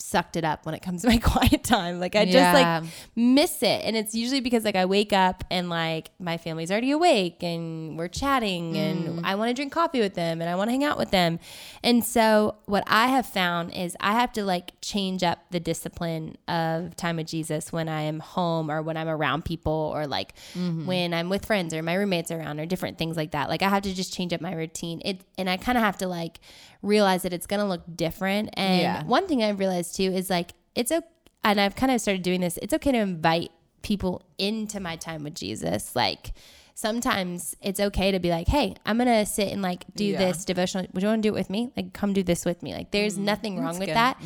sucked 0.00 0.36
it 0.36 0.44
up 0.44 0.64
when 0.66 0.74
it 0.74 0.80
comes 0.82 1.02
to 1.02 1.08
my 1.08 1.18
quiet 1.22 1.62
time. 1.62 2.00
Like 2.00 2.16
I 2.16 2.24
just 2.24 2.34
Yeah. 2.34 2.80
like 2.80 2.90
miss 3.16 3.62
it. 3.62 3.82
And 3.84 3.96
it's 3.96 4.14
usually 4.14 4.40
because 4.40 4.64
like 4.64 4.76
I 4.76 4.84
wake 4.86 5.12
up 5.12 5.44
and 5.50 5.68
like 5.68 6.10
my 6.18 6.36
family's 6.38 6.70
already 6.70 6.90
awake 6.90 7.42
and 7.42 7.96
we're 7.98 8.08
chatting 8.08 8.74
Mm. 8.74 8.76
and 9.18 9.26
I 9.26 9.34
want 9.34 9.48
to 9.50 9.54
drink 9.54 9.72
coffee 9.72 10.00
with 10.00 10.14
them 10.14 10.40
and 10.40 10.48
I 10.50 10.54
want 10.54 10.68
to 10.68 10.72
hang 10.72 10.84
out 10.84 10.98
with 10.98 11.10
them. 11.10 11.38
And 11.82 12.04
so 12.04 12.56
what 12.66 12.84
I 12.86 13.08
have 13.08 13.26
found 13.26 13.74
is 13.74 13.96
I 14.00 14.12
have 14.12 14.32
to 14.34 14.44
like 14.44 14.72
change 14.80 15.22
up 15.22 15.38
the 15.50 15.60
discipline 15.60 16.36
of 16.48 16.96
time 16.96 17.16
with 17.16 17.26
Jesus 17.26 17.72
when 17.72 17.88
I 17.88 18.02
am 18.02 18.20
home 18.20 18.70
or 18.70 18.82
when 18.82 18.96
I'm 18.96 19.08
around 19.08 19.44
people 19.44 19.92
or 19.94 20.06
like 20.06 20.34
Mm-hmm. 20.54 20.86
when 20.86 21.14
I'm 21.14 21.28
with 21.28 21.44
friends 21.46 21.74
or 21.74 21.82
my 21.82 21.94
roommates 21.94 22.30
around 22.30 22.58
or 22.60 22.66
different 22.66 22.98
things 22.98 23.16
like 23.16 23.32
that. 23.32 23.48
Like 23.48 23.62
I 23.62 23.68
have 23.68 23.82
to 23.82 23.94
just 23.94 24.12
change 24.12 24.32
up 24.32 24.40
my 24.40 24.52
routine. 24.52 25.00
It 25.04 25.20
and 25.38 25.48
I 25.50 25.56
kind 25.56 25.76
of 25.78 25.84
have 25.84 25.98
to 25.98 26.06
like 26.08 26.40
realize 26.82 27.22
that 27.22 27.32
it's 27.32 27.46
going 27.46 27.60
to 27.60 27.66
look 27.66 27.82
different. 27.96 28.50
And 28.54 28.80
Yeah. 28.80 29.04
one 29.04 29.26
thing 29.26 29.42
I've 29.42 29.58
realized 29.58 29.96
too 29.96 30.04
is 30.04 30.30
like 30.30 30.52
it's 30.74 30.90
okay, 30.92 31.06
and 31.44 31.60
I've 31.60 31.74
kind 31.76 31.90
of 31.92 32.00
started 32.00 32.22
doing 32.22 32.40
this. 32.40 32.58
It's 32.62 32.72
okay 32.74 32.92
to 32.92 32.98
invite 32.98 33.50
people 33.82 34.22
into 34.38 34.78
my 34.80 34.96
time 34.96 35.24
with 35.24 35.34
Jesus. 35.34 35.96
Like 35.96 36.32
sometimes 36.80 37.54
it's 37.60 37.78
okay 37.78 38.10
to 38.10 38.18
be 38.18 38.30
like, 38.30 38.48
"Hey, 38.48 38.74
I'm 38.86 38.96
gonna 38.96 39.26
sit 39.26 39.52
and 39.52 39.60
like 39.60 39.84
do 39.94 40.04
Yeah. 40.04 40.18
this 40.18 40.46
devotional. 40.46 40.86
Would 40.92 41.02
you 41.02 41.08
want 41.08 41.22
to 41.22 41.28
do 41.28 41.34
it 41.34 41.38
with 41.38 41.50
me? 41.50 41.70
Like, 41.76 41.92
come 41.92 42.12
do 42.14 42.22
this 42.22 42.46
with 42.46 42.62
me." 42.62 42.72
Like, 42.72 42.90
there's 42.90 43.18
nothing 43.18 43.58
wrong 43.58 43.78
with 43.78 43.88
good. 43.88 43.96
that. 43.96 44.16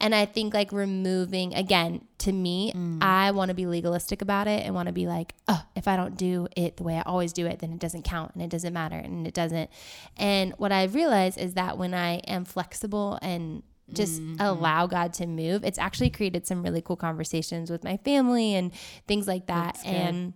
And 0.00 0.14
I 0.14 0.24
think 0.24 0.54
like 0.54 0.70
removing 0.72 1.54
again 1.54 2.02
to 2.18 2.32
me, 2.32 2.72
I 3.00 3.32
want 3.32 3.48
to 3.48 3.54
be 3.54 3.66
legalistic 3.66 4.22
about 4.22 4.46
it 4.46 4.64
and 4.64 4.74
want 4.74 4.86
to 4.86 4.92
be 4.92 5.06
like, 5.08 5.34
"Oh, 5.48 5.62
if 5.74 5.88
I 5.88 5.96
don't 5.96 6.16
do 6.16 6.46
it 6.56 6.76
the 6.76 6.84
way 6.84 6.96
I 6.96 7.02
always 7.02 7.32
do 7.32 7.46
it, 7.46 7.58
then 7.58 7.72
it 7.72 7.80
doesn't 7.80 8.02
count 8.04 8.30
and 8.34 8.42
it 8.42 8.48
doesn't 8.50 8.72
matter 8.72 8.96
and 8.96 9.26
it 9.26 9.34
doesn't." 9.34 9.68
And 10.16 10.52
what 10.56 10.70
I've 10.70 10.94
realized 10.94 11.36
is 11.38 11.54
that 11.54 11.76
when 11.78 11.94
I 11.94 12.18
am 12.28 12.44
flexible 12.44 13.18
and 13.22 13.62
just 13.92 14.22
allow 14.38 14.86
God 14.86 15.12
to 15.14 15.26
move, 15.26 15.62
it's 15.64 15.78
actually 15.78 16.08
created 16.10 16.46
some 16.46 16.62
really 16.62 16.80
cool 16.80 16.96
conversations 16.96 17.70
with 17.70 17.84
my 17.84 17.96
family 17.98 18.54
and 18.54 18.72
things 19.06 19.26
like 19.28 19.46
that. 19.46 19.78
And 19.84 20.32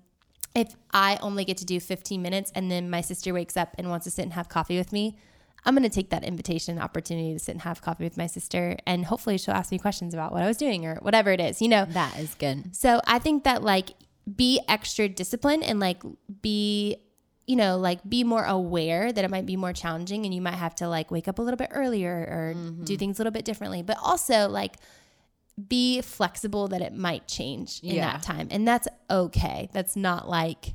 if 0.58 0.74
I 0.92 1.18
only 1.22 1.44
get 1.44 1.56
to 1.58 1.64
do 1.64 1.78
15 1.78 2.20
minutes 2.20 2.50
and 2.54 2.70
then 2.70 2.90
my 2.90 3.00
sister 3.00 3.32
wakes 3.32 3.56
up 3.56 3.74
and 3.78 3.88
wants 3.88 4.04
to 4.04 4.10
sit 4.10 4.22
and 4.22 4.32
have 4.32 4.48
coffee 4.48 4.76
with 4.76 4.92
me, 4.92 5.16
I'm 5.64 5.74
going 5.74 5.88
to 5.88 5.94
take 5.94 6.10
that 6.10 6.24
invitation 6.24 6.72
and 6.72 6.82
opportunity 6.82 7.32
to 7.32 7.38
sit 7.38 7.52
and 7.52 7.62
have 7.62 7.80
coffee 7.80 8.02
with 8.02 8.16
my 8.16 8.26
sister. 8.26 8.76
And 8.84 9.04
hopefully 9.04 9.38
she'll 9.38 9.54
ask 9.54 9.70
me 9.70 9.78
questions 9.78 10.14
about 10.14 10.32
what 10.32 10.42
I 10.42 10.48
was 10.48 10.56
doing 10.56 10.84
or 10.84 10.96
whatever 10.96 11.30
it 11.30 11.40
is, 11.40 11.62
you 11.62 11.68
know? 11.68 11.84
That 11.84 12.18
is 12.18 12.34
good. 12.34 12.74
So 12.74 13.00
I 13.06 13.20
think 13.20 13.44
that 13.44 13.62
like 13.62 13.90
be 14.36 14.60
extra 14.68 15.08
disciplined 15.08 15.62
and 15.62 15.78
like 15.78 16.02
be, 16.42 16.96
you 17.46 17.54
know, 17.54 17.78
like 17.78 18.08
be 18.08 18.24
more 18.24 18.44
aware 18.44 19.12
that 19.12 19.24
it 19.24 19.30
might 19.30 19.46
be 19.46 19.56
more 19.56 19.72
challenging 19.72 20.24
and 20.24 20.34
you 20.34 20.40
might 20.40 20.54
have 20.54 20.74
to 20.76 20.88
like 20.88 21.10
wake 21.12 21.28
up 21.28 21.38
a 21.38 21.42
little 21.42 21.56
bit 21.56 21.70
earlier 21.72 22.12
or 22.12 22.54
mm-hmm. 22.56 22.84
do 22.84 22.96
things 22.96 23.18
a 23.18 23.20
little 23.20 23.32
bit 23.32 23.44
differently. 23.44 23.82
But 23.82 23.98
also 24.02 24.48
like 24.48 24.76
be 25.66 26.00
flexible 26.02 26.68
that 26.68 26.80
it 26.82 26.94
might 26.94 27.26
change 27.26 27.80
in 27.82 27.96
Yeah. 27.96 28.12
that 28.12 28.22
time. 28.22 28.48
And 28.50 28.66
that's 28.66 28.86
okay. 29.10 29.68
That's 29.72 29.96
not 29.96 30.28
like 30.28 30.74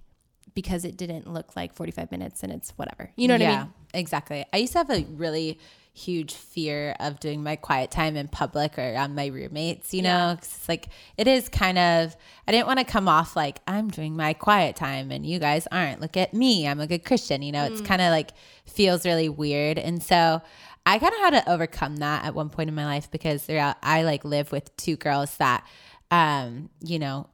because 0.56 0.86
it 0.86 0.98
didn't 0.98 1.32
look 1.32 1.56
like 1.56 1.74
45 1.74 2.12
minutes 2.12 2.44
and 2.44 2.52
it's 2.52 2.72
whatever. 2.72 3.12
You 3.16 3.28
know 3.28 3.36
what 3.36 3.42
I 3.42 3.58
mean? 3.60 3.74
Exactly. 3.94 4.46
I 4.54 4.58
used 4.58 4.74
to 4.74 4.80
have 4.80 4.90
a 4.90 5.04
really 5.06 5.58
huge 5.96 6.34
fear 6.34 6.96
of 7.00 7.20
doing 7.20 7.44
my 7.44 7.56
quiet 7.56 7.92
time 7.92 8.16
in 8.16 8.28
public 8.28 8.80
or 8.80 8.94
around 8.94 9.14
my 9.14 9.28
roommates, 9.28 9.94
you 9.94 10.02
know, 10.02 10.36
'cause 10.40 10.50
it's 10.58 10.68
like, 10.68 10.88
it 11.18 11.28
is 11.28 11.48
kind 11.50 11.78
of, 11.78 12.16
I 12.48 12.52
didn't 12.52 12.66
want 12.66 12.80
to 12.80 12.86
come 12.86 13.08
off 13.08 13.36
like 13.36 13.60
I'm 13.68 13.90
doing 13.90 14.16
my 14.16 14.34
quiet 14.34 14.76
time 14.76 15.12
and 15.12 15.24
you 15.26 15.38
guys 15.38 15.68
aren't. 15.72 16.02
Look 16.02 16.18
at 16.18 16.34
me. 16.34 16.68
I'm 16.68 16.80
a 16.80 16.88
good 16.88 17.06
Christian. 17.06 17.44
You 17.44 17.52
know, 17.52 17.64
it's 17.66 17.82
Mm. 17.82 17.86
kind 17.86 18.02
of 18.02 18.10
like 18.10 18.32
feels 18.66 19.06
really 19.06 19.30
weird. 19.30 19.78
And 19.78 20.02
so 20.02 20.42
I 20.86 20.98
kind 20.98 21.14
of 21.14 21.20
had 21.20 21.46
to 21.46 21.52
overcome 21.52 21.98
that 21.98 22.26
at 22.26 22.34
one 22.34 22.50
point 22.50 22.70
in 22.70 22.76
my 22.76 22.86
life 22.86 23.12
because 23.12 23.46
there, 23.46 23.76
I 23.84 24.02
like 24.02 24.26
live 24.26 24.52
with 24.52 24.76
two 24.78 24.96
girls 24.98 25.38
that, 25.38 25.64
um, 26.10 26.70
you 26.82 26.98
know, 26.98 27.30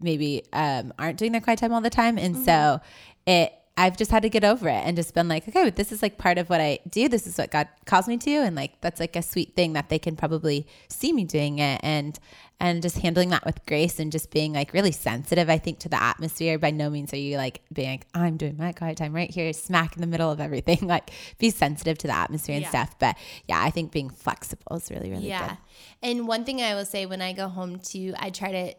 maybe 0.00 0.44
um, 0.52 0.92
aren't 0.98 1.18
doing 1.18 1.32
their 1.32 1.40
quiet 1.40 1.58
time 1.58 1.72
all 1.72 1.80
the 1.80 1.90
time. 1.90 2.18
And 2.18 2.36
so 2.44 2.80
it, 3.26 3.52
I've 3.76 3.96
just 3.96 4.12
had 4.12 4.22
to 4.22 4.28
get 4.28 4.44
over 4.44 4.68
it 4.68 4.82
and 4.84 4.96
just 4.96 5.14
been 5.14 5.26
like, 5.26 5.48
okay, 5.48 5.64
but 5.64 5.74
this 5.74 5.90
is 5.90 6.00
like 6.00 6.16
part 6.16 6.38
of 6.38 6.48
what 6.48 6.60
I 6.60 6.78
do. 6.88 7.08
This 7.08 7.26
is 7.26 7.36
what 7.36 7.50
God 7.50 7.66
calls 7.86 8.06
me 8.06 8.16
to. 8.18 8.30
And 8.30 8.54
like, 8.54 8.80
that's 8.80 9.00
like 9.00 9.16
a 9.16 9.22
sweet 9.22 9.56
thing 9.56 9.72
that 9.72 9.88
they 9.88 9.98
can 9.98 10.14
probably 10.14 10.66
see 10.88 11.12
me 11.12 11.24
doing 11.24 11.58
it. 11.58 11.80
And, 11.82 12.16
and 12.60 12.82
just 12.82 12.98
handling 12.98 13.30
that 13.30 13.44
with 13.44 13.66
grace 13.66 13.98
and 13.98 14.12
just 14.12 14.30
being 14.30 14.52
like 14.52 14.72
really 14.72 14.92
sensitive, 14.92 15.50
I 15.50 15.58
think, 15.58 15.80
to 15.80 15.88
the 15.88 16.00
atmosphere. 16.00 16.56
By 16.56 16.70
no 16.70 16.88
means 16.88 17.12
are 17.12 17.16
you 17.16 17.36
like 17.36 17.62
being 17.72 17.90
like, 17.90 18.06
I'm 18.14 18.36
doing 18.36 18.56
my 18.56 18.70
quiet 18.70 18.96
time 18.96 19.12
right 19.12 19.28
here, 19.28 19.52
smack 19.52 19.96
in 19.96 20.00
the 20.00 20.06
middle 20.06 20.30
of 20.30 20.40
everything. 20.40 20.78
Like, 20.94 21.10
be 21.38 21.50
sensitive 21.50 21.98
to 21.98 22.06
the 22.06 22.14
atmosphere 22.14 22.54
and 22.54 22.62
Yeah. 22.62 22.68
stuff. 22.68 22.96
But 23.00 23.16
yeah, 23.48 23.60
I 23.60 23.70
think 23.70 23.90
being 23.90 24.08
flexible 24.08 24.76
is 24.76 24.88
really, 24.88 25.10
really 25.10 25.26
Yeah. 25.28 25.48
good. 25.48 25.58
And 26.00 26.28
one 26.28 26.44
thing 26.44 26.62
I 26.62 26.74
will 26.76 26.84
say 26.84 27.06
when 27.06 27.20
I 27.20 27.32
go 27.32 27.48
home 27.48 27.80
too, 27.80 28.14
I 28.18 28.30
try 28.30 28.52
to 28.52 28.74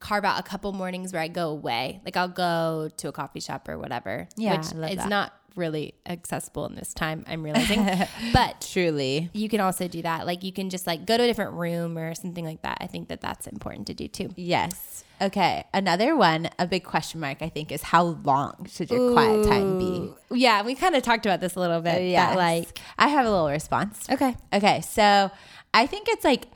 carve 0.00 0.24
out 0.24 0.38
a 0.38 0.42
couple 0.42 0.72
mornings 0.72 1.12
where 1.12 1.22
I 1.22 1.28
go 1.28 1.48
away. 1.50 2.00
Like 2.04 2.16
I'll 2.16 2.28
go 2.28 2.88
to 2.98 3.08
a 3.08 3.12
coffee 3.12 3.40
shop 3.40 3.68
or 3.68 3.78
whatever. 3.78 4.28
Yeah, 4.36 4.56
Which 4.58 4.74
I 4.74 4.90
is 4.90 4.96
that. 4.98 5.08
not 5.08 5.32
really 5.56 5.94
accessible 6.04 6.66
in 6.66 6.74
this 6.74 6.92
time, 6.92 7.24
I'm 7.26 7.42
realizing. 7.48 7.88
but 8.34 8.60
Truly. 8.60 9.30
you 9.32 9.48
can 9.48 9.60
also 9.60 9.88
do 9.88 10.02
that. 10.02 10.26
Like 10.26 10.44
you 10.44 10.52
can 10.52 10.68
just 10.68 10.86
like 10.86 11.06
go 11.06 11.16
to 11.16 11.22
a 11.22 11.26
different 11.26 11.54
room 11.54 11.96
or 11.96 12.14
something 12.14 12.44
like 12.44 12.60
that. 12.62 12.76
I 12.82 12.86
think 12.86 13.08
that 13.08 13.22
that's 13.22 13.46
important 13.46 13.86
to 13.86 13.94
do 13.94 14.06
too. 14.06 14.28
Yes. 14.36 15.02
Okay. 15.22 15.64
Another 15.72 16.14
one, 16.14 16.50
a 16.58 16.66
big 16.66 16.84
question 16.84 17.20
mark, 17.20 17.40
I 17.40 17.48
think, 17.48 17.72
is 17.72 17.82
how 17.82 18.02
long 18.02 18.66
should 18.70 18.90
your 18.90 19.12
quiet 19.14 19.46
time 19.46 19.78
be? 19.78 20.12
Yeah, 20.30 20.62
we 20.62 20.74
kind 20.74 20.94
of 20.94 21.02
talked 21.02 21.24
about 21.24 21.40
this 21.40 21.54
a 21.54 21.60
little 21.60 21.80
bit. 21.80 22.10
Yeah, 22.10 22.34
like 22.34 22.78
I 22.98 23.08
have 23.08 23.24
a 23.24 23.30
little 23.30 23.48
response. 23.48 24.06
okay. 24.10 24.36
Okay. 24.52 24.82
So 24.82 25.30
I 25.72 25.86
think 25.86 26.08
it's 26.10 26.22
like, 26.24 26.48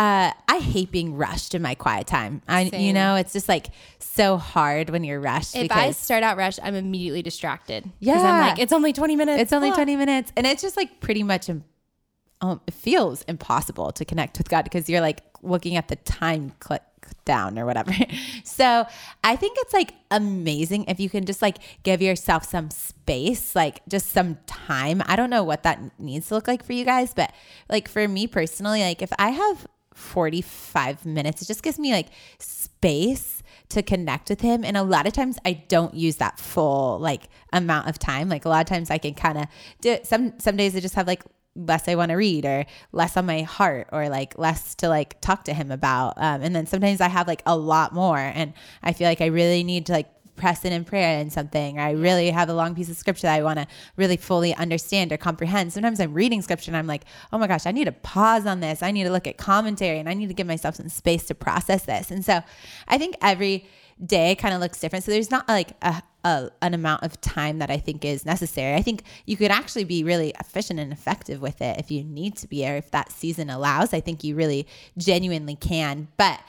uh, 0.00 0.32
I 0.48 0.58
hate 0.60 0.90
being 0.90 1.14
rushed 1.14 1.54
in 1.54 1.60
my 1.60 1.74
quiet 1.74 2.06
time. 2.06 2.40
I, 2.48 2.62
you 2.62 2.94
know, 2.94 3.16
it's 3.16 3.34
just 3.34 3.50
like 3.50 3.66
so 3.98 4.38
hard 4.38 4.88
when 4.88 5.04
you're 5.04 5.20
rushed 5.20 5.54
If 5.54 5.70
I 5.70 5.90
start 5.90 6.22
out 6.22 6.38
rush, 6.38 6.58
I'm 6.62 6.74
immediately 6.74 7.20
distracted. 7.20 7.90
Yeah. 7.98 8.14
I'm 8.14 8.40
like, 8.48 8.58
it's 8.58 8.72
only 8.72 8.94
20 8.94 9.14
minutes. 9.14 9.42
it's 9.42 9.52
only 9.52 9.68
Ah. 9.70 9.74
20 9.74 9.96
minutes 9.96 10.32
and 10.38 10.46
it's 10.46 10.62
just 10.62 10.74
like 10.78 11.00
pretty 11.00 11.22
much, 11.22 11.50
um, 11.50 12.60
it 12.66 12.72
feels 12.72 13.20
impossible 13.28 13.92
to 13.92 14.06
connect 14.06 14.38
with 14.38 14.48
God 14.48 14.62
because 14.62 14.88
you're 14.88 15.02
like 15.02 15.20
looking 15.42 15.76
at 15.76 15.88
the 15.88 15.96
time 15.96 16.52
cl- 16.66 16.80
down 17.26 17.58
or 17.58 17.66
whatever. 17.66 17.92
so 18.44 18.86
I 19.22 19.36
think 19.36 19.58
it's 19.60 19.74
like 19.74 19.92
amazing 20.10 20.86
if 20.88 20.98
you 20.98 21.10
can 21.10 21.26
just 21.26 21.42
like 21.42 21.58
give 21.82 22.00
yourself 22.00 22.46
some 22.46 22.70
space, 22.70 23.54
like 23.54 23.82
just 23.86 24.08
some 24.08 24.38
time. 24.46 25.02
I 25.04 25.16
don't 25.16 25.28
know 25.28 25.44
what 25.44 25.62
that 25.64 25.78
needs 26.00 26.28
to 26.28 26.36
look 26.36 26.48
like 26.48 26.64
for 26.64 26.72
you 26.72 26.86
guys, 26.86 27.12
but 27.12 27.34
like 27.68 27.86
for 27.86 28.08
me 28.08 28.26
personally, 28.26 28.80
like 28.80 29.02
if 29.02 29.12
I 29.18 29.28
have 29.28 29.66
45 30.00 31.06
minutes, 31.06 31.42
it 31.42 31.46
just 31.46 31.62
gives 31.62 31.78
me 31.78 31.92
like 31.92 32.08
space 32.38 33.42
to 33.68 33.82
connect 33.82 34.28
with 34.28 34.40
him. 34.40 34.64
And 34.64 34.76
a 34.76 34.82
lot 34.82 35.06
of 35.06 35.12
times 35.12 35.38
I 35.44 35.52
don't 35.52 35.94
use 35.94 36.16
that 36.16 36.38
full 36.38 36.98
like 36.98 37.28
amount 37.52 37.88
of 37.88 37.98
time. 37.98 38.28
Like 38.28 38.44
a 38.44 38.48
lot 38.48 38.60
of 38.60 38.66
times 38.66 38.90
I 38.90 38.98
can 38.98 39.14
kind 39.14 39.38
of 39.38 39.46
do 39.80 39.90
it. 39.92 40.06
Some, 40.06 40.38
some 40.38 40.56
days 40.56 40.74
I 40.74 40.80
just 40.80 40.94
have 40.94 41.06
like 41.06 41.22
less 41.56 41.88
I 41.88 41.94
want 41.94 42.10
to 42.10 42.16
read 42.16 42.44
or 42.44 42.64
less 42.92 43.16
on 43.16 43.26
my 43.26 43.42
heart 43.42 43.88
or 43.92 44.08
like 44.08 44.38
less 44.38 44.74
to 44.76 44.88
like 44.88 45.20
talk 45.20 45.44
to 45.44 45.54
him 45.54 45.70
about. 45.70 46.14
Um, 46.16 46.42
and 46.42 46.54
then 46.54 46.66
sometimes 46.66 47.00
I 47.00 47.08
have 47.08 47.26
like 47.26 47.42
a 47.46 47.56
lot 47.56 47.92
more 47.92 48.18
and 48.18 48.52
I 48.82 48.92
feel 48.92 49.08
like 49.08 49.20
I 49.20 49.26
really 49.26 49.64
need 49.64 49.86
to 49.86 49.92
like 49.92 50.10
press 50.40 50.64
in 50.64 50.72
in 50.72 50.84
prayer 50.84 51.18
and 51.18 51.30
something 51.32 51.78
or 51.78 51.82
I 51.82 51.90
really 51.92 52.30
have 52.30 52.48
a 52.48 52.54
long 52.54 52.74
piece 52.74 52.88
of 52.88 52.96
scripture 52.96 53.26
that 53.26 53.34
I 53.34 53.42
want 53.42 53.58
to 53.58 53.66
really 53.96 54.16
fully 54.16 54.54
understand 54.54 55.12
or 55.12 55.18
comprehend. 55.18 55.72
Sometimes 55.72 56.00
I'm 56.00 56.14
reading 56.14 56.40
scripture 56.40 56.70
and 56.70 56.76
I'm 56.76 56.86
like, 56.86 57.04
oh 57.32 57.38
my 57.38 57.46
gosh, 57.46 57.66
I 57.66 57.72
need 57.72 57.84
to 57.84 57.92
pause 57.92 58.46
on 58.46 58.60
this. 58.60 58.82
I 58.82 58.90
need 58.90 59.04
to 59.04 59.10
look 59.10 59.26
at 59.26 59.36
commentary 59.36 59.98
and 59.98 60.08
I 60.08 60.14
need 60.14 60.28
to 60.28 60.34
give 60.34 60.46
myself 60.46 60.76
some 60.76 60.88
space 60.88 61.26
to 61.26 61.34
process 61.34 61.84
this. 61.84 62.10
And 62.10 62.24
so 62.24 62.40
I 62.88 62.96
think 62.96 63.16
every 63.20 63.66
day 64.04 64.34
kind 64.34 64.54
of 64.54 64.60
looks 64.60 64.80
different. 64.80 65.04
So 65.04 65.10
there's 65.10 65.30
not 65.30 65.48
like 65.48 65.72
a, 65.82 66.02
a, 66.24 66.50
an 66.62 66.74
amount 66.74 67.02
of 67.02 67.20
time 67.20 67.58
that 67.58 67.70
I 67.70 67.78
think 67.78 68.04
is 68.04 68.24
necessary. 68.24 68.74
I 68.74 68.82
think 68.82 69.04
you 69.26 69.36
could 69.36 69.50
actually 69.50 69.84
be 69.84 70.04
really 70.04 70.34
efficient 70.40 70.80
and 70.80 70.92
effective 70.92 71.40
with 71.40 71.60
it 71.60 71.78
if 71.78 71.90
you 71.90 72.04
need 72.04 72.36
to 72.36 72.48
be, 72.48 72.66
or 72.68 72.76
if 72.76 72.90
that 72.90 73.12
season 73.12 73.50
allows. 73.50 73.92
I 73.92 74.00
think 74.00 74.24
you 74.24 74.34
really 74.34 74.66
genuinely 74.96 75.56
can. 75.56 76.08
But 76.16 76.40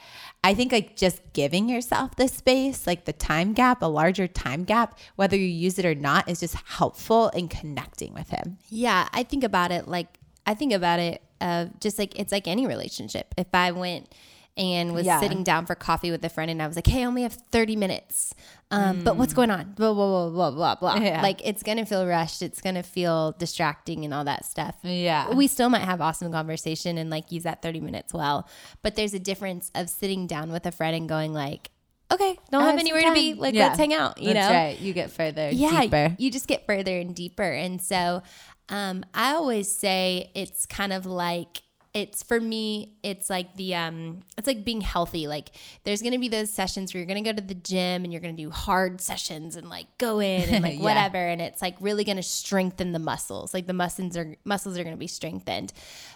I 0.44 0.54
think 0.54 0.72
like 0.72 0.96
just 0.96 1.20
giving 1.32 1.68
yourself 1.68 2.16
the 2.16 2.26
space, 2.28 2.86
like 2.86 3.04
the 3.04 3.12
time 3.12 3.52
gap, 3.52 3.82
a 3.82 3.86
larger 3.86 4.26
time 4.26 4.64
gap, 4.64 4.98
whether 5.16 5.36
you 5.36 5.46
use 5.46 5.78
it 5.78 5.84
or 5.84 5.94
not, 5.94 6.28
is 6.28 6.40
just 6.40 6.56
helpful 6.66 7.28
in 7.30 7.48
connecting 7.48 8.12
with 8.12 8.30
him. 8.30 8.58
Yeah, 8.68 9.08
I 9.12 9.22
think 9.22 9.44
about 9.44 9.70
it 9.70 9.86
like 9.86 10.18
I 10.44 10.54
think 10.54 10.72
about 10.72 10.98
it 10.98 11.22
uh, 11.40 11.66
just 11.80 11.98
like 11.98 12.18
it's 12.18 12.32
like 12.32 12.48
any 12.48 12.66
relationship. 12.66 13.34
If 13.36 13.48
I 13.52 13.72
went 13.72 14.12
and 14.56 14.92
was 14.92 15.06
Yeah. 15.06 15.18
sitting 15.20 15.42
down 15.42 15.64
for 15.66 15.74
coffee 15.74 16.10
with 16.10 16.22
a 16.24 16.28
friend 16.28 16.50
and 16.50 16.62
I 16.62 16.66
was 16.66 16.76
like, 16.76 16.86
hey, 16.86 17.02
I 17.02 17.06
only 17.06 17.22
have 17.22 17.32
30 17.52 17.74
minutes. 17.76 18.34
Um, 18.70 19.02
But 19.02 19.16
what's 19.16 19.32
going 19.32 19.50
on? 19.50 19.72
Blah, 19.72 19.94
blah, 19.94 20.06
blah, 20.06 20.28
blah, 20.30 20.50
blah, 20.50 20.74
blah. 20.74 20.96
Mm. 20.96 21.04
Yeah. 21.04 21.22
Like 21.22 21.40
it's 21.44 21.62
going 21.62 21.78
to 21.78 21.84
feel 21.86 22.06
rushed. 22.06 22.42
It's 22.42 22.60
going 22.60 22.74
to 22.74 22.82
feel 22.82 23.32
distracting 23.38 24.04
and 24.04 24.12
all 24.12 24.24
that 24.24 24.44
stuff. 24.44 24.74
Yeah. 24.82 25.30
We 25.34 25.46
still 25.46 25.68
might 25.70 25.82
have 25.82 26.00
awesome 26.00 26.30
conversation 26.32 26.98
and 26.98 27.08
like 27.10 27.32
use 27.32 27.44
that 27.44 27.62
30 27.62 27.80
minutes 27.80 28.12
well. 28.12 28.46
But 28.82 28.94
there's 28.94 29.14
a 29.14 29.18
difference 29.18 29.70
of 29.74 29.88
sitting 29.88 30.26
down 30.26 30.52
with 30.52 30.66
a 30.66 30.72
friend 30.72 30.94
and 30.96 31.08
going 31.08 31.32
like, 31.32 31.70
okay, 32.10 32.36
don't 32.50 32.60
I 32.62 32.66
have 32.66 32.72
have 32.72 32.80
anywhere 32.80 33.02
to 33.02 33.14
be. 33.14 33.32
Like, 33.32 33.54
Yeah. 33.54 33.68
let's 33.68 33.78
hang 33.78 33.94
out, 33.94 34.20
you 34.20 34.34
That's 34.34 34.48
know? 34.50 34.54
right. 34.54 34.78
You 34.78 34.92
get 34.92 35.10
further, 35.10 35.48
yeah, 35.50 35.80
deeper. 35.80 36.14
you 36.18 36.30
just 36.30 36.46
get 36.46 36.66
further 36.66 36.98
and 36.98 37.14
deeper. 37.14 37.42
And 37.42 37.80
so 37.80 38.22
um, 38.68 39.04
I 39.14 39.32
always 39.32 39.70
say 39.74 40.30
it's 40.34 40.66
kind 40.66 40.92
of 40.92 41.06
like 41.06 41.62
it's 41.94 42.22
for 42.22 42.40
me 42.40 42.94
it's 43.02 43.28
like 43.28 43.54
the 43.56 43.74
um 43.74 44.20
it's 44.38 44.46
like 44.46 44.64
being 44.64 44.80
healthy. 44.80 45.26
Like 45.26 45.50
there's 45.84 46.00
gonna 46.00 46.18
be 46.18 46.28
those 46.28 46.50
sessions 46.50 46.94
where 46.94 47.00
you're 47.00 47.06
gonna 47.06 47.20
go 47.20 47.32
to 47.34 47.42
the 47.42 47.54
gym 47.54 48.04
and 48.04 48.12
you're 48.12 48.22
gonna 48.22 48.32
do 48.32 48.50
hard 48.50 49.00
sessions 49.02 49.56
and 49.56 49.68
like 49.68 49.86
go 49.98 50.18
in 50.18 50.48
and 50.48 50.62
like 50.62 50.74
Yeah. 50.78 50.82
whatever. 50.84 51.18
And 51.18 51.40
it's 51.42 51.60
like 51.60 51.76
really 51.80 52.04
gonna 52.04 52.22
strengthen 52.22 52.92
the 52.92 52.98
muscles. 52.98 53.52
Like 53.52 53.66
the 53.66 53.74
muscles 53.74 54.16
are 54.16 54.36
muscles 54.44 54.78
are 54.78 54.84
gonna 54.84 54.96
be 54.96 55.06
strengthened 55.06 55.74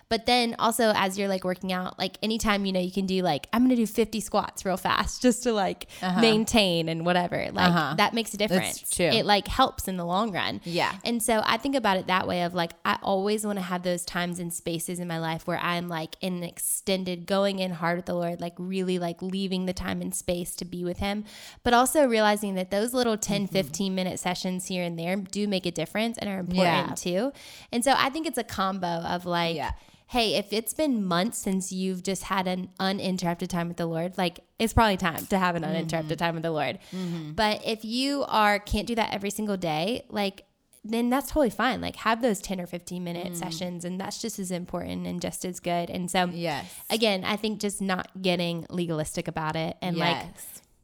but 0.09 0.27
then 0.27 0.55
also 0.59 0.93
as 0.95 1.19
you're 1.19 1.29
like 1.29 1.43
working 1.45 1.73
out 1.73 1.99
like 1.99 2.17
anytime 2.23 2.65
you 2.65 2.73
know 2.73 2.81
you 2.81 2.93
can 2.93 3.07
do 3.07 3.23
like 3.23 3.49
i'm 3.53 3.63
gonna 3.65 3.75
do 3.77 3.87
50 3.87 4.21
squats 4.21 4.65
real 4.65 4.77
fast 4.77 5.21
just 5.27 5.43
to 5.43 5.53
like 5.53 5.87
maintain 6.21 6.89
and 6.89 7.05
whatever 7.05 7.49
like 7.53 7.69
Uh-huh. 7.71 7.95
that 7.97 8.15
makes 8.15 8.33
a 8.35 8.37
difference 8.37 8.89
true. 8.91 9.07
it 9.07 9.27
like 9.27 9.49
helps 9.49 9.89
in 9.89 9.97
the 9.97 10.05
long 10.05 10.33
run 10.33 10.61
Yeah. 10.65 10.93
and 11.05 11.23
so 11.23 11.43
I 11.45 11.57
think 11.59 11.75
about 11.77 11.97
it 11.97 12.07
that 12.07 12.27
way 12.29 12.43
of 12.43 12.55
like 12.55 12.73
I 12.85 12.99
always 13.03 13.45
want 13.45 13.59
to 13.59 13.63
have 13.63 13.83
those 13.83 14.05
times 14.05 14.39
and 14.39 14.53
spaces 14.53 14.99
in 15.01 15.09
my 15.09 15.19
life 15.19 15.47
where 15.47 15.59
I'm 15.59 15.89
like 15.89 16.17
in 16.21 16.35
an 16.39 16.43
extended 16.45 17.27
going 17.27 17.59
in 17.59 17.71
hard 17.73 17.97
with 17.99 18.07
the 18.07 18.15
Lord, 18.15 18.41
like 18.41 18.55
really 18.59 18.99
like 18.99 19.21
leaving 19.23 19.67
the 19.67 19.73
time 19.73 20.01
and 20.01 20.15
space 20.15 20.55
to 20.57 20.65
be 20.65 20.85
with 20.85 20.99
him, 20.99 21.25
but 21.63 21.75
also 21.75 22.07
realizing 22.07 22.55
that 22.55 22.71
those 22.71 22.93
little 22.95 23.17
10, 23.17 23.37
Mm-hmm. 23.47 23.53
15 23.53 23.95
minute 23.95 24.19
sessions 24.19 24.67
here 24.67 24.83
and 24.83 24.99
there 24.99 25.17
do 25.17 25.47
make 25.49 25.67
a 25.67 25.71
difference 25.71 26.17
and 26.19 26.29
are 26.31 26.39
important 26.39 26.97
too. 26.97 27.33
And 27.73 27.85
so 27.85 27.93
I 27.97 28.09
think 28.11 28.27
it's 28.27 28.39
a 28.39 28.45
combo 28.45 28.87
of 28.87 29.27
like 29.27 29.57
Yeah. 29.57 29.73
Hey, 30.09 30.35
if 30.35 30.53
it's 30.53 30.73
been 30.73 31.05
months 31.05 31.39
since 31.39 31.73
you've 31.73 32.03
just 32.03 32.25
had 32.25 32.47
an 32.47 32.69
uninterrupted 32.79 33.51
time 33.51 33.67
with 33.69 33.77
the 33.77 33.87
Lord, 33.87 34.17
like 34.17 34.41
it's 34.59 34.73
probably 34.73 34.97
time 34.97 35.27
to 35.27 35.39
have 35.39 35.57
an 35.57 35.63
mm-hmm. 35.63 35.73
uninterrupted 35.73 36.19
time 36.19 36.35
with 36.35 36.45
the 36.45 36.53
Lord. 36.53 36.79
Mm-hmm. 36.93 37.33
But 37.33 37.63
if 37.67 37.85
you 37.85 38.25
are 38.29 38.59
can't 38.61 38.87
do 38.87 38.95
that 38.95 39.13
every 39.13 39.31
single 39.31 39.57
day, 39.57 40.05
like 40.09 40.45
then 40.85 41.11
that's 41.11 41.29
totally 41.29 41.51
fine. 41.51 41.81
Like 41.81 41.97
have 41.97 42.23
those 42.23 42.41
10 42.41 42.61
or 42.61 42.67
15 42.67 43.03
minute 43.03 43.33
mm. 43.33 43.37
sessions 43.37 43.85
and 43.85 44.01
that's 44.01 44.21
just 44.21 44.39
as 44.39 44.51
important 44.51 45.07
and 45.07 45.21
just 45.21 45.45
as 45.45 45.61
good. 45.61 45.91
And 45.91 46.11
so 46.11 46.27
Yes. 46.27 46.73
again, 46.91 47.25
I 47.25 47.37
think 47.37 47.61
just 47.61 47.83
not 47.83 48.23
getting 48.23 48.67
legalistic 48.71 49.29
about 49.29 49.57
it 49.57 49.77
and 49.83 49.97
like 49.97 50.25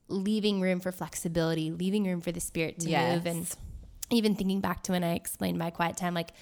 leaving 0.09 0.61
room 0.61 0.81
for 0.81 0.93
flexibility, 0.93 1.71
leaving 1.71 2.05
room 2.05 2.21
for 2.21 2.33
the 2.33 2.41
spirit 2.41 2.81
to 2.81 2.89
move 2.89 3.27
and 3.27 3.49
even 4.11 4.35
thinking 4.35 4.61
back 4.61 4.83
to 4.85 4.93
when 4.93 5.05
I 5.05 5.15
explained 5.15 5.59
my 5.59 5.71
quiet 5.71 5.97
time 5.97 6.15
like 6.15 6.33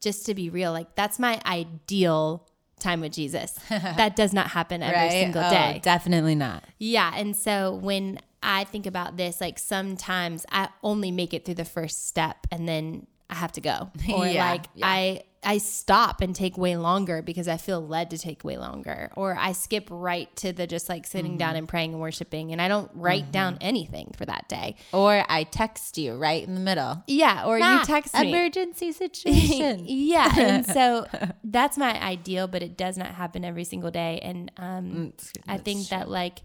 just 0.00 0.26
to 0.26 0.34
be 0.34 0.50
real, 0.50 0.72
like 0.72 0.94
that's 0.94 1.18
my 1.18 1.40
ideal 1.46 2.46
time 2.78 3.00
with 3.00 3.12
Jesus. 3.12 3.52
that 3.70 4.16
does 4.16 4.32
not 4.32 4.48
happen 4.48 4.82
every 4.82 4.96
right? 4.98 5.10
single 5.10 5.42
Oh, 5.42 5.50
day. 5.50 5.80
definitely 5.82 6.34
not. 6.34 6.64
Yeah. 6.78 7.12
And 7.16 7.34
so 7.36 7.74
when 7.74 8.18
I 8.42 8.64
think 8.64 8.86
about 8.86 9.16
this, 9.16 9.40
like 9.40 9.58
sometimes 9.58 10.44
I 10.50 10.68
only 10.82 11.10
make 11.10 11.32
it 11.34 11.44
through 11.44 11.54
the 11.54 11.64
first 11.64 12.06
step 12.06 12.46
and 12.50 12.68
then 12.68 13.06
I 13.30 13.34
have 13.36 13.52
to 13.52 13.60
go. 13.60 13.90
Or 14.12 14.26
Yeah, 14.26 14.50
like 14.50 14.66
yeah. 14.74 14.86
I 14.86 15.22
I 15.46 15.58
stop 15.58 16.20
and 16.20 16.34
take 16.34 16.58
way 16.58 16.76
longer 16.76 17.22
because 17.22 17.46
I 17.46 17.56
feel 17.56 17.80
led 17.80 18.10
to 18.10 18.18
take 18.18 18.42
way 18.42 18.58
longer. 18.58 19.10
Or 19.16 19.36
I 19.38 19.52
skip 19.52 19.86
right 19.90 20.34
to 20.36 20.52
the 20.52 20.66
just 20.66 20.88
like 20.88 21.06
sitting 21.06 21.32
Mm-hmm. 21.32 21.38
down 21.38 21.56
and 21.56 21.68
praying 21.68 21.92
and 21.92 22.00
worshiping 22.00 22.50
and 22.52 22.60
I 22.60 22.66
don't 22.66 22.90
write 22.94 23.30
down 23.30 23.56
anything 23.60 24.12
for 24.16 24.26
that 24.26 24.48
day. 24.48 24.74
Or 24.92 25.24
I 25.28 25.44
text 25.44 25.98
you 25.98 26.14
right 26.16 26.46
in 26.46 26.54
the 26.54 26.60
middle. 26.60 27.02
Yeah. 27.06 27.46
Or 27.46 27.58
you 27.58 27.84
text 27.84 28.12
me. 28.14 28.28
Emergency 28.28 28.90
situation. 28.90 29.84
yeah. 29.86 30.32
And 30.36 30.66
so 30.66 31.06
that's 31.44 31.78
my 31.78 32.02
ideal, 32.02 32.48
but 32.48 32.62
it 32.62 32.76
does 32.76 32.98
not 32.98 33.14
happen 33.14 33.44
every 33.44 33.64
single 33.64 33.92
day. 33.92 34.18
And 34.22 34.50
um, 34.56 35.12
I 35.46 35.58
think 35.58 35.88
that 35.90 36.10
like 36.10 36.40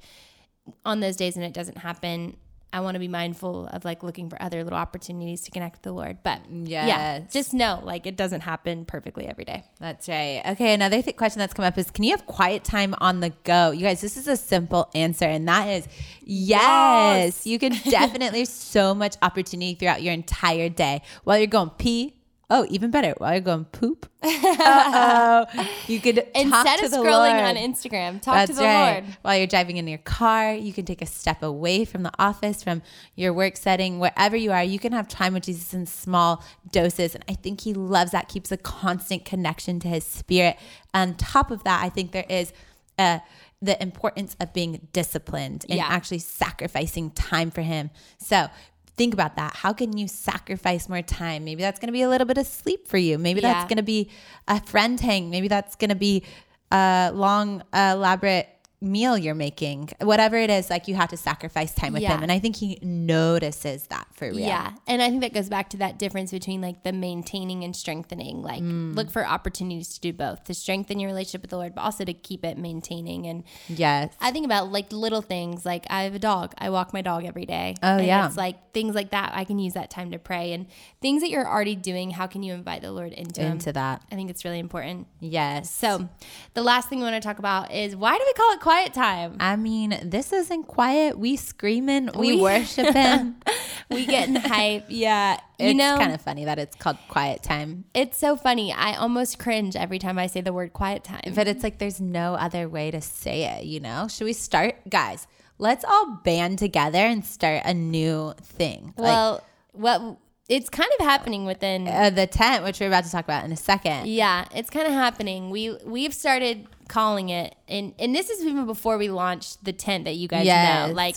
on 0.85 0.99
those 0.99 1.15
days 1.15 1.35
when 1.35 1.43
it 1.43 1.53
doesn't 1.53 1.79
happen, 1.79 2.37
I 2.73 2.79
want 2.79 2.95
to 2.95 2.99
be 2.99 3.07
mindful 3.09 3.67
of 3.67 3.83
like 3.83 4.01
looking 4.01 4.29
for 4.29 4.41
other 4.41 4.63
little 4.63 4.79
opportunities 4.79 5.41
to 5.41 5.51
connect 5.51 5.75
with 5.75 5.81
the 5.81 5.91
Lord. 5.91 6.19
But 6.23 6.39
yeah, 6.49 6.85
Yes. 6.87 7.33
just 7.33 7.53
know 7.53 7.81
like 7.83 8.07
it 8.07 8.15
doesn't 8.15 8.41
happen 8.41 8.85
perfectly 8.85 9.27
every 9.27 9.43
day. 9.43 9.63
That's 9.79 10.07
right. 10.07 10.41
Okay, 10.51 10.73
another 10.73 11.01
th- 11.01 11.17
question 11.17 11.39
that's 11.39 11.53
come 11.53 11.65
up 11.65 11.77
is 11.77 11.91
can 11.91 12.03
you 12.05 12.11
have 12.11 12.25
quiet 12.25 12.63
time 12.63 12.95
on 13.01 13.19
the 13.19 13.31
go? 13.43 13.71
You 13.71 13.81
guys, 13.81 13.99
this 14.01 14.15
is 14.15 14.27
a 14.27 14.37
simple 14.37 14.89
answer, 14.95 15.25
and 15.25 15.47
that 15.47 15.67
is 15.67 15.87
yes. 16.23 17.45
You 17.45 17.59
can 17.59 17.71
definitely, 17.89 18.45
so 18.45 18.93
much 18.95 19.15
opportunity 19.21 19.75
throughout 19.75 20.01
your 20.01 20.13
entire 20.13 20.69
day 20.69 21.01
while 21.23 21.37
you're 21.37 21.47
going 21.47 21.71
pee. 21.77 22.15
Oh, 22.53 22.65
even 22.69 22.91
better, 22.91 23.13
while 23.17 23.31
you're 23.31 23.39
going 23.39 23.63
poop. 23.63 24.09
Uh-oh. 24.23 25.45
You 25.87 25.99
could 26.01 26.17
talk 26.17 26.25
Instead 26.35 26.83
of 26.83 26.91
scrolling 26.91 27.03
Lord. 27.37 27.45
on 27.45 27.55
Instagram, 27.55 28.21
talk 28.21 28.35
That's 28.35 28.51
to 28.51 28.57
the 28.57 28.63
right. 28.63 29.01
Lord. 29.03 29.17
While 29.21 29.37
you're 29.37 29.47
driving 29.47 29.77
in 29.77 29.87
your 29.87 29.99
car, 29.99 30.53
you 30.53 30.73
can 30.73 30.83
take 30.85 31.01
a 31.01 31.05
step 31.05 31.41
away 31.43 31.85
from 31.85 32.03
the 32.03 32.11
office, 32.19 32.61
from 32.61 32.81
your 33.15 33.31
work 33.31 33.55
setting, 33.55 33.99
wherever 33.99 34.35
you 34.35 34.51
are. 34.51 34.63
You 34.63 34.79
can 34.79 34.91
have 34.91 35.07
time 35.07 35.33
with 35.33 35.43
Jesus 35.43 35.73
in 35.73 35.85
small 35.85 36.43
doses. 36.71 37.15
And 37.15 37.23
I 37.29 37.35
think 37.35 37.61
he 37.61 37.73
loves 37.73 38.11
that, 38.11 38.27
keeps 38.27 38.51
a 38.51 38.57
constant 38.57 39.23
connection 39.23 39.79
to 39.79 39.87
his 39.87 40.03
spirit. 40.05 40.57
On 40.93 41.15
top 41.15 41.51
of 41.51 41.63
that, 41.63 41.81
I 41.83 41.87
think 41.89 42.11
there 42.11 42.25
is 42.29 42.51
uh, 42.99 43.19
the 43.61 43.81
importance 43.81 44.35
of 44.39 44.51
being 44.53 44.87
disciplined 44.91 45.65
and 45.69 45.77
Yeah. 45.77 45.85
actually 45.87 46.19
sacrificing 46.19 47.11
time 47.11 47.49
for 47.51 47.61
him. 47.61 47.91
So, 48.17 48.49
Think 48.97 49.13
about 49.13 49.35
that. 49.37 49.55
How 49.55 49.73
can 49.73 49.97
you 49.97 50.07
sacrifice 50.07 50.87
more 50.89 51.01
time? 51.01 51.43
Maybe 51.45 51.61
that's 51.61 51.79
going 51.79 51.87
to 51.87 51.93
be 51.93 52.01
a 52.01 52.09
little 52.09 52.27
bit 52.27 52.37
of 52.37 52.45
sleep 52.45 52.87
for 52.87 52.97
you. 52.97 53.17
Maybe 53.17 53.41
Yeah. 53.41 53.53
that's 53.53 53.67
going 53.69 53.77
to 53.77 53.83
be 53.83 54.09
a 54.47 54.61
friend 54.61 54.99
hang. 54.99 55.29
Maybe 55.29 55.47
that's 55.47 55.75
going 55.75 55.89
to 55.89 55.95
be 55.95 56.23
a 56.71 57.11
long, 57.13 57.63
elaborate 57.73 58.47
meal 58.81 59.15
you're 59.17 59.35
making. 59.35 59.89
Whatever 60.01 60.37
it 60.37 60.49
is, 60.49 60.69
like 60.69 60.87
you 60.87 60.95
have 60.95 61.09
to 61.09 61.17
sacrifice 61.17 61.73
time 61.73 61.93
with 61.93 62.01
Yeah. 62.01 62.15
him. 62.15 62.23
And 62.23 62.31
I 62.31 62.39
think 62.39 62.55
he 62.55 62.79
notices 62.81 63.83
that 63.87 64.07
for 64.13 64.27
real. 64.29 64.39
Yeah. 64.39 64.71
And 64.87 65.01
I 65.01 65.09
think 65.09 65.21
that 65.21 65.33
goes 65.33 65.49
back 65.49 65.69
to 65.71 65.77
that 65.77 65.99
difference 65.99 66.31
between 66.31 66.61
like 66.61 66.83
the 66.83 66.91
maintaining 66.91 67.63
and 67.63 67.75
strengthening. 67.75 68.41
Like 68.41 68.61
Mm. 68.63 68.95
look 68.95 69.11
for 69.11 69.25
opportunities 69.25 69.89
to 69.95 69.99
do 70.01 70.13
both, 70.13 70.43
to 70.45 70.53
strengthen 70.53 70.99
your 70.99 71.09
relationship 71.09 71.41
with 71.41 71.51
the 71.51 71.57
Lord, 71.57 71.75
but 71.75 71.81
also 71.81 72.03
to 72.05 72.13
keep 72.13 72.43
it 72.43 72.57
maintaining. 72.57 73.27
And 73.27 73.43
Yes. 73.67 74.13
I 74.19 74.31
think 74.31 74.45
about 74.45 74.71
like 74.71 74.91
little 74.91 75.21
things 75.21 75.65
like 75.65 75.85
I 75.89 76.03
have 76.03 76.15
a 76.15 76.19
dog. 76.19 76.53
I 76.57 76.69
walk 76.71 76.91
my 76.93 77.01
dog 77.01 77.23
every 77.25 77.45
day. 77.45 77.75
Oh, 77.83 77.97
and 77.97 78.05
yeah. 78.07 78.25
It's 78.27 78.37
like 78.37 78.73
things 78.73 78.95
like 78.95 79.11
that. 79.11 79.31
I 79.35 79.43
can 79.43 79.59
use 79.59 79.73
that 79.73 79.89
time 79.91 80.11
to 80.11 80.17
pray 80.19 80.53
and 80.53 80.65
things 81.01 81.21
that 81.21 81.29
you're 81.29 81.47
already 81.47 81.75
doing. 81.75 82.11
How 82.11 82.25
can 82.25 82.41
you 82.41 82.53
invite 82.53 82.81
the 82.81 82.91
Lord 82.91 83.11
into? 83.13 83.43
Into 83.45 83.71
that. 83.73 84.01
I 84.11 84.15
think 84.15 84.29
it's 84.29 84.43
really 84.43 84.59
important. 84.59 85.07
Yes. 85.19 85.69
So, 85.69 86.09
the 86.53 86.63
last 86.63 86.89
thing 86.89 86.99
we 86.99 87.03
want 87.03 87.21
to 87.21 87.27
talk 87.27 87.37
about 87.39 87.71
is 87.71 87.95
why 87.95 88.17
do 88.17 88.23
we 88.25 88.33
call 88.33 88.51
it 88.53 88.59
quiet 88.71 88.93
time. 88.93 89.35
I 89.41 89.57
mean, 89.57 89.99
this 90.03 90.31
isn't 90.31 90.63
quiet. 90.63 91.19
We 91.19 91.35
screaming, 91.35 92.09
we, 92.15 92.35
We- 92.35 92.41
worship 92.41 92.93
him. 92.93 93.35
we 93.89 94.05
getting 94.05 94.35
hype. 94.35 94.85
Yeah. 94.87 95.39
it's 95.59 95.67
you 95.67 95.73
know, 95.73 95.97
kind 95.97 96.13
of 96.13 96.21
funny 96.21 96.45
that 96.45 96.57
it's 96.57 96.77
called 96.77 96.97
quiet 97.09 97.43
time. 97.43 97.83
it's 97.93 98.17
so 98.17 98.37
funny. 98.37 98.71
I 98.71 98.95
almost 98.95 99.39
cringe 99.39 99.75
every 99.75 99.99
time 99.99 100.17
I 100.17 100.27
say 100.27 100.39
the 100.39 100.53
word 100.53 100.71
quiet 100.71 101.03
time. 101.03 101.33
But 101.35 101.49
it's 101.49 101.63
like 101.63 101.79
there's 101.79 101.99
no 101.99 102.35
other 102.35 102.69
way 102.69 102.91
to 102.91 103.01
say 103.01 103.43
it, 103.43 103.65
you 103.65 103.81
know? 103.81 104.07
Should 104.07 104.23
we 104.25 104.33
start? 104.33 104.75
Guys, 104.89 105.27
let's 105.57 105.83
all 105.83 106.21
band 106.23 106.57
together 106.59 106.99
and 106.99 107.25
start 107.25 107.63
a 107.65 107.73
new 107.73 108.33
thing. 108.41 108.93
Like 108.97 109.03
well, 109.03 109.43
what 109.73 110.17
it's 110.47 110.69
kind 110.69 110.89
of 110.99 111.05
happening 111.05 111.45
within 111.45 111.87
uh, 111.87 112.09
the 112.09 112.27
tent, 112.27 112.65
which 112.65 112.79
we're 112.79 112.87
about 112.87 113.05
to 113.05 113.11
talk 113.11 113.23
about 113.23 113.45
in 113.45 113.51
a 113.53 113.57
second. 113.57 114.07
Yeah, 114.07 114.45
it's 114.53 114.69
kind 114.69 114.85
of 114.85 114.91
happening. 114.91 115.49
We 115.49 115.77
we've 115.85 116.13
started 116.13 116.67
calling 116.91 117.29
it, 117.29 117.55
and 117.67 117.93
and 117.97 118.13
this 118.13 118.29
is 118.29 118.45
even 118.45 118.65
before 118.65 118.97
we 118.97 119.09
launched 119.09 119.63
the 119.63 119.73
tent 119.73 120.05
that 120.05 120.15
you 120.15 120.27
guys 120.27 120.45
Yes. 120.45 120.89
know. 120.89 120.93
Like 120.93 121.15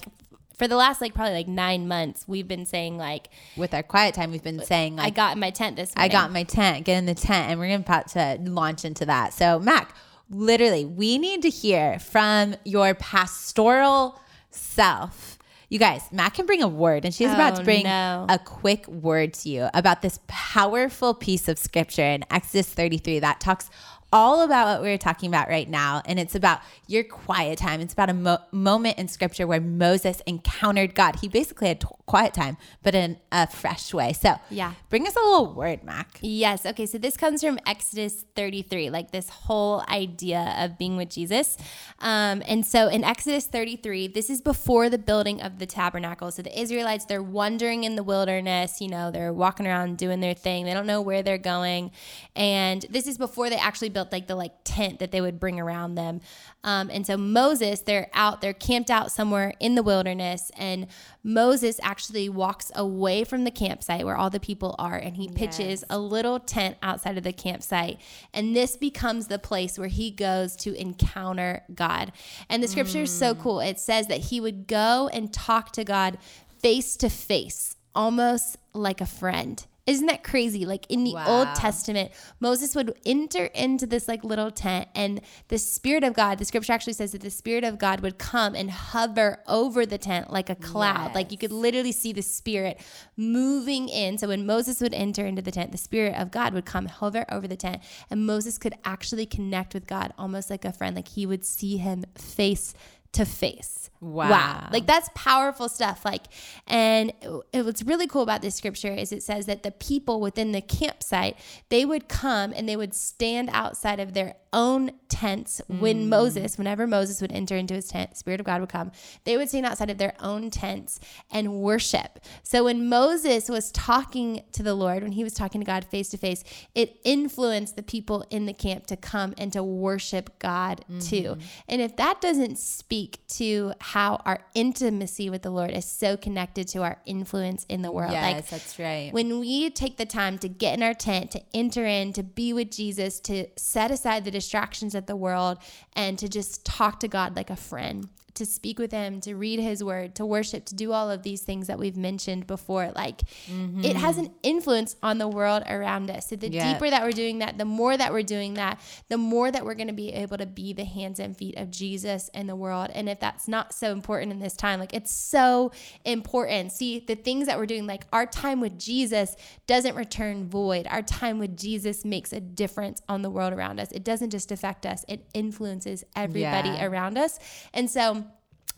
for 0.57 0.69
the 0.69 0.77
last 0.77 1.01
like 1.01 1.15
probably 1.15 1.35
like 1.35 1.49
nine 1.49 1.89
months, 1.89 2.25
we've 2.29 2.47
been 2.47 2.65
saying 2.65 2.97
like 2.97 3.29
With 3.57 3.75
our 3.75 3.83
quiet 3.83 4.15
time, 4.15 4.31
we've 4.31 4.43
been 4.43 4.63
saying 4.63 4.97
like, 4.97 5.07
I 5.07 5.11
got 5.11 5.33
in 5.35 5.41
my 5.41 5.51
tent 5.51 5.77
this. 5.77 5.91
Week. 5.91 5.95
I 5.99 6.01
Morning. 6.03 6.13
got 6.13 6.33
my 6.33 6.43
tent, 6.45 6.85
get 6.85 6.97
in 6.99 7.07
the 7.07 7.15
tent, 7.15 7.51
and 7.51 7.59
we're 7.59 7.67
gonna 7.67 7.81
about 7.81 8.09
to 8.09 8.39
launch 8.41 8.85
into 8.85 9.05
that. 9.07 9.33
So, 9.35 9.59
Mac, 9.59 9.95
literally, 10.31 10.85
we 10.85 11.19
need 11.19 11.43
to 11.43 11.51
hear 11.51 11.99
from 11.99 12.55
your 12.65 12.95
pastoral 12.95 14.21
self. 14.51 15.39
You 15.71 15.79
guys, 15.81 16.03
Mac 16.13 16.35
can 16.35 16.47
bring 16.47 16.63
a 16.63 16.69
word, 16.69 17.05
and 17.05 17.13
she's 17.13 17.33
about 17.33 17.55
Oh, 17.55 17.57
to 17.57 17.65
bring 17.65 17.83
no. 17.85 18.27
a 18.29 18.39
quick 18.39 18.87
word 18.87 19.35
to 19.35 19.49
you 19.49 19.69
about 19.75 20.03
this 20.03 20.21
powerful 20.29 21.15
piece 21.15 21.49
of 21.49 21.59
scripture 21.59 22.05
in 22.05 22.25
Exodus 22.31 22.69
33 22.69 23.19
that 23.21 23.41
talks 23.41 23.71
all 24.15 24.43
about 24.43 24.69
what 24.69 24.83
we're 24.83 24.97
talking 24.97 25.29
about 25.29 25.49
right 25.49 25.69
now. 25.69 26.01
And 26.07 26.21
it's 26.21 26.37
about 26.37 26.61
your 26.87 27.03
quiet 27.03 27.59
time. 27.59 27.81
It's 27.81 27.93
about 27.93 28.11
a 28.11 28.15
mo- 28.15 28.39
moment 28.53 28.97
in 28.97 29.09
scripture 29.09 29.45
where 29.47 29.61
Moses 29.61 30.23
encountered 30.27 30.95
God. 30.95 31.17
He 31.21 31.29
basically 31.29 31.67
had 31.69 31.81
t- 31.81 31.89
quiet 32.07 32.33
time, 32.33 32.57
but 32.85 32.95
in 32.95 33.19
a 33.33 33.49
fresh 33.49 33.93
way. 33.93 34.13
So, 34.13 34.37
Yeah. 34.51 34.75
bring 34.89 35.07
us 35.09 35.17
a 35.17 35.19
little 35.19 35.53
word, 35.53 35.83
Mac. 35.83 36.19
Yes. 36.23 36.65
Okay. 36.65 36.87
So 36.87 36.97
this 36.97 37.17
comes 37.17 37.43
from 37.43 37.59
Exodus 37.67 38.25
33, 38.37 38.89
like 38.89 39.11
this 39.11 39.29
whole 39.29 39.83
idea 39.89 40.55
of 40.61 40.79
being 40.79 40.97
with 40.97 41.11
Jesus. 41.11 41.57
Um, 41.99 42.41
and 42.47 42.65
so 42.65 42.87
in 42.89 43.03
Exodus 43.03 43.47
33, 43.47 44.07
this 44.07 44.31
is 44.31 44.41
before 44.41 44.89
the 44.89 44.99
building 44.99 45.43
of 45.43 45.59
the 45.59 45.67
tabernacle. 45.67 46.31
So 46.31 46.43
the 46.43 46.57
Israelites, 46.59 47.05
they're 47.07 47.23
wandering 47.23 47.83
in 47.83 47.97
the 47.97 48.05
wilderness. 48.05 48.81
You 48.81 48.89
know, 48.89 49.11
they're 49.11 49.33
walking 49.33 49.67
around 49.67 49.99
doing 49.99 50.21
their 50.21 50.35
thing. 50.35 50.67
They 50.67 50.75
don't 50.75 50.87
know 50.87 51.01
where 51.01 51.23
they're 51.25 51.37
going. 51.39 51.91
And 52.37 52.87
this 52.91 53.09
is 53.09 53.19
before 53.19 53.51
they 53.51 53.57
actually 53.57 53.89
built 53.89 54.04
like 54.13 54.27
the 54.27 54.35
like 54.35 54.53
tent 54.65 54.99
that 54.99 55.13
they 55.13 55.21
would 55.21 55.39
bring 55.39 55.61
around 55.61 55.95
them. 55.95 56.21
Um, 56.63 56.91
and 56.91 57.07
so 57.07 57.17
Moses, 57.17 57.81
they're 57.81 58.09
out, 58.15 58.41
they're 58.41 58.53
camped 58.53 58.91
out 58.91 59.13
somewhere 59.13 59.55
in 59.61 59.75
the 59.75 59.83
wilderness. 59.83 60.51
And 60.57 60.87
Moses 61.23 61.79
actually 61.83 62.29
walks 62.29 62.71
away 62.75 63.25
from 63.25 63.45
the 63.45 63.51
campsite 63.51 64.05
where 64.05 64.17
all 64.17 64.31
the 64.31 64.41
people 64.41 64.75
are 64.79 64.97
and 64.97 65.17
he 65.17 65.29
pitches 65.29 65.85
a 65.91 65.99
little 65.99 66.41
tent 66.41 66.77
outside 66.83 67.19
of 67.19 67.25
the 67.25 67.33
campsite. 67.33 68.01
And 68.33 68.55
this 68.55 68.77
becomes 68.77 69.27
the 69.27 69.39
place 69.39 69.79
where 69.79 69.89
he 69.89 70.11
goes 70.11 70.57
to 70.57 70.75
encounter 70.75 71.63
God. 71.75 72.13
And 72.49 72.63
the 72.63 72.69
scripture 72.69 73.03
is 73.03 73.11
so 73.11 73.35
cool. 73.35 73.61
It 73.61 73.79
says 73.79 74.07
that 74.09 74.19
he 74.19 74.41
would 74.41 74.67
go 74.67 75.09
and 75.13 75.33
talk 75.33 75.73
to 75.73 75.85
God 75.85 76.19
face 76.59 76.97
to 76.97 77.11
face, 77.11 77.77
almost 77.95 78.57
like 78.73 79.01
a 79.01 79.07
friend. 79.07 79.65
Isn't 79.87 80.07
that 80.07 80.25
crazy? 80.25 80.65
Like 80.65 80.87
in 80.89 81.05
the 81.05 81.15
Old 81.27 81.55
Testament, 81.55 82.11
Moses 82.41 82.75
would 82.75 82.97
enter 83.05 83.47
into 83.47 83.87
this 83.87 84.09
like 84.09 84.25
little 84.25 84.51
tent, 84.51 84.89
and 84.95 85.21
the 85.49 85.59
Spirit 85.59 86.05
of 86.05 86.15
God, 86.15 86.39
the 86.39 86.47
scripture 86.47 86.73
actually 86.73 86.95
says 86.95 87.13
that 87.13 87.21
the 87.21 87.31
Spirit 87.31 87.65
of 87.65 87.79
God 87.79 88.01
would 88.01 88.17
come 88.17 88.55
and 88.55 88.71
hover 88.71 89.41
over 89.47 89.85
the 89.85 89.99
tent 89.99 90.33
like 90.33 90.49
a 90.49 90.55
cloud. 90.55 91.15
Like 91.15 91.31
you 91.31 91.37
could 91.37 91.53
literally 91.53 91.93
see 91.93 92.15
the 92.15 92.23
Spirit 92.23 92.81
moving 93.17 93.91
in. 93.91 94.17
So 94.17 94.29
when 94.29 94.47
Moses 94.47 94.81
would 94.81 94.95
enter 94.95 95.27
into 95.27 95.43
the 95.43 95.53
tent, 95.53 95.71
the 95.71 95.79
Spirit 95.79 96.15
of 96.15 96.31
God 96.31 96.55
would 96.55 96.65
come 96.65 96.87
hover 96.87 97.27
over 97.31 97.47
the 97.47 97.57
tent, 97.57 97.83
and 98.11 98.27
Moses 98.27 98.57
could 98.57 98.75
actually 98.85 99.27
connect 99.27 99.75
with 99.75 99.87
God 99.87 100.15
almost 100.17 100.49
like 100.49 100.65
a 100.65 100.73
friend. 100.73 100.97
Like 100.97 101.09
he 101.09 101.27
would 101.27 101.45
see 101.45 101.77
him 101.77 102.05
face 102.15 102.73
to 103.13 103.27
face. 103.27 103.91
Wow. 104.05 104.69
Like 104.71 104.87
that's 104.87 105.09
powerful 105.15 105.69
stuff. 105.69 106.05
Like, 106.05 106.25
and 106.67 107.13
it- 107.53 107.65
what's 107.65 107.83
really 107.83 108.07
cool 108.07 108.23
about 108.23 108.43
this 108.43 108.55
scripture 108.55 108.93
is 108.93 109.13
it 109.13 109.23
says 109.23 109.47
that 109.47 109.63
the 109.63 109.71
people 109.71 110.21
within 110.21 110.53
the 110.53 110.61
campsite, 110.61 111.37
they 111.71 111.85
would 111.85 112.09
come 112.09 112.53
and 112.55 112.69
they 112.69 112.77
would 112.77 112.95
stand 112.95 113.49
outside 113.53 114.01
of 114.01 114.13
their 114.13 114.37
own 114.53 114.93
tents 115.09 115.61
when 115.67 116.05
mm. 116.05 116.09
Moses, 116.09 116.57
whenever 116.57 116.87
Moses 116.87 117.21
would 117.21 117.33
enter 117.33 117.57
into 117.57 117.75
his 117.75 117.89
tent, 117.89 118.17
Spirit 118.17 118.41
of 118.41 118.47
God 118.47 118.61
would 118.61 118.71
come. 118.71 118.93
They 119.25 119.37
would 119.37 119.49
stand 119.49 119.67
outside 119.67 119.91
of 119.91 119.99
their 119.99 120.15
own 120.21 120.51
tents 120.51 121.01
and 121.31 121.55
worship. 121.55 122.21
So 122.43 122.65
when 122.65 122.89
Moses 122.89 123.49
was 123.49 123.73
talking 123.73 124.43
to 124.53 124.63
the 124.63 124.75
Lord, 124.75 125.03
when 125.03 125.13
he 125.13 125.25
was 125.25 125.35
talking 125.35 125.61
to 125.61 125.67
God 125.67 125.85
face 125.85 126.09
to 126.11 126.19
face, 126.19 126.45
it 126.75 127.01
influenced 127.05 127.75
the 127.75 127.83
people 127.83 128.25
in 128.31 128.47
the 128.47 128.53
camp 128.53 128.87
to 128.87 128.97
come 128.97 129.35
and 129.37 129.53
to 129.53 129.63
worship 129.63 130.39
God 130.39 130.85
too. 131.01 131.17
Mm-hmm. 131.17 131.41
And 131.69 131.83
if 131.83 131.97
that 131.97 132.21
doesn't 132.21 132.59
speak 132.59 133.27
to 133.29 133.73
how 133.95 134.21
our 134.27 134.41
intimacy 134.57 135.31
with 135.31 135.43
the 135.43 135.51
Lord 135.51 135.71
is 135.71 135.85
so 135.85 136.17
connected 136.17 136.67
to 136.67 136.83
our 136.83 136.99
influence 137.07 137.65
in 137.69 137.83
the 137.83 137.93
world, 137.93 138.11
Yes, 138.11 138.25
like 138.35 138.49
that's 138.49 138.77
right. 138.77 139.13
when 139.13 139.39
we 139.39 139.71
take 139.71 139.99
the 139.99 140.05
time 140.05 140.37
to 140.39 140.49
get 140.49 140.77
in 140.77 140.83
our 140.83 140.95
tent, 140.95 141.31
to 141.31 141.41
enter 141.55 141.87
in, 141.87 142.13
to 142.15 142.25
be 142.25 142.53
with 142.53 142.73
Jesus, 142.73 143.21
to 143.21 143.47
set 143.57 143.93
aside 143.93 144.25
the 144.25 144.33
distractions 144.33 144.97
of 144.97 145.07
the 145.07 145.15
world, 145.15 145.59
and 145.93 146.19
to 146.19 146.29
just 146.29 146.67
talk 146.67 146.99
to 147.01 147.07
God 147.09 147.37
like 147.37 147.51
a 147.51 147.57
friend, 147.57 148.09
to 148.35 148.45
speak 148.47 148.79
with 148.79 148.93
Him, 148.93 149.21
to 149.21 149.35
read 149.35 149.61
His 149.61 149.83
Word, 149.83 150.15
to 150.17 150.27
worship, 150.27 150.65
to 150.67 150.75
do 150.75 150.93
all 150.93 151.11
of 151.11 151.23
these 151.23 151.43
things 151.43 151.67
that 151.67 151.79
we've 151.79 151.97
mentioned 151.97 152.47
before, 152.47 152.91
like 152.95 153.23
it 153.49 153.97
has 153.97 154.17
mm-hmm. 154.17 154.27
an 154.27 154.35
influence 154.43 154.97
on 155.03 155.19
the 155.19 155.29
world 155.29 155.63
around 155.69 156.11
us. 156.11 156.29
So 156.29 156.37
the 156.37 156.51
Yeah. 156.51 156.73
deeper 156.73 156.91
that 156.91 157.03
we're 157.03 157.13
doing 157.13 157.39
that, 157.39 157.59
the 157.59 157.65
more 157.65 157.97
that 157.97 158.13
we're 158.13 158.23
doing 158.23 158.55
that, 158.55 158.81
the 159.09 159.19
more 159.19 159.51
that 159.51 159.65
we're 159.65 159.75
going 159.75 159.89
to 159.89 159.95
be 159.95 160.13
able 160.13 160.37
to 160.39 160.47
be 160.47 160.73
the 160.73 160.85
hands 160.85 161.19
and 161.21 161.37
feet 161.37 161.57
of 161.57 161.71
Jesus 161.71 162.29
in 162.35 162.47
the 162.47 162.57
world. 162.57 162.91
And 162.95 163.09
if 163.09 163.21
that's 163.21 163.49
not 163.49 163.73
so 163.73 163.93
important 163.93 164.33
in 164.33 164.39
this 164.39 164.57
time, 164.57 164.81
like 164.81 164.95
it's 164.95 165.13
so 165.13 165.73
important. 166.05 166.73
See, 166.73 167.01
the 167.01 167.15
things 167.15 167.47
that 167.47 167.59
we're 167.59 167.67
doing, 167.67 167.87
like 167.87 168.07
our 168.13 168.27
time 168.27 168.61
with 168.61 168.79
Jesus 168.79 169.37
doesn't 169.67 169.95
return 169.95 170.49
void. 170.49 170.87
Our 170.91 171.03
time 171.03 171.39
with 171.39 171.57
Jesus 171.57 172.05
makes 172.05 172.33
a 172.33 172.41
difference 172.41 173.01
on 173.09 173.23
the 173.23 173.31
world 173.31 173.53
around 173.53 173.81
us. 173.81 173.91
It 173.93 174.05
doesn't 174.05 174.31
just 174.31 174.51
affect 174.53 174.87
us, 174.87 175.05
it 175.09 175.27
influences 175.35 176.05
everybody 176.17 176.71
Yeah. 176.71 176.87
around 176.87 177.17
us. 177.19 177.39
And 177.73 177.91
so, 177.91 178.24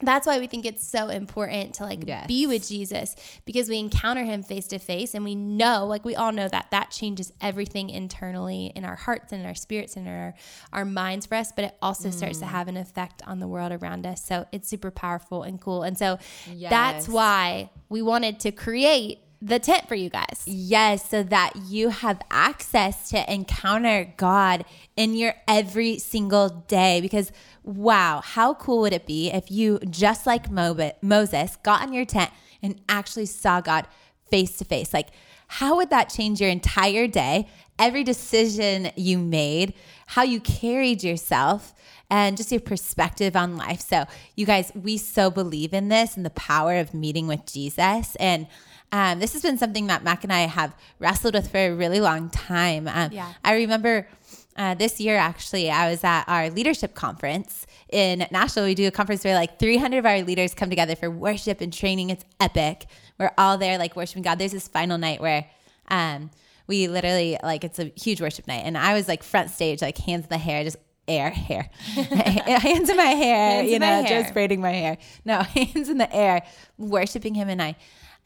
that's 0.01 0.27
why 0.27 0.39
we 0.39 0.47
think 0.47 0.67
it's 0.67 0.87
so 0.87 1.09
important 1.09 1.75
to 1.77 1.85
like 1.85 2.07
Yes. 2.07 2.27
be 2.27 2.47
with 2.47 2.69
Jesus 2.69 3.17
because 3.47 3.69
we 3.71 3.79
encounter 3.79 4.25
him 4.25 4.43
face 4.43 4.67
to 4.69 4.79
face 4.79 5.15
and 5.15 5.25
we 5.25 5.35
know 5.35 5.87
like 5.87 6.05
we 6.05 6.15
all 6.15 6.33
know 6.33 6.49
that 6.49 6.71
that 6.71 6.91
changes 6.91 7.33
everything 7.41 7.89
internally 7.89 8.73
in 8.77 8.85
our 8.85 8.97
hearts 8.97 9.33
and 9.33 9.41
in 9.41 9.47
our 9.49 9.55
spirits 9.55 9.97
and 9.97 10.07
in 10.07 10.13
our, 10.13 10.35
our 10.73 10.85
minds 10.85 11.25
for 11.27 11.35
us 11.37 11.51
but 11.51 11.65
it 11.65 11.77
also 11.81 12.11
starts 12.11 12.37
Mm. 12.37 12.41
to 12.41 12.47
have 12.47 12.69
an 12.69 12.77
effect 12.77 13.23
on 13.27 13.39
the 13.41 13.49
world 13.49 13.73
around 13.73 14.07
us 14.07 14.23
so 14.23 14.47
it's 14.53 14.69
super 14.69 14.91
powerful 14.91 15.43
and 15.45 15.61
cool 15.61 15.83
and 15.83 15.97
so 15.97 16.19
Yes. 16.53 16.71
that's 16.71 17.09
why 17.09 17.71
we 17.89 18.03
wanted 18.03 18.41
to 18.41 18.53
create 18.53 19.21
the 19.43 19.59
tent 19.59 19.87
for 19.87 19.95
you 19.95 20.09
guys 20.09 20.43
Yes, 20.47 21.11
so 21.11 21.23
that 21.25 21.53
you 21.67 21.91
have 21.91 22.21
access 22.31 23.11
to 23.11 23.33
encounter 23.33 24.13
God 24.17 24.65
in 24.97 25.15
your 25.15 25.35
every 25.49 25.99
single 25.99 26.49
day. 26.49 27.01
Because, 27.01 27.33
wow, 27.65 28.21
how 28.25 28.55
cool 28.55 28.81
would 28.81 28.93
it 28.93 29.07
be 29.07 29.31
if 29.31 29.51
you, 29.51 29.79
just 29.91 30.27
like 30.27 30.51
Moses, 30.51 31.57
got 31.63 31.87
in 31.87 31.93
your 31.93 32.05
tent 32.05 32.31
and 32.63 32.81
actually 32.89 33.27
saw 33.27 33.61
God 33.61 33.87
face 34.31 34.57
to 34.59 34.65
face? 34.65 34.95
Like, 34.95 35.09
how 35.49 35.77
would 35.77 35.91
that 35.91 36.09
change 36.09 36.41
your 36.41 36.51
entire 36.51 37.07
day, 37.07 37.49
every 37.79 38.05
decision 38.05 38.91
you 38.97 39.19
made, 39.19 39.75
how 40.07 40.23
you 40.23 40.41
carried 40.41 41.03
yourself? 41.03 41.75
and 42.09 42.37
just 42.37 42.53
your 42.53 42.61
perspective 42.61 43.35
on 43.35 43.57
life. 43.57 43.81
So, 43.81 44.05
you 44.37 44.47
guys, 44.47 44.71
we 44.77 44.97
so 44.97 45.29
believe 45.29 45.75
in 45.75 45.89
this 45.89 46.17
and 46.17 46.25
the 46.25 46.31
power 46.31 46.77
of 46.77 46.95
meeting 46.95 47.27
with 47.27 47.45
Jesus. 47.47 48.15
And 48.21 48.47
um, 48.93 49.19
this 49.19 49.33
has 49.33 49.43
been 49.43 49.59
something 49.59 49.87
that 49.89 50.05
Mac 50.05 50.25
and 50.25 50.33
I 50.33 50.41
have 50.41 50.75
wrestled 50.99 51.35
with 51.35 51.51
for 51.51 51.59
a 51.59 51.75
really 51.75 52.01
long 52.01 52.31
time. 52.31 52.89
Um, 52.89 53.11
Yeah. 53.13 53.33
I 53.45 53.55
remember 53.55 54.09
uh, 54.57 54.75
this 54.75 55.01
year, 55.01 55.17
actually, 55.17 55.71
I 55.71 55.91
was 55.91 56.03
at 56.05 56.25
our 56.29 56.49
leadership 56.51 56.95
conference 56.95 57.67
in 57.91 58.27
Nashville. 58.31 58.65
We 58.65 58.75
do 58.75 58.87
a 58.87 58.91
conference 58.91 59.23
where 59.25 59.35
like 59.35 59.59
300 59.59 59.99
of 59.99 60.07
our 60.07 60.23
leaders 60.23 60.55
come 60.55 60.71
together 60.71 60.97
for 60.97 61.11
worship 61.11 61.61
and 61.61 61.73
training. 61.73 62.11
It's 62.11 62.25
epic. 62.41 62.87
We're 63.19 63.33
all 63.37 63.59
there, 63.59 63.77
like 63.79 63.97
worshiping 63.97 64.23
God. 64.23 64.39
There's 64.39 64.53
this 64.53 64.69
final 64.69 64.97
night 64.99 65.21
where 65.21 65.47
um, 65.89 66.31
we 66.67 66.89
literally, 66.89 67.39
like, 67.43 67.65
it's 67.65 67.79
a 67.79 67.93
huge 67.97 68.21
worship 68.21 68.47
night. 68.47 68.63
And 68.65 68.79
I 68.79 68.95
was 68.95 69.09
like 69.09 69.23
front 69.23 69.51
stage, 69.51 69.83
like 69.83 69.99
hands 69.99 70.25
in 70.25 70.31
the 70.31 70.39
hair, 70.39 70.65
just 70.65 70.77
air, 71.09 71.31
hair, 71.31 71.69
hands 71.95 72.89
in 72.89 72.97
my 72.97 73.05
hair, 73.05 73.51
Hands 73.63 73.71
you 73.71 73.79
know, 73.79 73.87
hair. 74.03 74.23
just 74.23 74.33
braiding 74.33 74.61
my 74.61 74.73
hair. 74.73 74.99
No, 75.25 75.39
hands 75.43 75.89
in 75.89 75.99
the 75.99 76.13
air, 76.15 76.43
worshiping 76.79 77.35
Him. 77.35 77.49
And 77.49 77.63
I, 77.63 77.77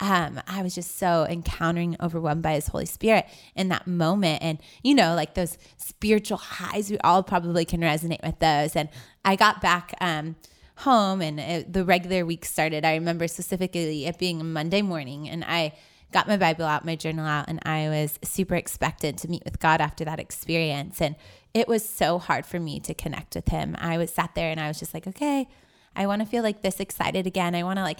um, 0.00 0.40
I 0.48 0.62
was 0.62 0.74
just 0.74 0.96
so 0.96 1.26
encountering, 1.28 1.96
overwhelmed 2.00 2.42
by 2.42 2.54
His 2.54 2.68
Holy 2.68 2.86
Spirit 2.86 3.26
in 3.54 3.68
that 3.68 3.86
moment. 3.86 4.42
And, 4.42 4.58
you 4.82 4.94
know, 4.94 5.14
like 5.14 5.34
those 5.34 5.58
spiritual 5.76 6.38
highs, 6.38 6.90
we 6.90 6.98
all 6.98 7.22
probably 7.22 7.64
can 7.64 7.80
resonate 7.80 8.24
with 8.24 8.38
those. 8.38 8.74
And 8.74 8.88
I 9.24 9.36
got 9.36 9.60
back 9.60 9.94
um, 10.00 10.36
home 10.76 11.20
and 11.20 11.38
it, 11.38 11.72
the 11.72 11.84
regular 11.84 12.24
week 12.24 12.46
started. 12.46 12.84
I 12.84 12.94
remember 12.94 13.28
specifically 13.28 14.06
it 14.06 14.18
being 14.18 14.40
a 14.40 14.44
Monday 14.44 14.80
morning 14.80 15.28
and 15.28 15.44
I 15.44 15.74
got 16.12 16.26
my 16.26 16.36
Bible 16.36 16.64
out, 16.64 16.84
my 16.84 16.96
journal 16.96 17.26
out, 17.26 17.44
and 17.48 17.60
I 17.64 17.88
was 17.88 18.18
super 18.24 18.56
expectant 18.56 19.18
to 19.20 19.28
meet 19.28 19.44
with 19.44 19.60
God 19.60 19.80
after 19.80 20.04
that 20.06 20.18
experience. 20.18 21.00
And 21.00 21.14
it 21.54 21.68
was 21.68 21.88
so 21.88 22.18
hard 22.18 22.46
for 22.46 22.58
me 22.58 22.80
to 22.80 22.94
connect 22.94 23.34
with 23.34 23.48
Him. 23.48 23.76
I 23.78 23.98
was 23.98 24.12
sat 24.12 24.34
there 24.34 24.50
and 24.50 24.58
I 24.58 24.68
was 24.68 24.78
just 24.78 24.94
like, 24.94 25.06
okay, 25.06 25.46
I 25.94 26.06
want 26.06 26.22
to 26.22 26.26
feel 26.26 26.42
like 26.42 26.62
this 26.62 26.80
excited 26.80 27.26
again. 27.26 27.54
I 27.54 27.62
want 27.62 27.78
to 27.78 27.82
like 27.82 27.98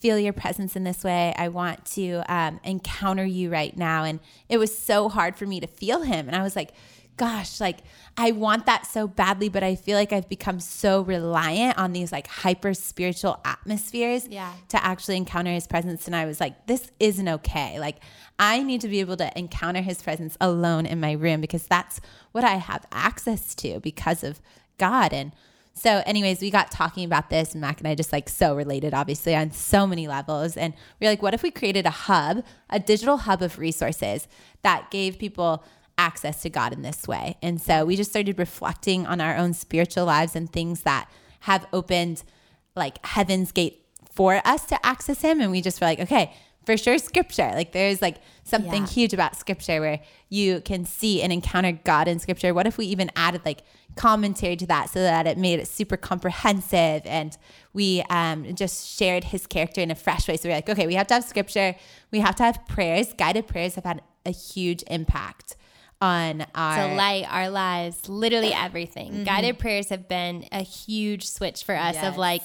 feel 0.00 0.18
your 0.18 0.32
presence 0.32 0.76
in 0.76 0.84
this 0.84 1.02
way. 1.04 1.34
I 1.36 1.48
want 1.48 1.84
to 1.92 2.22
um, 2.32 2.60
encounter 2.64 3.24
you 3.24 3.50
right 3.50 3.76
now. 3.76 4.04
And 4.04 4.20
it 4.48 4.58
was 4.58 4.76
so 4.76 5.08
hard 5.08 5.36
for 5.36 5.46
me 5.46 5.60
to 5.60 5.66
feel 5.66 6.02
Him. 6.02 6.26
And 6.28 6.36
I 6.36 6.42
was 6.42 6.54
like, 6.56 6.70
gosh, 7.16 7.60
like 7.60 7.78
I 8.16 8.30
want 8.30 8.66
that 8.66 8.86
so 8.86 9.08
badly, 9.08 9.48
but 9.48 9.64
I 9.64 9.74
feel 9.74 9.96
like 9.96 10.12
I've 10.12 10.28
become 10.28 10.60
so 10.60 11.02
reliant 11.02 11.76
on 11.76 11.92
these 11.92 12.12
like 12.12 12.28
hyper 12.28 12.74
spiritual 12.74 13.40
atmospheres 13.44 14.28
Yeah. 14.28 14.52
to 14.68 14.84
actually 14.84 15.16
encounter 15.16 15.50
his 15.50 15.66
presence. 15.66 16.06
And 16.06 16.14
I 16.14 16.26
was 16.26 16.38
like, 16.40 16.66
this 16.68 16.92
isn't 17.00 17.28
okay. 17.28 17.80
Like, 17.80 17.96
I 18.38 18.62
need 18.62 18.80
to 18.82 18.88
be 18.88 19.00
able 19.00 19.16
to 19.16 19.36
encounter 19.36 19.80
his 19.80 20.00
presence 20.00 20.36
alone 20.40 20.86
in 20.86 21.00
my 21.00 21.10
room 21.12 21.40
because 21.40 21.66
that's 21.66 22.00
what 22.30 22.44
I 22.44 22.54
have 22.54 22.86
access 22.92 23.52
to 23.56 23.80
because 23.80 24.22
of 24.22 24.40
God. 24.78 25.12
And 25.12 25.32
so, 25.78 26.02
anyways, 26.06 26.40
we 26.40 26.50
got 26.50 26.70
talking 26.70 27.04
about 27.04 27.30
this, 27.30 27.52
and 27.52 27.60
Mac 27.60 27.78
and 27.78 27.88
I 27.88 27.94
just 27.94 28.12
like 28.12 28.28
so 28.28 28.54
related, 28.56 28.94
obviously, 28.94 29.34
on 29.34 29.50
so 29.52 29.86
many 29.86 30.08
levels. 30.08 30.56
And 30.56 30.74
we 31.00 31.06
are 31.06 31.10
like, 31.10 31.22
what 31.22 31.34
if 31.34 31.42
we 31.42 31.50
created 31.50 31.86
a 31.86 31.90
hub, 31.90 32.44
a 32.68 32.78
digital 32.78 33.18
hub 33.18 33.42
of 33.42 33.58
resources 33.58 34.26
that 34.62 34.90
gave 34.90 35.18
people 35.18 35.62
access 35.96 36.42
to 36.42 36.50
God 36.50 36.72
in 36.72 36.82
this 36.82 37.06
way? 37.06 37.36
And 37.42 37.60
so 37.60 37.84
we 37.84 37.96
just 37.96 38.10
started 38.10 38.38
reflecting 38.38 39.06
on 39.06 39.20
our 39.20 39.36
own 39.36 39.54
spiritual 39.54 40.04
lives 40.04 40.34
and 40.36 40.52
things 40.52 40.82
that 40.82 41.08
have 41.40 41.66
opened 41.72 42.24
like 42.74 43.04
heaven's 43.06 43.52
gate 43.52 43.84
for 44.12 44.40
us 44.44 44.64
to 44.66 44.86
access 44.86 45.22
Him. 45.22 45.40
And 45.40 45.50
we 45.50 45.60
just 45.60 45.80
were 45.80 45.86
like, 45.86 46.00
okay, 46.00 46.32
for 46.66 46.76
sure, 46.76 46.98
scripture. 46.98 47.50
Like 47.54 47.72
there's 47.72 48.02
like 48.02 48.16
something 48.44 48.82
Yeah. 48.82 48.88
huge 48.88 49.14
about 49.14 49.36
scripture 49.36 49.80
where 49.80 50.00
you 50.28 50.60
can 50.60 50.84
see 50.84 51.22
and 51.22 51.32
encounter 51.32 51.72
God 51.72 52.08
in 52.08 52.18
scripture. 52.18 52.52
What 52.52 52.66
if 52.66 52.76
we 52.76 52.84
even 52.86 53.10
added 53.16 53.40
like 53.44 53.62
commentary 53.98 54.56
to 54.56 54.66
that 54.66 54.88
so 54.90 55.00
that 55.00 55.26
it 55.26 55.36
made 55.36 55.58
it 55.58 55.66
super 55.68 55.96
comprehensive 55.96 57.02
and 57.04 57.36
we 57.72 58.02
um, 58.08 58.54
just 58.54 58.86
shared 58.98 59.24
his 59.24 59.46
character 59.46 59.80
in 59.80 59.90
a 59.90 59.94
fresh 59.94 60.28
way? 60.28 60.36
So 60.36 60.48
we're 60.48 60.54
like, 60.54 60.68
okay, 60.68 60.86
we 60.86 60.94
have 60.94 61.06
to 61.08 61.14
have 61.14 61.24
scripture, 61.24 61.74
we 62.10 62.20
have 62.20 62.36
to 62.36 62.42
have 62.44 62.66
prayers. 62.66 63.12
Guided 63.12 63.46
prayers 63.46 63.74
have 63.74 63.84
had 63.84 64.02
a 64.24 64.30
huge 64.30 64.82
impact 64.88 65.56
on 66.00 66.46
our 66.54 66.88
to 66.88 66.94
light 66.94 67.26
our 67.28 67.50
lives, 67.50 68.08
literally 68.08 68.52
everything. 68.54 69.10
Mm-hmm. 69.12 69.24
Guided 69.24 69.58
prayers 69.58 69.88
have 69.88 70.08
been 70.08 70.46
a 70.52 70.62
huge 70.62 71.26
switch 71.26 71.64
for 71.64 71.74
us 71.74 71.96
Yes. 71.96 72.06
of 72.06 72.16
like, 72.16 72.44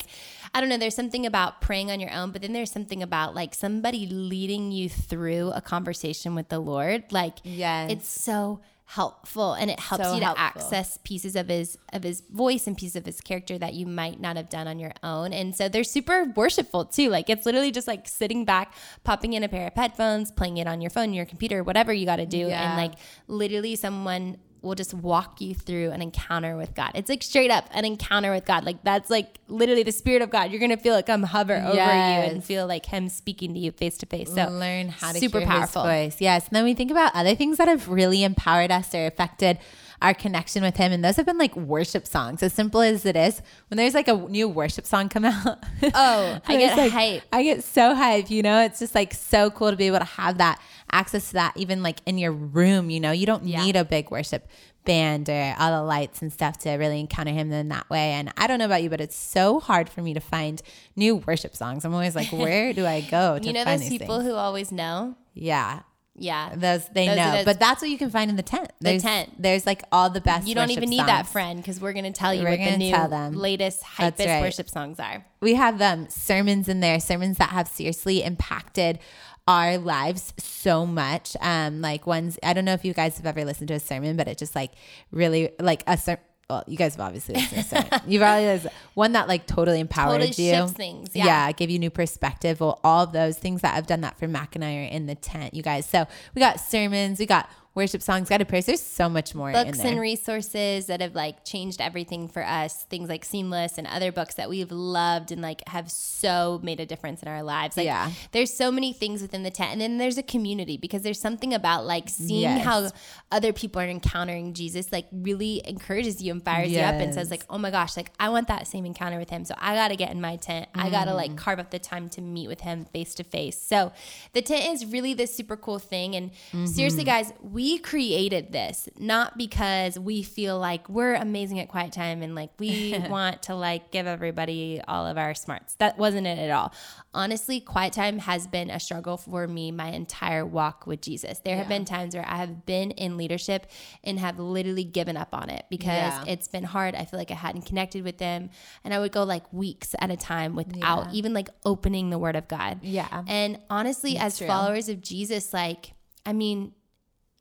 I 0.56 0.60
don't 0.60 0.70
know, 0.70 0.78
there's 0.78 0.95
something 0.95 1.26
about 1.28 1.62
praying 1.62 1.91
on 1.91 1.99
your 1.99 2.12
own, 2.12 2.32
but 2.32 2.41
then 2.41 2.54
there's 2.54 2.72
something 2.72 3.04
about 3.04 3.36
like 3.36 3.54
somebody 3.54 4.08
leading 4.08 4.72
you 4.72 4.89
through 4.89 5.51
a 5.54 5.62
conversation 5.62 6.34
with 6.34 6.49
the 6.49 6.60
Lord. 6.60 7.04
Like, 7.12 7.38
Yes. 7.43 7.91
it's 7.91 8.10
so 8.10 8.60
helpful 8.86 9.53
and 9.53 9.71
it 9.71 9.79
helps 9.79 10.03
So 10.03 10.13
you 10.13 10.19
to 10.19 10.25
helpful. 10.25 10.45
access 10.61 10.99
pieces 11.03 11.36
of 11.36 11.47
his 11.47 11.77
of 11.93 12.03
his 12.03 12.21
voice 12.29 12.67
and 12.67 12.77
pieces 12.77 12.95
of 12.97 13.05
his 13.05 13.21
character 13.21 13.57
that 13.57 13.73
you 13.73 13.86
might 13.88 14.19
not 14.19 14.36
have 14.36 14.49
done 14.49 14.67
on 14.67 14.77
your 14.77 14.91
own 15.01 15.31
and 15.34 15.55
so 15.55 15.69
they're 15.69 15.84
super 15.86 16.25
worshipful 16.36 16.86
too 16.86 17.09
like 17.09 17.29
it's 17.29 17.45
literally 17.45 17.71
just 17.71 17.88
like 17.88 18.07
sitting 18.07 18.43
back 18.45 18.73
popping 19.03 19.34
in 19.34 19.43
a 19.43 19.47
pair 19.49 19.67
of 19.67 19.73
headphones 19.73 20.31
playing 20.31 20.57
it 20.57 20.67
on 20.67 20.81
your 20.81 20.89
phone 20.91 21.13
your 21.13 21.25
computer 21.25 21.63
whatever 21.63 21.93
you 21.93 22.05
got 22.05 22.17
to 22.17 22.25
do 22.25 22.39
Yeah. 22.39 22.69
and 22.69 22.77
like 22.77 22.93
literally 23.27 23.75
someone 23.75 24.38
will 24.64 24.76
just 24.76 24.93
walk 24.93 25.41
you 25.41 25.53
through 25.53 25.91
an 25.91 26.01
encounter 26.01 26.55
with 26.55 26.74
God. 26.74 26.91
It's 26.95 27.09
like 27.09 27.22
straight 27.22 27.51
up 27.51 27.68
an 27.72 27.86
encounter 27.86 28.32
with 28.32 28.45
God. 28.45 28.64
Like 28.64 28.84
that's 28.84 29.09
like 29.09 29.39
literally 29.47 29.84
the 29.84 29.91
spirit 29.91 30.22
of 30.22 30.30
God. 30.30 30.51
You're 30.51 30.59
gonna 30.59 30.78
feel 30.78 30.95
it 30.95 31.05
come 31.05 31.24
hover 31.24 31.55
over 31.55 31.76
you 31.76 31.80
and 31.82 32.43
feel 32.43 32.66
like 32.66 32.86
Him 32.86 33.09
speaking 33.09 33.53
to 33.53 33.59
you 33.59 33.72
face 33.72 33.97
to 33.99 34.05
face. 34.05 34.34
So 34.34 34.47
learn 34.49 34.89
how 34.89 35.11
to 35.11 35.20
super 35.20 35.39
hear 35.39 35.47
powerful. 35.47 35.84
his 35.84 36.14
voice. 36.14 36.22
Yes. 36.22 36.47
And 36.47 36.55
then 36.55 36.64
we 36.64 36.74
think 36.74 36.91
about 36.91 37.14
other 37.14 37.36
things 37.36 37.57
that 37.57 37.68
have 37.68 37.89
really 37.89 38.24
empowered 38.24 38.72
us 38.72 38.95
or 38.95 39.05
affected 39.05 39.59
our 40.04 40.14
connection 40.14 40.62
with 40.62 40.76
him. 40.76 40.91
And 40.91 41.04
those 41.04 41.16
have 41.16 41.26
been 41.26 41.38
like 41.39 41.56
worship 41.56 42.06
songs. 42.06 42.43
As 42.43 42.54
simple 42.54 42.82
as 42.82 43.06
it 43.06 43.16
is, 43.16 43.41
when 43.70 43.78
there's 43.78 43.95
like 43.95 44.08
a 44.08 44.14
new 44.14 44.47
worship 44.47 44.86
song 44.86 45.10
come 45.10 45.26
out. 45.26 45.64
Oh, 45.95 46.39
I 46.47 46.58
get 46.58 46.78
like, 46.78 46.91
hype. 46.91 47.24
I 47.32 47.41
get 47.43 47.64
so 47.64 47.95
hype, 47.95 48.30
you 48.30 48.43
know, 48.43 48.62
it's 48.62 48.80
just 48.80 48.93
like 48.93 49.14
so 49.14 49.49
cool 49.49 49.72
to 49.72 49.76
be 49.78 49.88
able 49.88 49.99
to 49.99 50.04
have 50.06 50.38
that 50.38 50.62
access 50.91 51.28
to 51.30 51.34
that 51.34 51.54
even 51.58 51.82
like 51.82 51.99
in 52.06 52.18
your 52.20 52.32
room, 52.32 52.89
you 52.91 52.99
know, 52.99 53.12
you 53.12 53.26
don't 53.26 53.43
Yeah. 53.45 53.64
need 53.66 53.76
a 53.76 53.84
big 53.84 54.12
worship 54.12 54.47
band 54.86 55.30
or 55.30 55.56
all 55.58 55.72
the 55.72 55.82
lights 55.84 56.22
and 56.22 56.32
stuff 56.34 56.58
to 56.60 56.72
really 56.74 56.99
encounter 56.99 57.32
him 57.32 57.51
in 57.54 57.70
that 57.70 57.89
way. 57.89 58.12
And 58.12 58.32
I 58.38 58.47
don't 58.47 58.60
know 58.60 58.66
about 58.66 58.84
you, 58.84 58.89
but 58.89 58.99
it's 58.99 59.16
so 59.16 59.60
hard 59.62 59.88
for 59.89 60.01
me 60.01 60.14
to 60.14 60.20
find 60.20 60.62
new 60.97 61.16
worship 61.16 61.56
songs. 61.56 61.86
I'm 61.86 61.93
always 61.93 62.16
like, 62.16 62.32
where 62.34 62.74
do 62.74 62.86
I 62.86 62.99
go 63.01 63.39
to 63.41 63.45
you 63.45 63.54
know 63.54 63.64
find 63.64 63.82
those 63.82 63.89
these 63.89 63.99
people 63.99 64.18
things? 64.18 64.30
who 64.30 64.36
always 64.36 64.72
know? 64.74 65.16
Yeah. 65.34 65.82
Yeah. 66.16 66.53
Those 66.55 66.88
they 66.89 67.07
Those 67.07 67.18
know, 67.18 67.41
but 67.43 67.59
that's 67.59 67.82
what 67.82 67.89
you 67.89 67.97
can 67.97 68.09
find 68.09 68.30
in 68.30 68.36
the 68.36 68.43
tent. 68.43 68.72
There's, 68.80 69.01
tent. 69.01 69.41
There's 69.41 69.66
like 69.66 69.84
all 69.91 70.09
the 70.09 70.22
best. 70.22 70.47
You 70.47 70.55
don't 70.55 70.70
even 70.70 70.89
need 70.89 70.99
that 70.99 71.28
friend 71.28 71.59
because 71.59 71.82
we're 71.82 71.93
going 71.93 72.05
to 72.05 72.11
tell 72.11 72.34
you 72.34 72.43
We're 72.43 72.51
what 72.51 72.59
the 72.59 72.66
gonna 72.66 72.78
new 72.78 72.91
them. 72.91 73.34
latest 73.34 73.82
hypest 73.84 74.26
right. 74.26 74.41
worship 74.41 74.70
songs 74.70 74.99
are. 74.99 75.26
We 75.41 75.55
have 75.55 75.82
um, 75.82 76.09
sermons 76.09 76.70
in 76.70 76.80
there, 76.82 76.99
sermons 76.99 77.38
that 77.38 77.49
have 77.49 77.68
seriously 77.68 78.24
impacted 78.24 78.99
our 79.47 79.78
lives 79.78 80.34
so 80.38 80.86
much. 80.86 81.36
Um, 81.41 81.82
like 81.82 82.05
ones 82.07 82.38
I 82.43 82.53
don't 82.53 82.66
know 82.66 82.74
if 82.74 82.86
you 82.86 82.93
guys 82.93 83.18
have 83.18 83.26
ever 83.26 83.43
listened 83.43 83.68
to 83.70 83.74
a 83.74 83.80
sermon, 83.80 84.16
but 84.16 84.28
it 84.28 84.38
just 84.38 84.55
like 84.55 84.72
really 85.11 85.49
like 85.59 85.84
a 85.88 85.97
sermon. 85.97 86.22
Well, 86.50 86.64
you 86.68 86.78
guys 86.78 86.96
have 86.96 87.06
obviously 87.06 87.36
listened 87.36 87.66
to 87.70 87.78
a 87.78 87.82
sermon. 87.82 88.02
You've 88.08 88.22
listened- 88.66 88.68
one 88.94 89.14
that 89.14 89.28
like 89.28 89.48
totally 89.48 89.80
empowered 89.80 90.22
Totally 90.22 90.46
you. 90.46 90.54
shifts 90.54 90.74
things, 90.74 91.10
yeah. 91.14 91.52
give 91.54 91.70
you 91.70 91.80
new 91.80 91.89
perspective. 91.89 92.60
Well, 92.60 92.80
all 92.84 93.04
of 93.06 93.12
those 93.14 93.38
things 93.39 93.62
that 93.62 93.76
I've 93.76 93.88
done 93.88 94.02
that 94.02 94.20
for 94.20 94.28
Mac 94.28 94.56
and 94.56 94.64
I 94.64 94.76
are 94.78 94.84
in 94.84 95.06
the 95.08 95.16
tent, 95.16 95.54
you 95.54 95.64
guys. 95.64 95.86
So 95.86 96.06
we 96.36 96.39
got 96.41 96.60
sermons, 96.60 97.18
we 97.20 97.26
got 97.26 97.50
worship 97.76 98.01
songs, 98.01 98.30
guided 98.30 98.47
prayers. 98.47 98.65
There's 98.67 98.82
so 98.82 99.09
much 99.09 99.34
more 99.34 99.49
in 99.49 99.53
books 99.53 99.80
and 99.80 99.99
resources 99.99 100.86
that 100.88 101.01
have 101.01 101.15
like 101.15 101.43
changed 101.43 101.82
everything 101.82 102.28
for 102.28 102.43
us 102.45 102.84
things 102.84 103.09
like 103.09 103.26
seamless 103.26 103.78
and 103.78 103.88
other 103.88 104.11
books 104.11 104.36
that 104.36 104.49
we've 104.49 104.71
loved 104.71 105.32
and 105.32 105.41
like 105.41 105.67
have 105.67 105.89
so 105.89 106.59
made 106.63 106.80
a 106.80 106.86
difference 106.86 107.21
in 107.24 107.28
our 107.28 107.41
lives 107.43 107.76
like 107.78 107.86
Yeah. 107.86 108.11
there's 108.32 108.53
so 108.53 108.71
many 108.71 108.93
things 108.93 109.21
within 109.21 109.43
the 109.43 109.49
tent 109.51 109.71
and 109.71 109.82
then 109.82 109.97
there's 109.97 110.17
a 110.17 110.24
community 110.24 110.78
because 110.78 111.01
there's 111.01 111.19
something 111.19 111.53
about 111.53 111.86
like 111.86 112.09
seeing 112.09 112.41
Yes. 112.41 112.63
how 112.65 112.91
other 113.32 113.53
people 113.53 113.82
are 113.82 113.88
encountering 113.88 114.53
jesus 114.53 114.91
like 114.91 115.07
really 115.11 115.61
encourages 115.65 116.21
you 116.21 116.32
and 116.32 116.43
fires 116.43 116.69
you 116.71 116.80
up 116.80 116.95
and 116.95 117.13
says 117.13 117.32
like 117.32 117.45
oh 117.49 117.57
my 117.57 117.71
gosh 117.71 117.97
like 117.97 118.11
i 118.19 118.30
want 118.30 118.47
that 118.49 118.67
same 118.67 118.86
encounter 118.86 119.17
with 119.17 119.30
him 119.30 119.43
so 119.45 119.55
i 119.57 119.74
gotta 119.76 119.95
get 119.95 120.11
in 120.11 120.21
my 120.21 120.36
tent 120.36 120.67
i 120.76 120.89
gotta 120.89 121.11
Mm. 121.11 121.15
like 121.15 121.38
carve 121.38 121.59
up 121.59 121.71
the 121.71 121.80
time 121.80 122.09
to 122.09 122.21
meet 122.21 122.47
with 122.47 122.61
him 122.61 122.86
face 122.86 123.15
to 123.15 123.24
face 123.24 123.59
so 123.59 123.91
the 124.34 124.41
tent 124.41 124.65
is 124.74 124.86
really 124.86 125.13
this 125.13 125.34
super 125.36 125.57
cool 125.57 125.80
thing 125.80 126.15
and 126.15 126.32
Mm-hmm. 126.51 126.65
seriously 126.65 127.03
guys 127.03 127.32
we 127.41 127.62
created 127.80 128.51
this 128.51 128.89
not 128.97 129.38
because 129.38 129.97
we 129.99 130.24
feel 130.24 130.57
like 130.59 130.88
we're 130.89 131.14
amazing 131.16 131.59
at 131.59 131.68
quiet 131.70 131.91
time 131.91 132.22
and 132.22 132.36
like 132.36 132.49
we 132.59 132.97
want 133.09 133.43
to 133.43 133.55
like 133.55 133.91
give 133.91 134.07
everybody 134.07 134.82
all 134.88 135.05
of 135.05 135.18
our 135.18 135.34
smarts. 135.34 135.76
That 135.76 135.97
wasn't 135.97 136.28
it 136.28 136.39
at 136.39 136.51
all. 136.51 136.74
Honestly 137.14 137.59
quiet 137.59 137.93
time 137.93 138.20
has 138.20 138.47
been 138.47 138.70
a 138.70 138.80
struggle 138.80 139.18
for 139.18 139.47
me 139.47 139.72
my 139.72 139.89
entire 139.89 140.45
walk 140.45 140.88
with 140.88 141.01
jesus. 141.01 141.39
There 141.39 141.55
have 141.57 141.68
been 141.70 141.86
times 141.86 142.16
where 142.16 142.28
i 142.28 142.38
have 142.38 142.66
been 142.66 142.91
in 142.91 143.18
leadership 143.18 143.68
and 144.03 144.20
have 144.20 144.39
literally 144.39 144.84
given 144.84 145.16
up 145.18 145.30
on 145.34 145.49
it 145.49 145.66
because 145.70 145.88
Yeah. 146.14 146.24
it's 146.28 146.47
been 146.47 146.64
hard. 146.64 146.95
I 146.95 147.05
feel 147.05 147.20
like 147.20 147.32
i 147.32 147.36
hadn't 147.36 147.66
connected 147.66 148.03
with 148.03 148.18
them. 148.18 148.49
And 148.84 148.93
i 148.93 148.99
would 148.99 149.11
go 149.11 149.24
like 149.24 149.51
weeks 149.53 149.95
at 149.99 150.09
a 150.11 150.18
time 150.18 150.55
without 150.55 151.14
even 151.14 151.34
like 151.34 151.49
opening 151.66 152.09
the 152.09 152.18
word 152.20 152.36
of 152.36 152.47
god. 152.47 152.80
Yeah. 152.84 153.24
and 153.28 153.59
honestly, 153.70 154.18
as 154.18 154.38
true. 154.38 154.47
followers 154.47 154.89
of 154.89 155.01
Jesus, 155.01 155.53
like, 155.53 155.93
I 156.26 156.34
mean, 156.34 156.74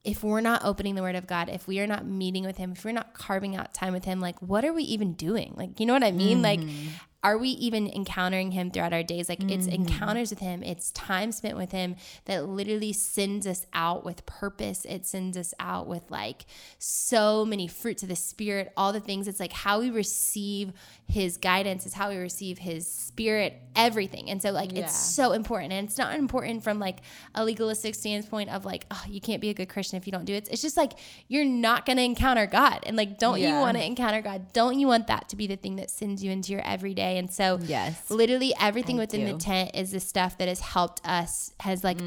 if 0.05 0.25
we're 0.25 0.41
not 0.41 0.65
opening 0.65 0.95
the 0.95 1.03
word 1.03 1.15
of 1.15 1.27
God, 1.27 1.49
if 1.49 1.69
we 1.69 1.79
are 1.81 1.87
not 1.87 2.05
meeting 2.05 2.45
with 2.45 2.57
Him, 2.57 2.73
if 2.73 2.85
we're 2.85 2.93
not 2.93 3.15
carving 3.15 3.55
out 3.55 3.73
time 3.73 3.93
with 3.93 4.05
Him, 4.05 4.21
like, 4.21 4.41
what 4.41 4.65
are 4.65 4.73
we 4.73 4.83
even 4.85 5.13
doing? 5.13 5.55
Like, 5.57 5.79
you 5.79 5.87
know 5.87 5.93
what 5.93 6.03
I 6.03 6.11
mean? 6.11 6.43
Like, 6.43 6.61
mm. 6.61 6.89
Are 7.25 7.39
we 7.39 7.51
even 7.51 7.87
encountering 7.87 8.51
Him 8.51 8.71
throughout 8.71 8.93
our 8.93 9.05
days? 9.05 9.29
Like, 9.29 9.45
it's 9.45 9.67
mm-hmm. 9.67 9.87
encounters 9.87 10.31
with 10.31 10.41
Him, 10.41 10.63
it's 10.65 10.91
time 10.91 11.31
spent 11.31 11.57
with 11.57 11.71
Him 11.71 11.95
that 12.25 12.49
literally 12.49 12.93
sends 12.93 13.47
us 13.47 13.65
out 13.73 14.05
with 14.05 14.27
purpose. 14.27 14.85
It 14.85 15.07
sends 15.07 15.37
us 15.37 15.55
out 15.61 15.87
with 15.87 16.11
like 16.11 16.47
so 16.79 17.45
many 17.45 17.69
fruits 17.69 18.03
of 18.03 18.09
the 18.09 18.17
Spirit, 18.17 18.73
all 18.77 18.93
the 18.93 19.01
things. 19.01 19.29
It's 19.29 19.39
like 19.39 19.53
how 19.53 19.79
we 19.79 19.91
receive 19.91 20.73
His 21.07 21.37
guidance, 21.37 21.87
is 21.87 21.95
how 21.95 22.11
we 22.11 22.17
receive 22.17 22.59
His 22.59 22.91
Spirit, 22.91 23.55
everything. 23.77 24.29
And 24.29 24.43
so, 24.43 24.51
like, 24.51 24.73
Yeah. 24.73 24.81
it's 24.81 24.97
so 24.97 25.31
important. 25.31 25.73
And 25.73 25.89
it's 25.89 25.99
not 25.99 26.19
important 26.19 26.65
from 26.65 26.81
like 26.81 26.99
a 27.37 27.45
legalistic 27.45 27.95
standpoint 27.95 28.51
of 28.51 28.65
like, 28.65 28.87
oh, 28.91 29.05
you 29.09 29.21
can't 29.21 29.41
be 29.41 29.51
a 29.51 29.55
good 29.55 29.69
Christian 29.69 29.97
if 29.97 30.07
you 30.07 30.13
don't 30.13 30.25
do 30.25 30.35
it. 30.35 30.49
It's 30.51 30.63
just 30.63 30.77
like 30.77 30.95
you're 31.29 31.45
not 31.45 31.87
going 31.87 31.99
to 31.99 32.03
encounter 32.03 32.47
God. 32.47 32.81
And 32.85 32.97
like, 32.97 33.19
don't 33.19 33.41
you 33.41 33.51
want 33.51 33.77
to 33.77 33.85
encounter 33.85 34.23
God? 34.23 34.53
Don't 34.53 34.79
you 34.81 34.89
want 34.89 35.07
that 35.07 35.29
to 35.29 35.37
be 35.37 35.47
the 35.47 35.57
thing 35.57 35.77
that 35.77 35.89
sends 35.89 36.25
you 36.25 36.33
into 36.33 36.51
your 36.53 36.63
everyday 36.63 37.12
And 37.19 37.33
so, 37.33 37.59
Yes. 37.63 38.11
literally 38.11 38.53
everything 38.61 38.97
I 38.97 39.01
within 39.01 39.27
do. 39.27 39.33
the 39.33 39.39
tent 39.39 39.71
is 39.75 39.91
the 39.93 40.01
stuff 40.01 40.39
that 40.39 40.49
has 40.49 40.61
helped 40.61 41.01
us, 41.07 41.53
has 41.61 41.85
like 41.85 41.99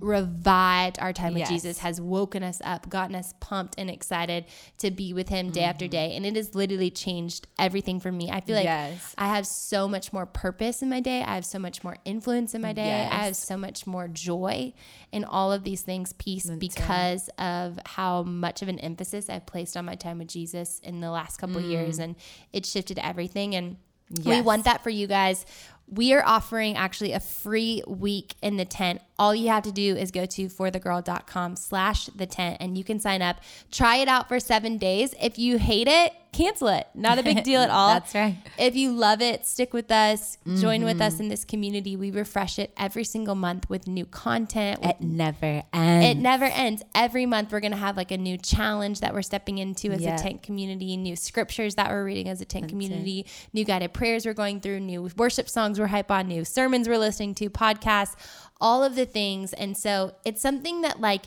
revived 0.00 0.98
our 0.98 1.12
time 1.12 1.34
with 1.34 1.48
Jesus, 1.48 1.78
has 1.78 2.00
woken 2.00 2.42
us 2.42 2.60
up, 2.64 2.88
gotten 2.88 3.14
us 3.16 3.34
pumped 3.40 3.74
and 3.78 3.90
excited 3.90 4.44
to 4.78 4.90
be 4.90 5.12
with 5.12 5.28
Him 5.28 5.50
day 5.50 5.60
Mm-hmm. 5.60 5.70
after 5.70 5.88
day. 5.88 6.14
And 6.14 6.26
it 6.26 6.36
has 6.36 6.54
literally 6.54 6.90
changed 6.90 7.46
everything 7.58 8.00
for 8.00 8.12
me. 8.12 8.30
I 8.30 8.40
feel 8.40 8.54
like 8.56 8.64
Yes. 8.64 9.14
I 9.16 9.28
have 9.28 9.46
so 9.46 9.88
much 9.88 10.12
more 10.12 10.26
purpose 10.26 10.82
in 10.82 10.88
my 10.90 11.00
day. 11.00 11.22
I 11.22 11.34
have 11.36 11.46
so 11.46 11.58
much 11.58 11.82
more 11.82 11.96
influence 12.04 12.54
in 12.54 12.60
my 12.60 12.72
day. 12.72 13.08
I 13.10 13.24
have 13.24 13.36
so 13.36 13.56
much 13.56 13.86
more 13.86 14.08
joy 14.08 14.72
in 15.12 15.24
all 15.24 15.52
of 15.52 15.64
these 15.64 15.82
things, 15.82 16.12
peace, 16.14 16.50
because 16.50 17.28
of 17.38 17.78
how 17.86 18.22
much 18.24 18.60
of 18.62 18.68
an 18.68 18.78
emphasis 18.80 19.30
I've 19.30 19.46
placed 19.46 19.76
on 19.76 19.84
my 19.84 19.94
time 19.94 20.18
with 20.18 20.28
Jesus 20.28 20.80
in 20.82 21.00
the 21.00 21.10
last 21.10 21.38
couple 21.38 21.56
of 21.58 21.64
years. 21.64 21.98
And 21.98 22.16
it 22.52 22.66
shifted 22.66 22.98
everything. 22.98 23.54
And 23.54 23.76
we 24.10 24.32
Mm. 24.32 24.44
Want 24.44 24.64
that 24.64 24.82
for 24.82 24.90
you 24.90 25.06
guys. 25.06 25.44
We 25.86 26.12
are 26.14 26.24
offering 26.24 26.76
actually 26.76 27.12
a 27.12 27.20
free 27.20 27.82
week 27.86 28.34
in 28.42 28.56
the 28.56 28.64
tent. 28.64 29.02
All 29.18 29.34
you 29.34 29.48
have 29.48 29.62
to 29.64 29.72
do 29.72 29.94
is 29.96 30.10
go 30.10 30.26
to 30.26 30.48
forthegirl.com 30.48 31.56
slash 31.56 32.06
the 32.06 32.26
tent 32.26 32.56
and 32.60 32.76
you 32.76 32.84
can 32.84 32.98
sign 33.00 33.22
up. 33.22 33.36
Try 33.70 33.96
it 33.96 34.08
out 34.08 34.28
for 34.28 34.40
seven 34.40 34.78
days. 34.78 35.14
If 35.20 35.38
you 35.38 35.58
hate 35.58 35.88
it, 35.88 36.12
cancel 36.32 36.66
it. 36.66 36.88
Not 36.96 37.20
a 37.20 37.22
big 37.22 37.44
deal 37.44 37.60
at 37.60 37.70
all. 37.70 37.94
That's 37.94 38.12
right. 38.12 38.36
If 38.58 38.74
you 38.74 38.90
love 38.90 39.22
it, 39.22 39.46
stick 39.46 39.72
with 39.72 39.92
us, 39.92 40.36
join 40.56 40.82
with 40.82 40.94
Mm-hmm. 40.94 41.02
us 41.02 41.20
in 41.20 41.28
this 41.28 41.44
community. 41.44 41.96
We 41.96 42.10
refresh 42.10 42.58
it 42.58 42.72
every 42.76 43.04
single 43.04 43.36
month 43.36 43.70
with 43.70 43.86
new 43.86 44.04
content. 44.04 44.80
It 44.84 45.00
never 45.00 45.62
ends. 45.72 46.06
it 46.06 46.14
never 46.20 46.46
ends. 46.46 46.82
Every 46.92 47.24
month, 47.24 47.52
we're 47.52 47.60
going 47.60 47.70
to 47.70 47.76
have 47.78 47.96
like 47.96 48.10
a 48.10 48.18
new 48.18 48.36
challenge 48.36 48.98
that 49.00 49.14
we're 49.14 49.22
stepping 49.22 49.58
into 49.58 49.92
as 49.92 50.00
Yeah. 50.00 50.16
a 50.16 50.18
tent 50.18 50.42
community, 50.42 50.96
new 50.96 51.14
scriptures 51.14 51.76
that 51.76 51.88
we're 51.88 52.04
reading 52.04 52.28
as 52.28 52.40
a 52.40 52.44
tent 52.44 52.68
community, 52.68 53.26
new 53.52 53.64
guided 53.64 53.92
prayers 53.92 54.26
we're 54.26 54.34
going 54.34 54.60
through, 54.60 54.80
new 54.80 55.08
worship 55.16 55.48
songs 55.48 55.78
we're 55.78 55.86
hype 55.86 56.10
on, 56.10 56.26
new 56.26 56.44
sermons 56.44 56.88
we're 56.88 56.98
listening 56.98 57.36
to, 57.36 57.48
podcasts, 57.48 58.16
all 58.60 58.82
of 58.84 58.94
the 58.94 59.06
things. 59.06 59.52
And 59.52 59.76
so 59.76 60.14
it's 60.24 60.40
something 60.40 60.82
that, 60.82 61.00
like, 61.00 61.24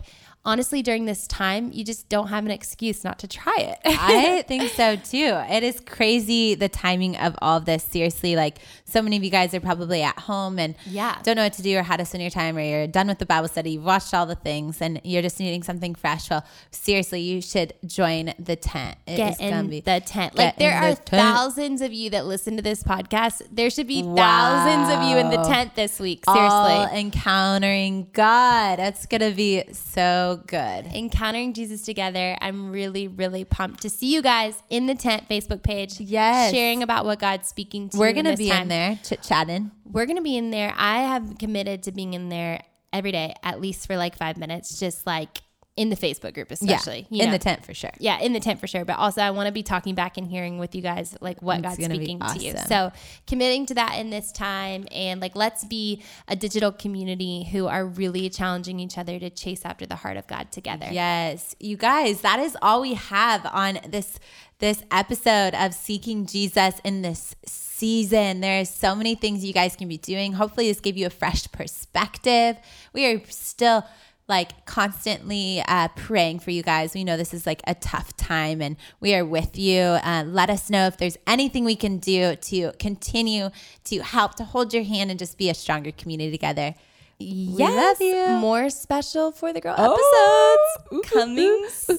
honestly, 0.47 0.81
during 0.81 1.05
this 1.05 1.27
time, 1.27 1.69
you 1.71 1.83
just 1.83 2.09
don't 2.09 2.29
have 2.29 2.43
an 2.45 2.51
excuse 2.51 3.03
not 3.03 3.19
to 3.19 3.27
try 3.27 3.55
it. 3.59 3.77
I 3.85 4.41
think 4.47 4.71
so 4.71 4.95
too. 4.95 5.39
It 5.49 5.61
is 5.61 5.79
crazy 5.81 6.55
the 6.55 6.69
timing 6.69 7.15
of 7.17 7.35
all 7.41 7.57
of 7.57 7.65
this. 7.65 7.83
Seriously, 7.83 8.35
like 8.35 8.57
so 8.85 9.01
many 9.03 9.17
of 9.17 9.23
you 9.23 9.29
guys 9.29 9.53
are 9.53 9.59
probably 9.59 10.01
at 10.01 10.17
home 10.17 10.57
and 10.57 10.73
Yeah. 10.85 11.17
don't 11.23 11.35
know 11.35 11.43
what 11.43 11.53
to 11.53 11.61
do 11.61 11.77
or 11.77 11.83
how 11.83 11.97
to 11.97 12.05
spend 12.05 12.21
your 12.23 12.31
time, 12.31 12.57
or 12.57 12.61
you're 12.61 12.87
done 12.87 13.07
with 13.07 13.19
the 13.19 13.25
Bible 13.25 13.47
study, 13.49 13.71
you've 13.71 13.83
watched 13.83 14.13
all 14.13 14.25
the 14.25 14.35
things, 14.35 14.81
and 14.81 14.99
you're 15.03 15.21
just 15.21 15.39
needing 15.39 15.61
something 15.61 15.93
fresh. 15.93 16.29
Well, 16.29 16.43
seriously, 16.71 17.21
you 17.21 17.41
should 17.41 17.73
join 17.85 18.33
the 18.39 18.55
tent. 18.55 18.97
It 19.05 19.17
get 19.17 19.33
is 19.33 19.37
gonna 19.39 19.59
in 19.59 19.69
be- 19.69 19.81
the 19.81 19.99
tent. 19.99 20.35
Like 20.35 20.55
there 20.57 20.73
are 20.73 20.95
the 20.95 21.01
thousands 21.01 21.81
of 21.81 21.91
you 21.91 22.09
that 22.11 22.25
listen 22.25 22.55
to 22.55 22.61
this 22.63 22.81
podcast. 22.83 23.41
There 23.51 23.69
should 23.69 23.87
be 23.87 24.01
thousands 24.01 24.89
of 24.95 25.03
you 25.09 25.17
in 25.17 25.29
the 25.29 25.43
tent 25.43 25.75
this 25.75 25.99
week. 25.99 26.23
Seriously. 26.25 26.47
all 26.49 26.87
encountering 26.95 28.07
God. 28.13 28.79
That's 28.79 29.05
gonna 29.05 29.31
be 29.31 29.63
so 29.73 30.36
good. 30.45 30.85
Encountering 30.87 31.53
Jesus 31.53 31.81
together. 31.83 32.37
I'm 32.41 32.71
really, 32.71 33.07
really 33.07 33.43
pumped 33.45 33.81
to 33.81 33.89
see 33.89 34.13
you 34.13 34.21
guys 34.21 34.61
in 34.69 34.85
the 34.85 34.95
tent 34.95 35.27
Facebook 35.29 35.63
page. 35.63 35.99
Yes. 35.99 36.53
Sharing 36.53 36.83
about 36.83 37.05
what 37.05 37.19
God's 37.19 37.47
speaking 37.47 37.89
to 37.89 37.97
We're 37.97 38.13
gonna 38.13 38.37
be 38.37 38.49
time. 38.49 38.63
in 38.63 38.67
there 38.67 38.99
chit 39.03 39.23
chatting. 39.23 39.71
We're 39.85 40.05
gonna 40.05 40.21
be 40.21 40.37
in 40.37 40.51
there. 40.51 40.73
I 40.77 41.01
have 41.01 41.37
committed 41.39 41.83
to 41.83 41.91
being 41.91 42.13
in 42.13 42.29
there 42.29 42.61
every 42.93 43.11
day, 43.11 43.33
at 43.43 43.59
least 43.61 43.87
for 43.87 43.97
like 43.97 44.15
five 44.17 44.37
minutes, 44.37 44.79
just 44.79 45.05
like 45.05 45.41
in 45.77 45.89
the 45.89 45.95
Facebook 45.95 46.33
group, 46.33 46.49
especially. 46.51 47.07
yeah, 47.09 47.17
you 47.17 47.23
in 47.23 47.29
know. 47.29 47.37
the 47.37 47.43
tent 47.43 47.63
for 47.63 47.73
sure. 47.73 47.91
Yeah, 47.99 48.19
in 48.19 48.33
the 48.33 48.39
tent 48.39 48.59
for 48.59 48.65
sure. 48.65 48.83
But 48.83 48.97
also, 48.97 49.21
I 49.21 49.29
want 49.29 49.45
to 49.45 49.53
be 49.53 49.61
talking 49.61 49.93
back 49.93 50.17
and 50.17 50.27
hearing 50.27 50.57
with 50.57 50.73
you 50.73 50.81
guys 50.81 51.15
like 51.21 51.41
what 51.41 51.59
It's 51.59 51.77
God's 51.77 51.85
speaking 51.85 52.19
to 52.19 52.39
you. 52.39 52.55
So 52.67 52.91
committing 53.27 53.67
to 53.67 53.75
that 53.75 53.97
in 53.99 54.09
this 54.09 54.31
time, 54.31 54.87
and 54.91 55.21
like 55.21 55.35
let's 55.35 55.63
be 55.63 56.03
a 56.27 56.35
digital 56.35 56.71
community 56.71 57.43
who 57.43 57.67
are 57.67 57.85
really 57.85 58.29
challenging 58.29 58.79
each 58.79 58.97
other 58.97 59.19
to 59.19 59.29
chase 59.29 59.63
after 59.63 59.85
the 59.85 59.95
heart 59.95 60.17
of 60.17 60.25
God 60.27 60.51
together. 60.51 60.87
Yes, 60.91 61.55
you 61.59 61.77
guys, 61.77 62.21
that 62.21 62.39
is 62.39 62.57
all 62.61 62.81
we 62.81 62.95
have 62.95 63.45
on 63.45 63.79
this 63.87 64.19
this 64.59 64.81
episode 64.89 65.53
of 65.53 65.75
Seeking 65.75 66.25
Jesus 66.25 66.81
in 66.83 67.03
this 67.03 67.35
season. 67.45 68.41
There's 68.41 68.69
so 68.69 68.95
many 68.95 69.13
things 69.13 69.45
you 69.45 69.53
guys 69.53 69.75
can 69.75 69.87
be 69.87 69.97
doing. 69.97 70.33
Hopefully 70.33 70.67
this 70.67 70.79
gave 70.79 70.97
you 70.97 71.05
a 71.05 71.11
fresh 71.11 71.51
perspective. 71.51 72.57
We 72.91 73.05
are 73.05 73.21
still 73.29 73.85
like 74.27 74.65
constantly 74.65 75.63
uh, 75.67 75.87
praying 75.95 76.39
for 76.39 76.51
you 76.51 76.61
guys. 76.61 76.93
We 76.93 77.03
know 77.03 77.15
this 77.17 77.33
is 77.33 77.45
like 77.45 77.61
a 77.65 77.75
tough 77.75 78.15
time 78.17 78.61
and 78.61 78.75
we 78.99 79.15
are 79.15 79.25
with 79.25 79.57
you. 79.57 79.79
Uh, 79.79 80.23
let 80.27 80.49
us 80.49 80.69
know 80.69 80.87
if 80.87 80.97
there's 80.97 81.17
anything 81.25 81.63
we 81.63 81.75
can 81.75 81.97
do 81.97 82.35
to 82.35 82.71
continue 82.73 83.49
to 83.85 83.99
help 83.99 84.35
to 84.35 84.43
hold 84.43 84.73
your 84.73 84.83
hand 84.83 85.09
and 85.11 85.17
just 85.19 85.37
be 85.37 85.49
a 85.49 85.53
stronger 85.53 85.91
community 85.91 86.31
together. 86.31 86.75
We 87.19 87.47
love 87.47 87.99
you. 87.99 88.13
Oh. 88.15 88.39
More 88.39 88.69
special 88.69 89.31
for 89.31 89.51
the 89.51 89.59
girl 89.61 89.73
episodes 89.73 91.09
coming 91.09 91.65
soon. 91.69 91.97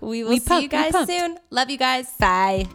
We 0.00 0.22
will 0.22 0.30
We 0.30 0.38
see 0.38 0.48
pump, 0.48 0.62
you 0.62 0.68
guys 0.68 1.06
soon. 1.06 1.38
Love 1.50 1.70
you 1.70 1.78
guys. 1.78 2.10
Bye. 2.18 2.66